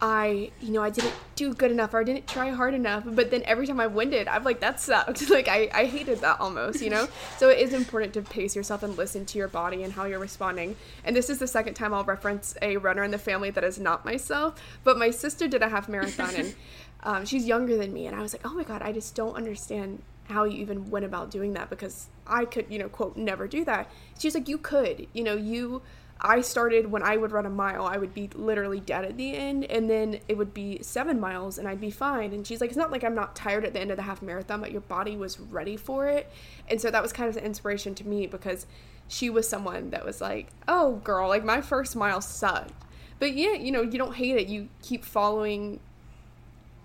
I, 0.06 0.52
you 0.60 0.74
know, 0.74 0.84
I 0.84 0.90
didn't 0.90 1.14
do 1.38 1.54
good 1.54 1.72
enough 1.72 1.94
or 1.94 2.02
I 2.02 2.04
didn't 2.04 2.28
try 2.28 2.50
hard 2.50 2.74
enough. 2.74 3.06
But 3.06 3.32
then 3.32 3.42
every 3.46 3.66
time 3.66 3.80
I 3.80 3.88
winded, 3.88 4.28
I'm 4.28 4.44
like, 4.44 4.60
that 4.60 4.82
sucked. 4.82 5.30
like, 5.30 5.48
I, 5.48 5.70
I 5.74 5.86
hated 5.86 6.20
that 6.20 6.42
almost, 6.42 6.82
you 6.82 6.90
know? 6.90 7.08
so 7.38 7.48
it 7.48 7.60
is 7.60 7.72
important 7.72 8.14
to 8.16 8.22
pace 8.22 8.54
yourself 8.54 8.84
and 8.84 8.98
listen 8.98 9.26
to 9.28 9.38
your 9.38 9.48
body 9.48 9.82
and 9.82 9.94
how 9.94 10.04
you're 10.04 10.20
responding. 10.20 10.76
And 11.06 11.16
this 11.16 11.30
is 11.30 11.40
the 11.40 11.48
second 11.48 11.76
time 11.76 11.94
I'll 11.94 12.04
reference 12.04 12.54
a 12.62 12.76
runner 12.76 13.06
in 13.06 13.12
the 13.12 13.18
family 13.18 13.50
that 13.52 13.64
is 13.64 13.80
not 13.80 14.04
myself. 14.04 14.62
But 14.84 14.98
my 14.98 15.10
sister 15.10 15.48
did 15.48 15.64
a 15.64 15.70
half 15.70 15.88
marathon 15.88 16.36
and 16.36 16.56
um, 17.04 17.26
she's 17.26 17.46
younger 17.46 17.78
than 17.78 17.94
me. 17.94 18.06
And 18.08 18.14
I 18.14 18.22
was 18.22 18.34
like, 18.34 18.46
oh 18.46 18.54
my 18.54 18.64
God, 18.64 18.82
I 18.82 18.92
just 18.92 19.16
don't 19.16 19.36
understand 19.36 20.02
how 20.26 20.44
you 20.44 20.60
even 20.60 20.90
went 20.90 21.06
about 21.06 21.32
doing 21.32 21.54
that 21.54 21.70
because 21.70 22.08
I 22.28 22.44
could, 22.44 22.66
you 22.70 22.78
know, 22.78 22.90
quote, 22.90 23.16
never 23.16 23.48
do 23.48 23.64
that. 23.64 23.90
She's 24.20 24.36
like, 24.36 24.50
you 24.50 24.58
could, 24.58 25.08
you 25.14 25.24
know, 25.24 25.36
you 25.36 25.82
I 26.26 26.40
started 26.40 26.90
when 26.90 27.04
I 27.04 27.18
would 27.18 27.34
run 27.34 27.46
a 27.46 27.50
mile, 27.50 27.86
I 27.86 27.98
would 27.98 28.14
be 28.14 28.30
literally 28.34 28.80
dead 28.80 29.04
at 29.04 29.18
the 29.18 29.36
end, 29.36 29.66
and 29.66 29.90
then 29.90 30.20
it 30.30 30.38
would 30.38 30.54
be 30.54 30.80
seven 30.82 31.20
miles, 31.20 31.58
and 31.58 31.68
I'd 31.68 31.82
be 31.82 31.92
fine. 31.92 32.32
And 32.32 32.48
she's 32.48 32.62
like, 32.62 32.70
it's 32.70 32.78
not 32.78 32.92
like 32.92 33.04
I'm 33.04 33.14
not 33.14 33.36
tired 33.36 33.66
at 33.66 33.74
the 33.74 33.82
end 33.82 33.92
of 33.92 33.98
the 33.98 34.04
half 34.04 34.22
marathon, 34.22 34.62
but 34.62 34.72
your 34.72 34.82
body 34.82 35.18
was 35.18 35.38
ready 35.38 35.76
for 35.76 36.08
it. 36.08 36.32
And 36.70 36.80
so 36.80 36.90
that 36.90 37.02
was 37.02 37.12
kind 37.12 37.28
of 37.28 37.36
the 37.36 37.44
inspiration 37.44 37.94
to 37.96 38.08
me 38.08 38.26
because 38.26 38.66
she 39.10 39.30
was 39.30 39.50
someone 39.50 39.90
that 39.90 40.06
was 40.06 40.22
like, 40.22 40.48
oh, 40.66 40.96
girl, 41.04 41.28
like 41.28 41.44
my 41.44 41.60
first 41.60 41.94
mile 41.94 42.22
sucked. 42.22 42.72
But 43.20 43.34
yeah, 43.34 43.54
you 43.54 43.72
know, 43.72 43.82
you 43.82 43.98
don't 43.98 44.16
hate 44.16 44.38
it. 44.38 44.48
You 44.48 44.70
keep 44.82 45.04
following, 45.04 45.82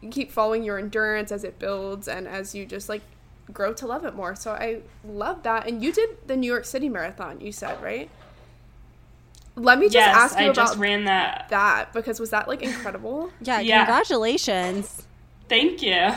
you 0.01 0.11
keep 0.11 0.33
following 0.33 0.65
your 0.65 0.81
endurance 0.81 1.31
as 1.31 1.45
it 1.45 1.61
builds 1.61 2.09
and 2.09 2.27
as 2.27 2.57
you 2.57 2.67
just 2.67 2.89
like 2.89 3.03
grow 3.53 3.73
to 3.75 3.87
love 3.87 4.05
it 4.05 4.17
more. 4.17 4.35
So 4.35 4.51
I 4.51 4.81
love 5.07 5.45
that. 5.45 5.69
And 5.69 5.81
you 5.81 5.93
did 5.93 6.27
the 6.27 6.37
New 6.37 6.51
York 6.51 6.65
City 6.65 6.89
Marathon, 6.89 7.41
you 7.41 7.53
said, 7.53 7.81
right? 7.81 8.11
Let 9.59 9.79
me 9.79 9.87
just 9.87 9.95
yes, 9.97 10.17
ask 10.17 10.39
you 10.39 10.47
I 10.47 10.49
about 10.51 10.55
just 10.55 10.79
ran 10.79 11.05
that. 11.05 11.47
That 11.51 11.93
because 11.93 12.21
was 12.21 12.31
that 12.31 12.49
like 12.49 12.63
incredible? 12.63 13.31
yeah, 13.41 13.61
yeah, 13.61 13.85
congratulations. 13.85 15.07
Thank 15.49 15.83
you. 15.83 16.09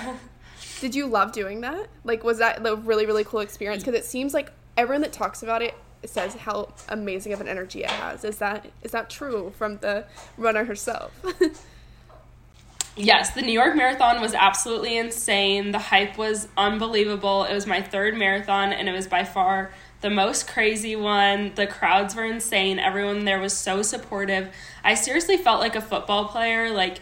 Did 0.79 0.95
you 0.95 1.07
love 1.07 1.31
doing 1.31 1.61
that? 1.61 1.87
Like, 2.03 2.23
was 2.23 2.37
that 2.39 2.65
a 2.65 2.75
really 2.75 3.05
really 3.05 3.23
cool 3.23 3.39
experience? 3.39 3.83
Because 3.83 3.99
it 3.99 4.05
seems 4.05 4.33
like 4.33 4.51
everyone 4.77 5.01
that 5.01 5.13
talks 5.13 5.43
about 5.43 5.61
it 5.61 5.75
says 6.05 6.33
how 6.33 6.73
amazing 6.89 7.33
of 7.33 7.41
an 7.41 7.47
energy 7.47 7.83
it 7.83 7.89
has. 7.89 8.23
Is 8.23 8.37
that 8.37 8.71
is 8.81 8.91
that 8.91 9.09
true 9.09 9.53
from 9.57 9.77
the 9.77 10.05
runner 10.37 10.63
herself? 10.63 11.11
yes, 12.95 13.31
the 13.31 13.41
New 13.41 13.51
York 13.51 13.75
Marathon 13.75 14.21
was 14.21 14.33
absolutely 14.33 14.97
insane. 14.97 15.71
The 15.71 15.79
hype 15.79 16.17
was 16.17 16.47
unbelievable. 16.57 17.43
It 17.45 17.53
was 17.53 17.67
my 17.67 17.81
third 17.81 18.17
marathon, 18.17 18.73
and 18.73 18.89
it 18.89 18.93
was 18.93 19.07
by 19.07 19.23
far 19.23 19.71
the 20.01 20.09
most 20.09 20.47
crazy 20.47 20.95
one. 20.95 21.53
The 21.55 21.67
crowds 21.67 22.15
were 22.15 22.25
insane. 22.25 22.79
Everyone 22.79 23.25
there 23.25 23.39
was 23.39 23.53
so 23.53 23.81
supportive. 23.81 24.49
I 24.83 24.95
seriously 24.95 25.37
felt 25.37 25.61
like 25.61 25.75
a 25.75 25.81
football 25.81 26.25
player. 26.25 26.71
Like 26.71 26.99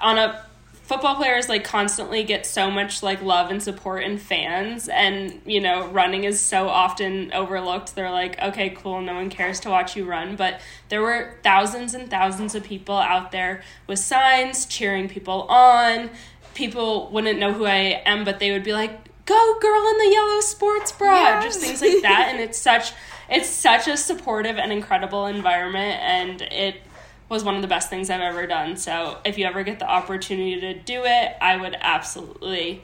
on 0.00 0.18
a 0.18 0.44
football 0.90 1.14
players 1.14 1.48
like 1.48 1.62
constantly 1.62 2.24
get 2.24 2.44
so 2.44 2.68
much 2.68 3.00
like 3.00 3.22
love 3.22 3.48
and 3.48 3.62
support 3.62 4.02
and 4.02 4.20
fans 4.20 4.88
and 4.88 5.40
you 5.46 5.60
know 5.60 5.86
running 5.90 6.24
is 6.24 6.40
so 6.40 6.68
often 6.68 7.32
overlooked 7.32 7.94
they're 7.94 8.10
like 8.10 8.36
okay 8.42 8.70
cool 8.70 9.00
no 9.00 9.14
one 9.14 9.30
cares 9.30 9.60
to 9.60 9.70
watch 9.70 9.94
you 9.94 10.04
run 10.04 10.34
but 10.34 10.60
there 10.88 11.00
were 11.00 11.36
thousands 11.44 11.94
and 11.94 12.10
thousands 12.10 12.56
of 12.56 12.64
people 12.64 12.96
out 12.96 13.30
there 13.30 13.62
with 13.86 14.00
signs 14.00 14.66
cheering 14.66 15.08
people 15.08 15.42
on 15.42 16.10
people 16.54 17.08
wouldn't 17.12 17.38
know 17.38 17.52
who 17.52 17.66
i 17.66 18.02
am 18.04 18.24
but 18.24 18.40
they 18.40 18.50
would 18.50 18.64
be 18.64 18.72
like 18.72 19.09
go 19.30 19.58
girl 19.60 19.88
in 19.90 19.98
the 19.98 20.10
yellow 20.12 20.40
sports 20.40 20.92
bra 20.92 21.14
yes. 21.14 21.44
just 21.44 21.60
things 21.60 21.80
like 21.80 22.02
that 22.02 22.28
and 22.30 22.40
it's 22.40 22.58
such 22.58 22.92
it's 23.28 23.48
such 23.48 23.86
a 23.86 23.96
supportive 23.96 24.58
and 24.58 24.72
incredible 24.72 25.26
environment 25.26 26.00
and 26.02 26.42
it 26.42 26.82
was 27.30 27.44
one 27.44 27.54
of 27.54 27.62
the 27.62 27.68
best 27.68 27.88
things 27.88 28.10
I've 28.10 28.20
ever 28.20 28.46
done. 28.46 28.76
So 28.76 29.18
if 29.24 29.38
you 29.38 29.46
ever 29.46 29.62
get 29.62 29.78
the 29.78 29.88
opportunity 29.88 30.60
to 30.60 30.74
do 30.74 31.04
it, 31.04 31.36
I 31.40 31.56
would 31.56 31.76
absolutely 31.80 32.82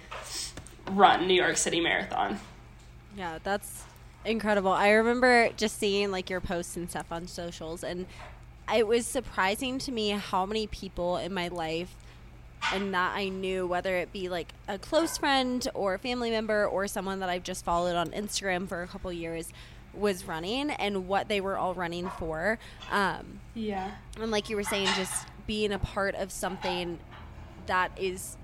run 0.92 1.26
New 1.26 1.34
York 1.34 1.56
City 1.56 1.80
Marathon. 1.80 2.38
Yeah, 3.16 3.40
that's 3.42 3.82
incredible. 4.24 4.70
I 4.70 4.90
remember 4.90 5.50
just 5.56 5.78
seeing 5.78 6.12
like 6.12 6.30
your 6.30 6.40
posts 6.40 6.76
and 6.76 6.88
stuff 6.88 7.10
on 7.10 7.26
socials 7.26 7.82
and 7.82 8.06
it 8.72 8.86
was 8.86 9.06
surprising 9.06 9.78
to 9.80 9.92
me 9.92 10.10
how 10.10 10.46
many 10.46 10.66
people 10.66 11.16
in 11.16 11.34
my 11.34 11.48
life 11.48 11.94
and 12.72 12.94
that 12.94 13.14
I 13.14 13.28
knew, 13.28 13.66
whether 13.66 13.96
it 13.96 14.12
be 14.12 14.28
like 14.28 14.52
a 14.68 14.78
close 14.78 15.18
friend 15.18 15.66
or 15.74 15.94
a 15.94 15.98
family 15.98 16.30
member 16.30 16.66
or 16.66 16.86
someone 16.88 17.20
that 17.20 17.28
I've 17.28 17.44
just 17.44 17.64
followed 17.64 17.96
on 17.96 18.10
Instagram 18.10 18.68
for 18.68 18.82
a 18.82 18.86
couple 18.86 19.12
years, 19.12 19.52
was 19.94 20.26
running 20.26 20.70
and 20.70 21.08
what 21.08 21.28
they 21.28 21.40
were 21.40 21.56
all 21.56 21.74
running 21.74 22.08
for. 22.18 22.58
Um, 22.90 23.40
yeah. 23.54 23.92
And 24.20 24.30
like 24.30 24.50
you 24.50 24.56
were 24.56 24.62
saying, 24.62 24.88
just 24.96 25.26
being 25.46 25.72
a 25.72 25.78
part 25.78 26.14
of 26.14 26.30
something 26.30 26.98
that 27.66 27.92
is 27.96 28.36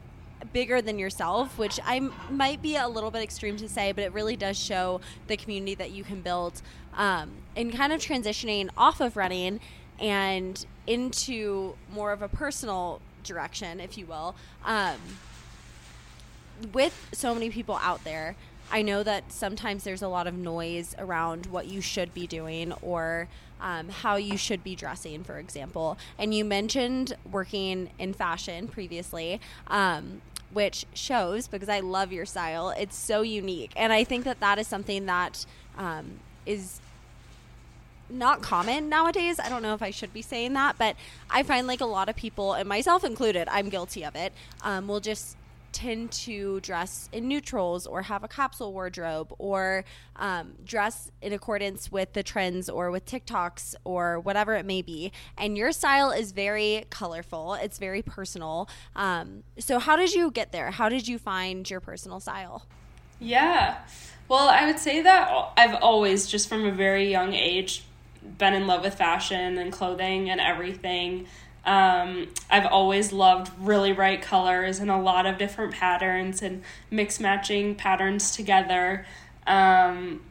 bigger 0.53 0.83
than 0.83 0.99
yourself, 0.99 1.59
which 1.59 1.79
I 1.85 1.97
m- 1.97 2.13
might 2.31 2.63
be 2.63 2.77
a 2.77 2.89
little 2.89 3.11
bit 3.11 3.23
extreme 3.23 3.57
to 3.59 3.69
say, 3.69 3.93
but 3.93 4.05
it 4.05 4.13
really 4.13 4.37
does 4.37 4.59
show 4.59 5.01
the 5.29 5.37
community 5.37 5.75
that 5.77 5.93
you 5.93 6.05
can 6.05 6.21
build 6.21 6.63
um, 6.97 7.31
and 7.57 7.73
kind 7.73 7.93
of 7.93 8.01
transitioning 8.01 8.69
off 8.77 9.01
of 9.01 9.17
running 9.17 9.61
and 10.03 10.67
into 10.87 11.77
more 11.91 12.13
of 12.13 12.21
a 12.21 12.29
personal 12.29 13.01
direction, 13.23 13.81
if 13.81 13.97
you 13.97 14.05
will, 14.05 14.35
um, 14.65 14.99
with 16.75 17.09
so 17.13 17.33
many 17.33 17.49
people 17.49 17.79
out 17.81 18.03
there. 18.05 18.37
I 18.71 18.83
know 18.83 19.03
that 19.03 19.33
sometimes 19.33 19.85
there's 19.85 20.03
a 20.03 20.09
lot 20.09 20.27
of 20.27 20.35
noise 20.35 20.95
around 20.99 21.47
what 21.47 21.67
you 21.67 21.81
should 21.81 22.13
be 22.13 22.27
doing 22.27 22.73
or 22.83 23.29
um, 23.61 23.91
how 23.91 24.17
you 24.17 24.37
should 24.37 24.65
be 24.65 24.75
dressing, 24.75 25.23
for 25.23 25.39
example. 25.39 25.99
And 26.19 26.35
you 26.35 26.45
mentioned 26.45 27.15
working 27.31 27.91
in 27.99 28.13
fashion 28.13 28.69
previously. 28.69 29.41
Um, 29.69 30.21
which 30.53 30.85
shows 30.93 31.49
because 31.49 31.71
I 31.71 31.81
love 31.81 32.13
your 32.13 32.27
style. 32.27 32.75
It's 32.77 32.95
so 32.95 33.23
unique. 33.23 33.73
And 33.75 33.91
I 33.91 34.05
think 34.05 34.25
that 34.25 34.41
that 34.41 34.59
is 34.59 34.67
something 34.67 35.07
that 35.07 35.47
um, 35.79 36.21
is 36.45 36.79
not 38.13 38.43
common 38.43 38.89
nowadays. 38.89 39.39
I 39.39 39.49
don't 39.49 39.63
know 39.63 39.75
if 39.75 39.83
I 39.83 39.91
should 39.91 40.13
be 40.13 40.23
saying 40.23 40.53
that, 40.55 40.77
but 40.79 40.97
I 41.31 41.43
find 41.43 41.67
like 41.67 41.81
a 41.81 41.87
lot 41.87 42.09
of 42.09 42.17
people, 42.17 42.55
and 42.55 42.69
myself 42.69 43.05
included, 43.05 43.49
I'm 43.51 43.69
guilty 43.69 44.05
of 44.05 44.15
it, 44.17 44.33
um, 44.63 44.89
will 44.89 45.01
just 45.01 45.37
tend 45.73 46.13
to 46.13 46.61
dress 46.61 47.09
in 47.13 47.27
neutrals 47.27 47.87
or 47.87 48.03
have 48.03 48.23
a 48.23 48.29
capsule 48.29 48.73
wardrobe 48.73 49.35
or 49.39 49.85
um, 50.17 50.53
dress 50.65 51.11
in 51.21 51.33
accordance 51.33 51.91
with 51.91 52.13
the 52.13 52.23
trends 52.23 52.69
or 52.69 52.91
with 52.91 53.07
TikToks 53.07 53.75
or 53.85 54.21
whatever 54.21 54.55
it 54.55 54.67
may 54.67 54.83
be. 54.83 55.11
And 55.37 55.57
your 55.57 55.73
style 55.73 56.11
is 56.11 56.33
very 56.33 56.85
colorful, 56.91 57.55
it's 57.55 57.79
very 57.79 58.03
personal. 58.03 58.69
Um, 58.95 59.43
so, 59.59 59.79
how 59.79 59.97
did 59.97 60.13
you 60.13 60.31
get 60.31 60.53
there? 60.53 60.71
How 60.71 60.89
did 60.89 61.09
you 61.09 61.19
find 61.19 61.69
your 61.69 61.81
personal 61.81 62.21
style? 62.21 62.67
Yeah. 63.19 63.79
Well, 64.29 64.49
I 64.49 64.67
would 64.67 64.79
say 64.79 65.03
that 65.03 65.53
I've 65.57 65.75
always, 65.77 66.27
just 66.27 66.49
from 66.49 66.65
a 66.65 66.73
very 66.73 67.11
young 67.11 67.35
age, 67.35 67.85
been 68.39 68.55
in 68.55 68.67
love 68.67 68.83
with 68.83 68.95
fashion 68.95 69.59
and 69.59 69.73
clothing 69.73 70.31
and 70.31 70.41
everything. 70.41 71.27
Um, 71.65 72.29
I've 72.51 72.67
always 72.67 73.13
loved 73.13 73.53
really 73.61 73.93
bright 73.93 74.23
colors 74.23 74.81
and 74.81 74.91
a 74.91 74.97
lot 74.97 75.27
of 75.27 75.39
different 75.39 75.73
patterns 75.73 76.43
and 76.43 76.63
mix 76.91 77.21
matching 77.21 77.75
patterns 77.75 78.35
together. 78.35 79.07
Um, 79.47 80.23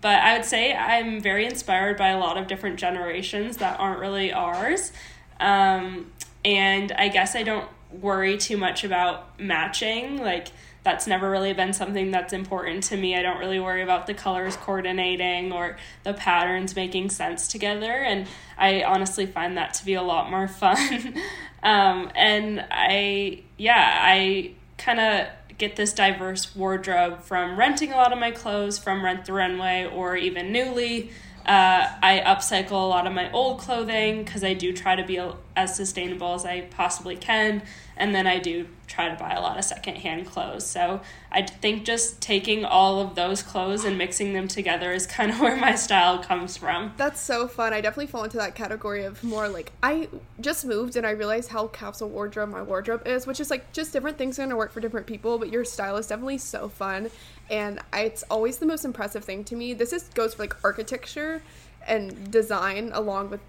but 0.00 0.20
I 0.20 0.36
would 0.36 0.46
say 0.46 0.74
I'm 0.74 1.20
very 1.20 1.44
inspired 1.44 1.98
by 1.98 2.08
a 2.08 2.18
lot 2.18 2.38
of 2.38 2.46
different 2.46 2.78
generations 2.78 3.58
that 3.58 3.78
aren't 3.78 4.00
really 4.00 4.32
ours. 4.32 4.92
Um, 5.38 6.10
and 6.44 6.92
I 6.92 7.08
guess 7.08 7.36
I 7.36 7.42
don't 7.42 7.68
worry 7.90 8.38
too 8.38 8.56
much 8.56 8.84
about 8.84 9.38
matching. 9.38 10.18
Like, 10.18 10.48
that's 10.82 11.06
never 11.06 11.30
really 11.30 11.52
been 11.52 11.72
something 11.72 12.10
that's 12.10 12.32
important 12.32 12.84
to 12.84 12.96
me. 12.96 13.16
I 13.16 13.22
don't 13.22 13.38
really 13.38 13.60
worry 13.60 13.82
about 13.82 14.06
the 14.06 14.14
colors 14.14 14.56
coordinating 14.56 15.52
or 15.52 15.76
the 16.04 16.14
patterns 16.14 16.74
making 16.74 17.10
sense 17.10 17.48
together. 17.48 17.92
And 17.92 18.26
I 18.56 18.82
honestly 18.82 19.26
find 19.26 19.56
that 19.56 19.74
to 19.74 19.84
be 19.84 19.94
a 19.94 20.02
lot 20.02 20.30
more 20.30 20.48
fun. 20.48 21.14
um, 21.62 22.10
and 22.14 22.64
I, 22.70 23.42
yeah, 23.58 23.98
I 24.02 24.52
kind 24.78 25.00
of 25.00 25.28
get 25.58 25.76
this 25.76 25.92
diverse 25.92 26.56
wardrobe 26.56 27.22
from 27.22 27.58
renting 27.58 27.92
a 27.92 27.96
lot 27.96 28.12
of 28.12 28.18
my 28.18 28.30
clothes 28.30 28.78
from 28.78 29.04
Rent 29.04 29.26
the 29.26 29.34
Runway 29.34 29.84
or 29.84 30.16
even 30.16 30.52
Nuuly. 30.52 31.10
Uh, 31.46 31.88
I 32.02 32.22
upcycle 32.26 32.72
a 32.72 32.86
lot 32.86 33.06
of 33.06 33.12
my 33.12 33.30
old 33.32 33.58
clothing 33.58 34.24
because 34.24 34.44
I 34.44 34.54
do 34.54 34.72
try 34.72 34.94
to 34.94 35.04
be 35.04 35.20
as 35.56 35.74
sustainable 35.74 36.34
as 36.34 36.44
I 36.44 36.62
possibly 36.62 37.16
can. 37.16 37.62
And 37.96 38.14
then 38.14 38.26
I 38.26 38.38
do 38.38 38.66
try 38.86 39.08
to 39.08 39.14
buy 39.14 39.32
a 39.32 39.40
lot 39.40 39.58
of 39.58 39.64
secondhand 39.64 40.26
clothes. 40.26 40.66
So 40.66 41.00
I 41.30 41.42
think 41.42 41.84
just 41.84 42.20
taking 42.20 42.64
all 42.64 43.00
of 43.00 43.14
those 43.14 43.42
clothes 43.42 43.84
and 43.84 43.96
mixing 43.96 44.32
them 44.32 44.48
together 44.48 44.92
is 44.92 45.06
kind 45.18 45.30
of 45.30 45.40
where 45.40 45.56
my 45.56 45.74
style 45.74 46.18
comes 46.18 46.56
from. 46.56 46.92
That's 46.96 47.20
so 47.20 47.46
fun. 47.46 47.72
I 47.72 47.80
definitely 47.80 48.08
fall 48.08 48.24
into 48.24 48.38
that 48.38 48.54
category 48.54 49.04
of 49.04 49.22
more 49.22 49.48
like 49.48 49.72
I 49.82 50.08
just 50.40 50.64
moved 50.64 50.96
and 50.96 51.06
I 51.06 51.10
realized 51.10 51.50
how 51.50 51.68
capsule 51.68 52.08
wardrobe 52.08 52.50
my 52.50 52.62
wardrobe 52.62 53.06
is, 53.06 53.26
which 53.26 53.38
is 53.38 53.50
like 53.50 53.72
just 53.72 53.92
different 53.92 54.18
things 54.18 54.38
are 54.38 54.42
gonna 54.42 54.56
work 54.56 54.72
for 54.72 54.80
different 54.80 55.06
people. 55.06 55.38
But 55.38 55.50
your 55.50 55.64
style 55.64 55.96
is 55.96 56.06
definitely 56.06 56.38
so 56.38 56.68
fun, 56.68 57.10
and 57.50 57.80
I, 57.92 58.02
it's 58.02 58.22
always 58.30 58.58
the 58.58 58.66
most 58.66 58.84
impressive 58.84 59.24
thing 59.24 59.44
to 59.44 59.56
me. 59.56 59.74
This 59.74 59.92
is 59.92 60.04
goes 60.14 60.34
for 60.34 60.44
like 60.44 60.56
architecture 60.64 61.42
and 61.86 62.30
design 62.30 62.90
along 62.94 63.30
with 63.30 63.40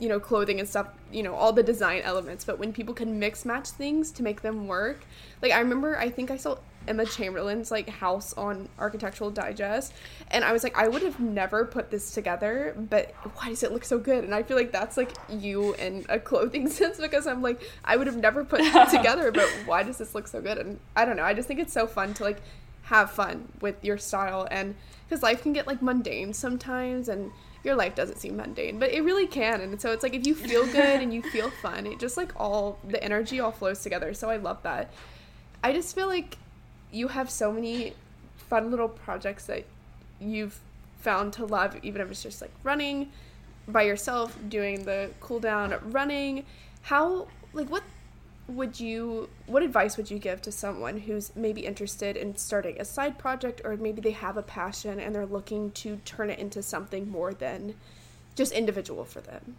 you 0.00 0.08
know 0.08 0.18
clothing 0.18 0.58
and 0.58 0.68
stuff 0.68 0.88
you 1.12 1.22
know 1.22 1.34
all 1.34 1.52
the 1.52 1.62
design 1.62 2.02
elements. 2.02 2.44
But 2.44 2.58
when 2.58 2.72
people 2.72 2.94
can 2.94 3.18
mix 3.18 3.44
match 3.44 3.68
things 3.70 4.10
to 4.12 4.22
make 4.22 4.42
them 4.42 4.66
work 4.66 5.04
like 5.44 5.52
i 5.52 5.60
remember 5.60 5.96
i 5.98 6.08
think 6.08 6.30
i 6.30 6.36
saw 6.36 6.56
emma 6.88 7.04
chamberlain's 7.04 7.70
like 7.70 7.88
house 7.88 8.32
on 8.34 8.68
architectural 8.78 9.30
digest 9.30 9.92
and 10.30 10.42
i 10.42 10.52
was 10.52 10.62
like 10.62 10.76
i 10.76 10.88
would 10.88 11.02
have 11.02 11.20
never 11.20 11.64
put 11.66 11.90
this 11.90 12.12
together 12.12 12.74
but 12.90 13.12
why 13.34 13.48
does 13.48 13.62
it 13.62 13.70
look 13.70 13.84
so 13.84 13.98
good? 13.98 14.24
And 14.24 14.34
i 14.34 14.42
feel 14.42 14.56
like 14.56 14.72
that's 14.72 14.96
like 14.96 15.12
you 15.28 15.74
in 15.74 16.04
a 16.08 16.18
clothing 16.18 16.68
sense 16.78 16.98
because 16.98 17.26
i'm 17.26 17.42
like 17.42 17.62
i 17.84 17.96
would 17.96 18.06
have 18.06 18.16
never 18.16 18.44
put 18.44 18.60
it 18.60 18.90
together 18.90 19.30
but 19.30 19.48
why 19.66 19.82
does 19.82 19.98
this 19.98 20.14
look 20.14 20.26
so 20.26 20.40
good? 20.40 20.58
And 20.58 20.80
i 20.96 21.04
don't 21.04 21.16
know 21.16 21.24
i 21.24 21.34
just 21.34 21.46
think 21.46 21.60
it's 21.60 21.72
so 21.72 21.86
fun 21.86 22.14
to 22.14 22.24
like 22.24 22.40
have 22.84 23.10
fun 23.10 23.48
with 23.60 23.82
your 23.84 23.98
style 23.98 24.46
and 24.50 24.74
because 25.08 25.22
life 25.22 25.42
can 25.42 25.52
get 25.52 25.66
like 25.66 25.82
mundane 25.82 26.32
sometimes 26.32 27.08
and 27.08 27.30
your 27.62 27.74
life 27.74 27.94
doesn't 27.94 28.18
seem 28.18 28.36
mundane, 28.36 28.78
but 28.78 28.92
it 28.92 29.02
really 29.02 29.26
can. 29.26 29.60
And 29.62 29.80
so 29.80 29.90
it's 29.90 30.02
like 30.02 30.14
if 30.14 30.26
you 30.26 30.34
feel 30.34 30.66
good 30.66 31.00
and 31.00 31.12
you 31.12 31.22
feel 31.32 31.50
fun, 31.50 31.86
it 31.86 31.98
just 31.98 32.16
like 32.16 32.32
all 32.36 32.78
the 32.86 33.02
energy 33.02 33.40
all 33.40 33.52
flows 33.52 33.82
together. 33.82 34.12
So 34.12 34.28
I 34.28 34.36
love 34.36 34.62
that. 34.62 34.92
I 35.62 35.72
just 35.72 35.94
feel 35.94 36.06
like 36.06 36.36
you 36.92 37.08
have 37.08 37.30
so 37.30 37.50
many 37.50 37.94
fun 38.36 38.70
little 38.70 38.88
projects 38.88 39.46
that 39.46 39.64
you've 40.20 40.60
found 40.98 41.32
to 41.34 41.46
love, 41.46 41.76
even 41.82 42.02
if 42.02 42.10
it's 42.10 42.22
just 42.22 42.42
like 42.42 42.52
running 42.62 43.10
by 43.66 43.82
yourself, 43.82 44.36
doing 44.48 44.84
the 44.84 45.10
cool 45.20 45.40
down 45.40 45.74
running. 45.84 46.44
How 46.82 47.28
like 47.54 47.70
what 47.70 47.82
would 48.46 48.78
you 48.78 49.28
what 49.46 49.62
advice 49.62 49.96
would 49.96 50.10
you 50.10 50.18
give 50.18 50.42
to 50.42 50.52
someone 50.52 50.98
who's 50.98 51.34
maybe 51.34 51.64
interested 51.64 52.16
in 52.16 52.36
starting 52.36 52.78
a 52.78 52.84
side 52.84 53.18
project 53.18 53.60
or 53.64 53.76
maybe 53.76 54.02
they 54.02 54.10
have 54.10 54.36
a 54.36 54.42
passion 54.42 55.00
and 55.00 55.14
they're 55.14 55.24
looking 55.24 55.70
to 55.70 55.96
turn 56.04 56.28
it 56.28 56.38
into 56.38 56.62
something 56.62 57.10
more 57.10 57.32
than 57.32 57.74
just 58.34 58.52
individual 58.52 59.04
for 59.04 59.20
them? 59.20 59.56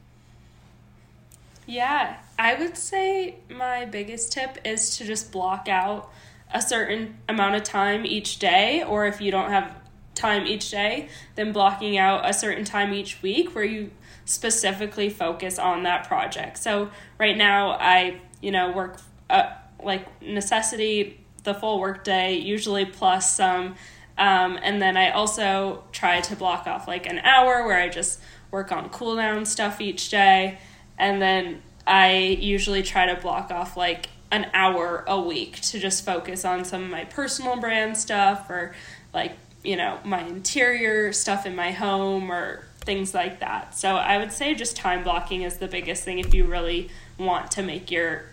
Yeah 1.65 2.17
i 2.38 2.54
would 2.54 2.78
say 2.78 3.38
my 3.50 3.86
biggest 3.86 4.32
tip 4.32 4.60
is 4.63 4.98
to 4.98 5.06
just 5.06 5.32
block 5.32 5.67
out 5.67 6.12
a 6.54 6.62
certain 6.62 7.17
amount 7.28 7.56
of 7.56 7.63
time 7.63 8.06
each 8.06 8.38
day 8.38 8.84
or 8.84 9.08
if 9.08 9.19
you 9.19 9.32
don't 9.32 9.50
have 9.50 9.76
time 10.13 10.45
each 10.45 10.69
day 10.69 11.10
then 11.34 11.52
blocking 11.52 11.98
out 11.98 12.30
a 12.30 12.34
certain 12.34 12.63
time 12.63 12.93
each 12.93 13.21
week 13.24 13.56
where 13.56 13.65
you 13.65 13.89
specifically 14.26 15.10
focus 15.10 15.60
on 15.60 15.84
that 15.84 16.08
project. 16.08 16.58
So 16.58 16.89
right 17.19 17.38
now 17.38 17.71
i 17.80 18.19
you 18.45 18.51
know, 18.51 18.71
work 18.71 18.99
uh, 19.31 19.49
like 19.84 20.21
necessity 20.21 21.19
the 21.45 21.55
full 21.55 21.79
workday, 21.79 22.38
usually 22.38 22.86
plus 22.86 23.36
some. 23.36 23.75
Um, 24.19 24.60
and 24.62 24.79
then 24.79 24.95
I 24.95 25.10
also 25.10 25.84
try 25.91 26.21
to 26.21 26.36
block 26.36 26.67
off 26.67 26.88
like 26.88 27.08
an 27.08 27.17
hour 27.19 27.65
where 27.65 27.79
I 27.79 27.89
just 27.89 28.21
work 28.51 28.71
on 28.71 28.89
cool 28.89 29.15
down 29.15 29.45
stuff 29.45 29.81
each 29.81 30.10
day. 30.10 30.60
And 30.99 31.19
then 31.19 31.63
I 31.88 32.38
usually 32.39 32.84
try 32.84 33.08
to 33.08 33.19
block 33.19 33.49
off 33.49 33.75
like 33.75 34.10
an 34.29 34.47
hour 34.53 35.03
a 35.08 35.19
week 35.19 35.60
to 35.62 35.79
just 35.79 36.05
focus 36.05 36.45
on 36.45 36.65
some 36.65 36.84
of 36.84 36.89
my 36.91 37.05
personal 37.05 37.60
brand 37.60 37.97
stuff 37.97 38.47
or 38.47 38.75
like, 39.12 39.34
you 39.63 39.75
know, 39.75 39.97
my 40.03 40.21
interior 40.21 41.12
stuff 41.13 41.47
in 41.47 41.55
my 41.55 41.71
home 41.71 42.31
or 42.31 42.63
things 42.81 43.15
like 43.15 43.39
that. 43.39 43.75
So 43.75 43.95
I 43.95 44.19
would 44.19 44.31
say 44.31 44.53
just 44.53 44.77
time 44.77 45.03
blocking 45.03 45.41
is 45.41 45.58
the 45.58 45.67
biggest 45.67 46.03
thing 46.03 46.19
if 46.19 46.31
you 46.36 46.45
really 46.45 46.91
want 47.17 47.49
to 47.51 47.63
make 47.63 47.89
your 47.89 48.25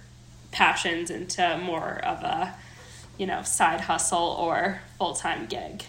passions 0.52 1.10
into 1.10 1.58
more 1.64 1.98
of 2.04 2.22
a 2.22 2.54
you 3.18 3.26
know 3.26 3.42
side 3.42 3.80
hustle 3.80 4.36
or 4.38 4.80
full-time 4.98 5.46
gig. 5.46 5.82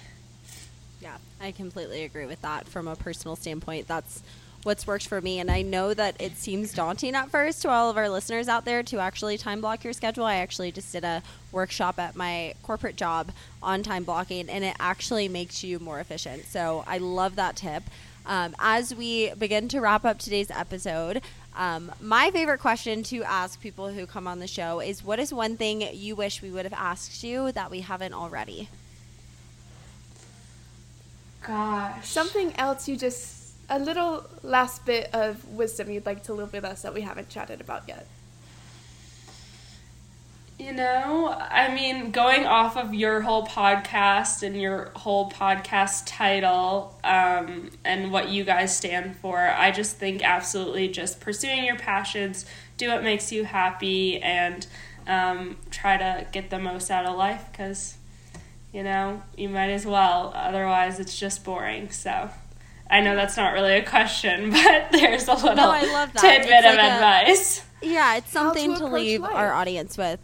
Yeah 1.02 1.17
i 1.39 1.52
completely 1.52 2.04
agree 2.04 2.26
with 2.26 2.41
that 2.41 2.67
from 2.67 2.88
a 2.88 2.95
personal 2.95 3.36
standpoint. 3.36 3.88
That's 3.88 4.23
what's 4.63 4.88
worked 4.88 5.08
for 5.08 5.19
me 5.19 5.39
and 5.39 5.52
i 5.52 5.62
know 5.62 5.93
that 5.93 6.15
it 6.21 6.38
seems 6.38 6.73
daunting 6.73 7.15
at 7.15 7.30
first 7.30 7.62
to 7.62 7.69
all 7.69 7.89
of 7.89 7.97
our 7.97 8.08
listeners 8.08 8.47
out 8.47 8.63
there 8.63 8.82
to 8.82 8.97
actually 8.97 9.38
time 9.38 9.60
block 9.60 9.84
your 9.84 9.91
schedule. 9.91 10.23
I 10.23 10.36
actually 10.36 10.71
just 10.71 10.91
did 10.93 11.04
a 11.04 11.21
workshop 11.52 11.99
at 11.99 12.15
my 12.15 12.54
corporate 12.63 12.95
job 12.95 13.32
on 13.62 13.84
time 13.84 14.06
blocking 14.06 14.49
and 14.49 14.63
it 14.63 14.76
actually 14.80 15.28
makes 15.28 15.65
you 15.65 15.80
more 15.80 15.99
efficient. 15.99 16.45
So 16.45 16.84
i 16.88 16.97
love 16.97 17.36
that 17.36 17.58
tip. 17.58 17.84
Um, 18.26 18.56
as 18.58 18.95
we 18.95 19.34
begin 19.34 19.67
to 19.67 19.82
wrap 19.82 20.06
up 20.06 20.17
today's 20.17 20.49
episode 20.49 21.21
um, 21.55 21.91
my 22.01 22.31
favorite 22.31 22.59
question 22.59 23.03
to 23.03 23.23
ask 23.23 23.61
people 23.61 23.89
who 23.89 24.05
come 24.05 24.27
on 24.27 24.39
the 24.39 24.47
show 24.47 24.79
is 24.79 25.03
what 25.03 25.19
is 25.19 25.33
one 25.33 25.57
thing 25.57 25.81
you 25.93 26.15
wish 26.15 26.41
we 26.41 26.49
would 26.49 26.65
have 26.65 26.73
asked 26.73 27.23
you 27.23 27.51
that 27.51 27.69
we 27.69 27.81
haven't 27.81 28.13
already? 28.13 28.69
Gosh. 31.45 32.09
Something 32.09 32.55
else 32.57 32.87
you 32.87 32.95
just, 32.95 33.54
a 33.69 33.77
little 33.77 34.25
last 34.41 34.85
bit 34.85 35.13
of 35.13 35.45
wisdom 35.49 35.91
you'd 35.91 36.06
like 36.06 36.23
to 36.23 36.33
leave 36.33 36.54
with 36.54 36.65
us 36.65 36.81
that 36.81 36.93
we 36.93 37.01
haven't 37.01 37.29
chatted 37.29 37.62
about 37.62 37.83
yet. 37.87 38.08
You 40.63 40.71
know, 40.71 41.27
I 41.27 41.75
mean, 41.75 42.11
going 42.11 42.45
off 42.45 42.77
of 42.77 42.93
your 42.93 43.19
whole 43.19 43.45
podcast 43.45 44.43
and 44.43 44.55
your 44.55 44.93
whole 44.95 45.29
podcast 45.29 46.03
title 46.05 46.97
um, 47.03 47.69
and 47.83 48.13
what 48.13 48.29
you 48.29 48.45
guys 48.45 48.73
stand 48.73 49.17
for, 49.17 49.37
I 49.37 49.71
just 49.71 49.97
think 49.97 50.23
absolutely 50.23 50.87
just 50.87 51.19
pursuing 51.19 51.65
your 51.65 51.75
passions, 51.75 52.45
do 52.77 52.87
what 52.87 53.03
makes 53.03 53.29
you 53.29 53.43
happy, 53.43 54.21
and 54.21 54.65
um, 55.05 55.57
try 55.69 55.97
to 55.97 56.25
get 56.31 56.49
the 56.49 56.59
most 56.59 56.89
out 56.89 57.05
of 57.05 57.17
life 57.17 57.43
because, 57.51 57.97
you 58.71 58.83
know, 58.83 59.21
you 59.35 59.49
might 59.49 59.69
as 59.69 59.85
well. 59.85 60.31
Otherwise, 60.33 60.97
it's 60.97 61.19
just 61.19 61.43
boring. 61.43 61.91
So. 61.91 62.29
I 62.89 63.01
know 63.01 63.15
that's 63.15 63.35
not 63.37 63.53
really 63.53 63.73
a 63.73 63.85
question, 63.85 64.49
but 64.51 64.91
there's 64.91 65.27
a 65.27 65.33
little 65.33 65.55
no, 65.55 65.73
tidbit 66.15 66.49
like 66.49 66.65
of 66.65 66.75
a, 66.75 66.81
advice. 66.81 67.65
Yeah, 67.81 68.17
it's 68.17 68.31
something 68.31 68.73
to, 68.73 68.79
to 68.79 68.87
leave 68.87 69.21
life. 69.21 69.33
our 69.33 69.51
audience 69.51 69.97
with. 69.97 70.19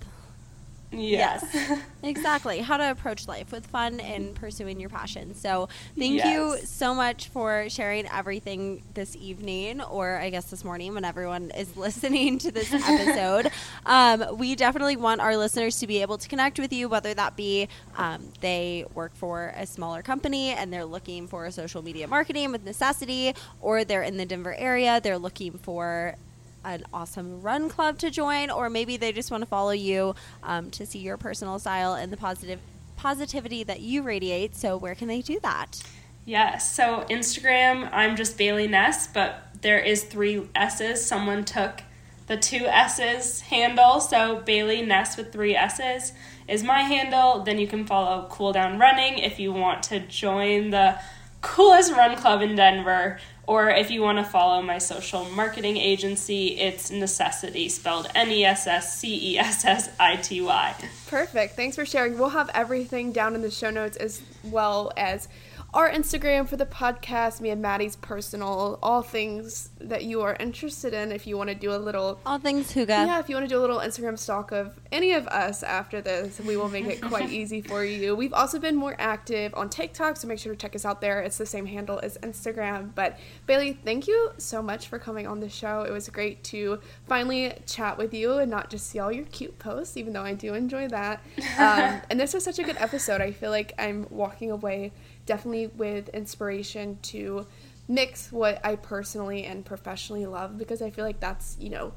Yes. 0.92 1.46
exactly. 2.04 2.60
How 2.60 2.78
to 2.78 2.90
approach 2.90 3.28
life 3.28 3.52
with 3.52 3.68
fun 3.68 4.00
and 4.00 4.34
pursuing 4.34 4.80
your 4.80 4.90
passion. 4.90 5.36
So, 5.36 5.70
thank 5.98 6.24
you 6.26 6.58
so 6.64 6.96
much 6.96 7.28
for 7.28 7.70
sharing 7.70 8.08
everything 8.08 8.82
this 8.96 9.16
evening, 9.16 9.82
or 9.82 10.18
I 10.18 10.30
guess 10.30 10.46
this 10.46 10.64
morning 10.64 10.96
when 10.96 11.06
everyone 11.06 11.52
is 11.52 11.76
listening 11.78 12.40
to 12.40 12.52
this 12.52 12.74
episode. 12.74 13.52
um, 13.86 14.38
we 14.38 14.56
definitely 14.56 14.96
want 14.96 15.22
our 15.22 15.38
listeners 15.38 15.80
to 15.80 15.88
be 15.88 16.02
able 16.02 16.18
to 16.18 16.28
connect 16.28 16.60
with 16.60 16.74
you, 16.74 16.90
whether 16.90 17.14
that 17.14 17.36
be 17.36 17.68
um, 17.98 18.32
they 18.42 18.86
work 18.96 19.16
for 19.16 19.54
a 19.56 19.66
smaller 19.68 20.02
company 20.02 20.52
and 20.52 20.74
they're 20.74 20.86
looking 20.86 21.28
for 21.28 21.50
social 21.52 21.84
media 21.84 22.08
marketing 22.08 22.52
with 22.52 22.66
necessity, 22.66 23.34
or 23.62 23.84
they're 23.84 24.04
in 24.04 24.18
the 24.18 24.26
Denver 24.26 24.56
area, 24.56 25.00
they're 25.02 25.20
looking 25.20 25.58
for 25.60 26.16
an 26.64 26.84
awesome 26.94 27.42
run 27.42 27.70
club 27.70 27.98
to 28.00 28.10
join, 28.10 28.50
or 28.50 28.70
maybe 28.70 28.98
they 28.98 29.12
just 29.12 29.32
want 29.32 29.42
to 29.42 29.48
follow 29.48 29.72
you 29.72 30.16
um, 30.44 30.72
to 30.72 30.86
see 30.86 31.00
your 31.00 31.18
personal 31.18 31.60
style 31.60 31.94
and 31.94 32.12
the 32.12 32.18
positive 32.18 32.60
positivity 32.98 33.64
that 33.64 33.80
you 33.80 34.02
radiate. 34.02 34.56
So 34.56 34.78
where 34.78 34.96
can 34.96 35.08
they 35.08 35.22
do 35.22 35.40
that? 35.42 35.82
Yes. 36.26 36.76
So 36.76 37.06
Instagram, 37.10 37.90
I'm 37.92 38.16
just 38.16 38.38
Bailey 38.38 38.68
Ness, 38.68 39.08
but 39.08 39.48
there 39.62 39.80
is 39.80 40.04
three 40.04 40.48
S's. 40.56 41.06
Someone 41.06 41.44
took 41.46 41.82
the 42.28 42.38
two 42.38 42.66
S's 42.68 43.42
handle, 43.42 44.00
so 44.00 44.42
Bailey 44.42 44.82
Ness 44.84 45.18
with 45.18 45.32
three 45.32 45.56
S's 45.56 46.14
is 46.48 46.64
my 46.64 46.82
handle. 46.82 47.44
Then 47.44 47.58
you 47.58 47.68
can 47.68 47.86
follow 47.86 48.28
Cool 48.30 48.54
Down 48.54 48.78
Running 48.78 49.18
if 49.18 49.40
you 49.40 49.52
want 49.52 49.82
to 49.84 50.00
join 50.00 50.70
the 50.70 51.00
coolest 51.42 51.94
run 51.94 52.18
club 52.18 52.42
in 52.42 52.56
Denver, 52.56 53.20
or 53.50 53.72
if 53.72 53.90
you 53.90 54.04
want 54.04 54.20
to 54.20 54.24
follow 54.24 54.62
my 54.62 54.78
social 54.78 55.26
marketing 55.32 55.76
agency, 55.76 56.60
it's 56.60 56.92
Necessity, 56.92 57.68
spelled 57.68 58.08
N 58.14 58.30
E 58.30 58.46
S 58.46 58.68
S 58.68 58.96
C 59.00 59.34
E 59.34 59.40
S 59.40 59.66
S 59.66 59.90
I 60.00 60.18
T 60.18 60.40
Y. 60.40 60.76
Perfect. 61.08 61.56
Thanks 61.56 61.76
for 61.76 61.84
sharing. 61.84 62.20
We'll 62.20 62.30
have 62.30 62.52
everything 62.54 63.12
down 63.12 63.34
in 63.34 63.42
the 63.42 63.50
show 63.50 63.72
notes 63.72 63.98
as 63.98 64.22
well 64.44 64.92
as 64.96 65.28
our 65.74 65.90
Instagram 65.90 66.48
for 66.48 66.58
the 66.58 66.66
podcast, 66.66 67.42
me 67.42 67.52
and 67.52 67.62
Maddie's 67.62 67.96
personal, 67.96 68.80
all 68.82 69.02
things 69.04 69.70
that 69.80 70.04
you 70.04 70.22
are 70.22 70.36
interested 70.40 70.94
in. 70.94 71.12
If 71.12 71.28
you 71.28 71.38
want 71.38 71.50
to 71.50 71.56
do 71.56 71.72
a 71.72 71.78
little, 71.78 72.20
All 72.26 72.40
things 72.40 72.72
Hygge. 72.74 72.88
yeah, 72.90 73.20
if 73.20 73.30
you 73.30 73.36
want 73.36 73.48
to 73.48 73.54
do 73.54 73.60
a 73.60 73.62
little 73.62 73.78
Instagram 73.80 74.18
stalk 74.18 74.52
of 74.52 74.80
any 74.92 75.14
of 75.14 75.28
us 75.28 75.62
after 75.62 76.02
this, 76.02 76.40
we 76.40 76.58
will 76.58 76.70
make 76.70 76.86
it 76.88 77.02
quite 77.02 77.30
easy 77.40 77.62
for 77.62 77.84
you. 77.86 78.16
We've 78.16 78.34
also 78.34 78.60
been 78.60 78.76
more 78.76 78.96
active 78.98 79.54
on 79.56 79.70
TikTok, 79.70 80.18
so 80.18 80.28
make 80.28 80.40
sure 80.40 80.54
to 80.54 80.58
check 80.60 80.76
us 80.76 80.86
out 80.86 81.02
there. 81.02 81.22
It's 81.22 81.38
the 81.38 81.46
same 81.46 81.68
handle 81.68 82.00
as 82.02 82.18
Instagram. 82.24 82.96
But 82.96 83.20
Bailey, 83.46 83.74
thank 83.74 84.08
you 84.08 84.32
so 84.38 84.64
much 84.64 84.88
for 84.88 84.98
coming 84.98 85.28
on 85.28 85.40
the 85.40 85.50
show. 85.50 85.84
It 85.84 85.92
was 85.92 86.10
great 86.10 86.44
to 86.46 86.80
finally 87.08 87.54
chat 87.68 87.98
with 87.98 88.14
you 88.14 88.40
and 88.40 88.50
not 88.50 88.72
just 88.72 88.88
see 88.90 88.98
all 88.98 89.12
your 89.12 89.26
cute 89.26 89.60
posts, 89.60 89.98
even 89.98 90.14
though 90.14 90.24
I 90.24 90.34
do 90.34 90.54
enjoy 90.56 90.88
that. 90.88 91.22
Um, 91.60 92.02
and 92.10 92.18
this 92.20 92.34
was 92.34 92.44
such 92.46 92.58
a 92.60 92.64
good 92.64 92.78
episode. 92.78 93.20
I 93.20 93.32
feel 93.32 93.50
like 93.50 93.74
I'm 93.78 94.08
walking 94.10 94.50
away 94.50 94.94
definitely 95.30 95.68
with 95.68 96.10
inspiration 96.10 96.98
to 97.04 97.46
mix 97.88 98.32
what 98.32 98.60
I 98.66 98.76
personally 98.76 99.46
and 99.46 99.64
professionally 99.64 100.26
love 100.26 100.58
because 100.58 100.82
I 100.82 100.90
feel 100.90 101.06
like 101.06 101.20
that's, 101.20 101.56
you 101.60 101.70
know, 101.70 101.94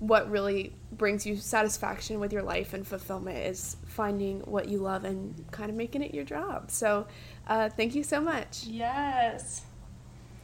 what 0.00 0.28
really 0.28 0.72
brings 0.90 1.24
you 1.24 1.36
satisfaction 1.36 2.18
with 2.18 2.32
your 2.32 2.42
life 2.42 2.74
and 2.74 2.84
fulfillment 2.84 3.38
is 3.38 3.76
finding 3.86 4.40
what 4.40 4.68
you 4.68 4.78
love 4.78 5.04
and 5.04 5.44
kind 5.52 5.70
of 5.70 5.76
making 5.76 6.02
it 6.02 6.12
your 6.12 6.24
job. 6.24 6.72
So, 6.72 7.06
uh, 7.46 7.68
thank 7.68 7.94
you 7.94 8.02
so 8.02 8.20
much. 8.20 8.64
Yes. 8.64 9.62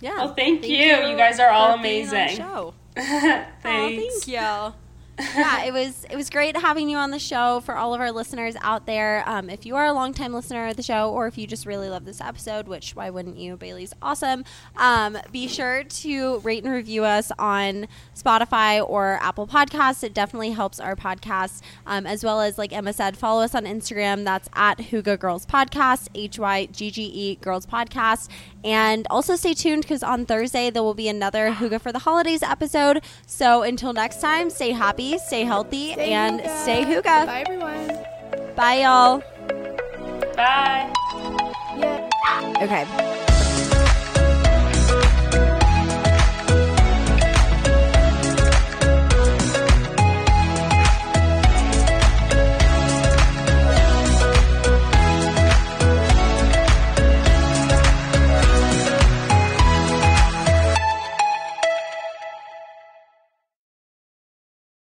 Yeah. 0.01 0.17
Well, 0.19 0.35
thank 0.35 0.65
you. 0.65 0.77
You 0.77 1.17
guys 1.17 1.41
are 1.41 1.51
all 1.51 1.77
for 1.77 1.83
being 1.83 2.07
on 2.07 2.15
the 2.15 2.21
amazing. 2.21 2.37
show. 2.37 2.75
Thanks. 2.95 3.65
Oh, 3.65 3.89
thank 3.89 4.29
you. 4.29 4.75
Yeah, 5.19 5.65
it 5.65 5.73
was 5.73 6.05
it 6.11 6.17
was 6.17 6.31
great 6.31 6.57
having 6.57 6.89
you 6.89 6.97
on 6.97 7.11
the 7.11 7.19
show 7.19 7.61
for 7.61 7.77
all 7.77 7.95
of 7.95 8.01
our 8.01 8.13
listeners 8.13 8.55
out 8.63 8.87
there. 8.87 9.25
Um, 9.27 9.51
if 9.51 9.67
you 9.67 9.75
are 9.77 9.87
a 9.87 9.93
longtime 9.93 10.33
listener 10.33 10.69
of 10.69 10.77
the 10.77 10.83
show, 10.83 11.11
or 11.11 11.27
if 11.27 11.37
you 11.37 11.47
just 11.47 11.67
really 11.67 11.89
love 11.89 12.05
this 12.05 12.21
episode, 12.21 12.69
which 12.69 12.95
why 12.95 13.11
wouldn't 13.11 13.37
you? 13.37 13.57
Bailey's 13.57 13.93
awesome. 14.01 14.45
Um, 14.77 15.19
be 15.33 15.49
sure 15.49 15.85
to 15.85 16.39
rate 16.41 16.65
and 16.65 16.73
review 16.73 17.05
us 17.05 17.33
on 17.39 17.89
Spotify 18.17 18.87
or 18.89 19.19
Apple 19.23 19.47
Podcasts. 19.47 20.05
It 20.05 20.15
definitely 20.15 20.51
helps 20.51 20.79
our 20.79 20.95
podcast, 20.95 21.63
um, 21.87 22.07
as 22.07 22.23
well 22.23 22.41
as 22.41 22.57
like 22.59 22.73
Emma 22.73 22.93
said, 22.93 23.17
follow 23.17 23.43
us 23.43 23.55
on 23.55 23.65
Instagram. 23.65 24.25
That's 24.25 24.49
at 24.55 24.79
Hygge 24.79 25.19
Girls 25.19 25.47
Podcast, 25.47 26.09
H 26.15 26.39
Y 26.39 26.67
G 26.67 26.91
G 26.91 27.03
E 27.03 27.35
Girls 27.37 27.67
Podcast, 27.67 28.29
and 28.63 29.07
also 29.11 29.35
stay 29.37 29.55
tuned 29.55 29.83
because 29.83 30.03
on 30.03 30.27
Thursday 30.27 30.71
there 30.71 30.83
will 30.83 30.95
be 30.95 31.09
another 31.09 31.51
Hygge 31.53 31.81
for 31.81 31.93
the 31.93 32.01
Holidays 32.01 32.43
episode. 32.43 33.03
So 33.27 33.63
until 33.63 33.93
next 33.93 34.21
time, 34.21 34.51
stay 34.51 34.71
happy, 34.73 35.08
stay 35.17 35.45
healthy, 35.45 35.93
Stay 35.93 36.13
and 36.13 36.41
Hygge. 36.41 36.63
stay 36.63 36.85
Hygge. 36.85 37.05
Bye, 37.05 37.41
everyone. 37.47 37.99
Bye, 38.55 38.83
y'all. 38.83 39.23
Bye. 40.37 40.93
Yeah. 41.79 42.09
Okay. 42.61 43.28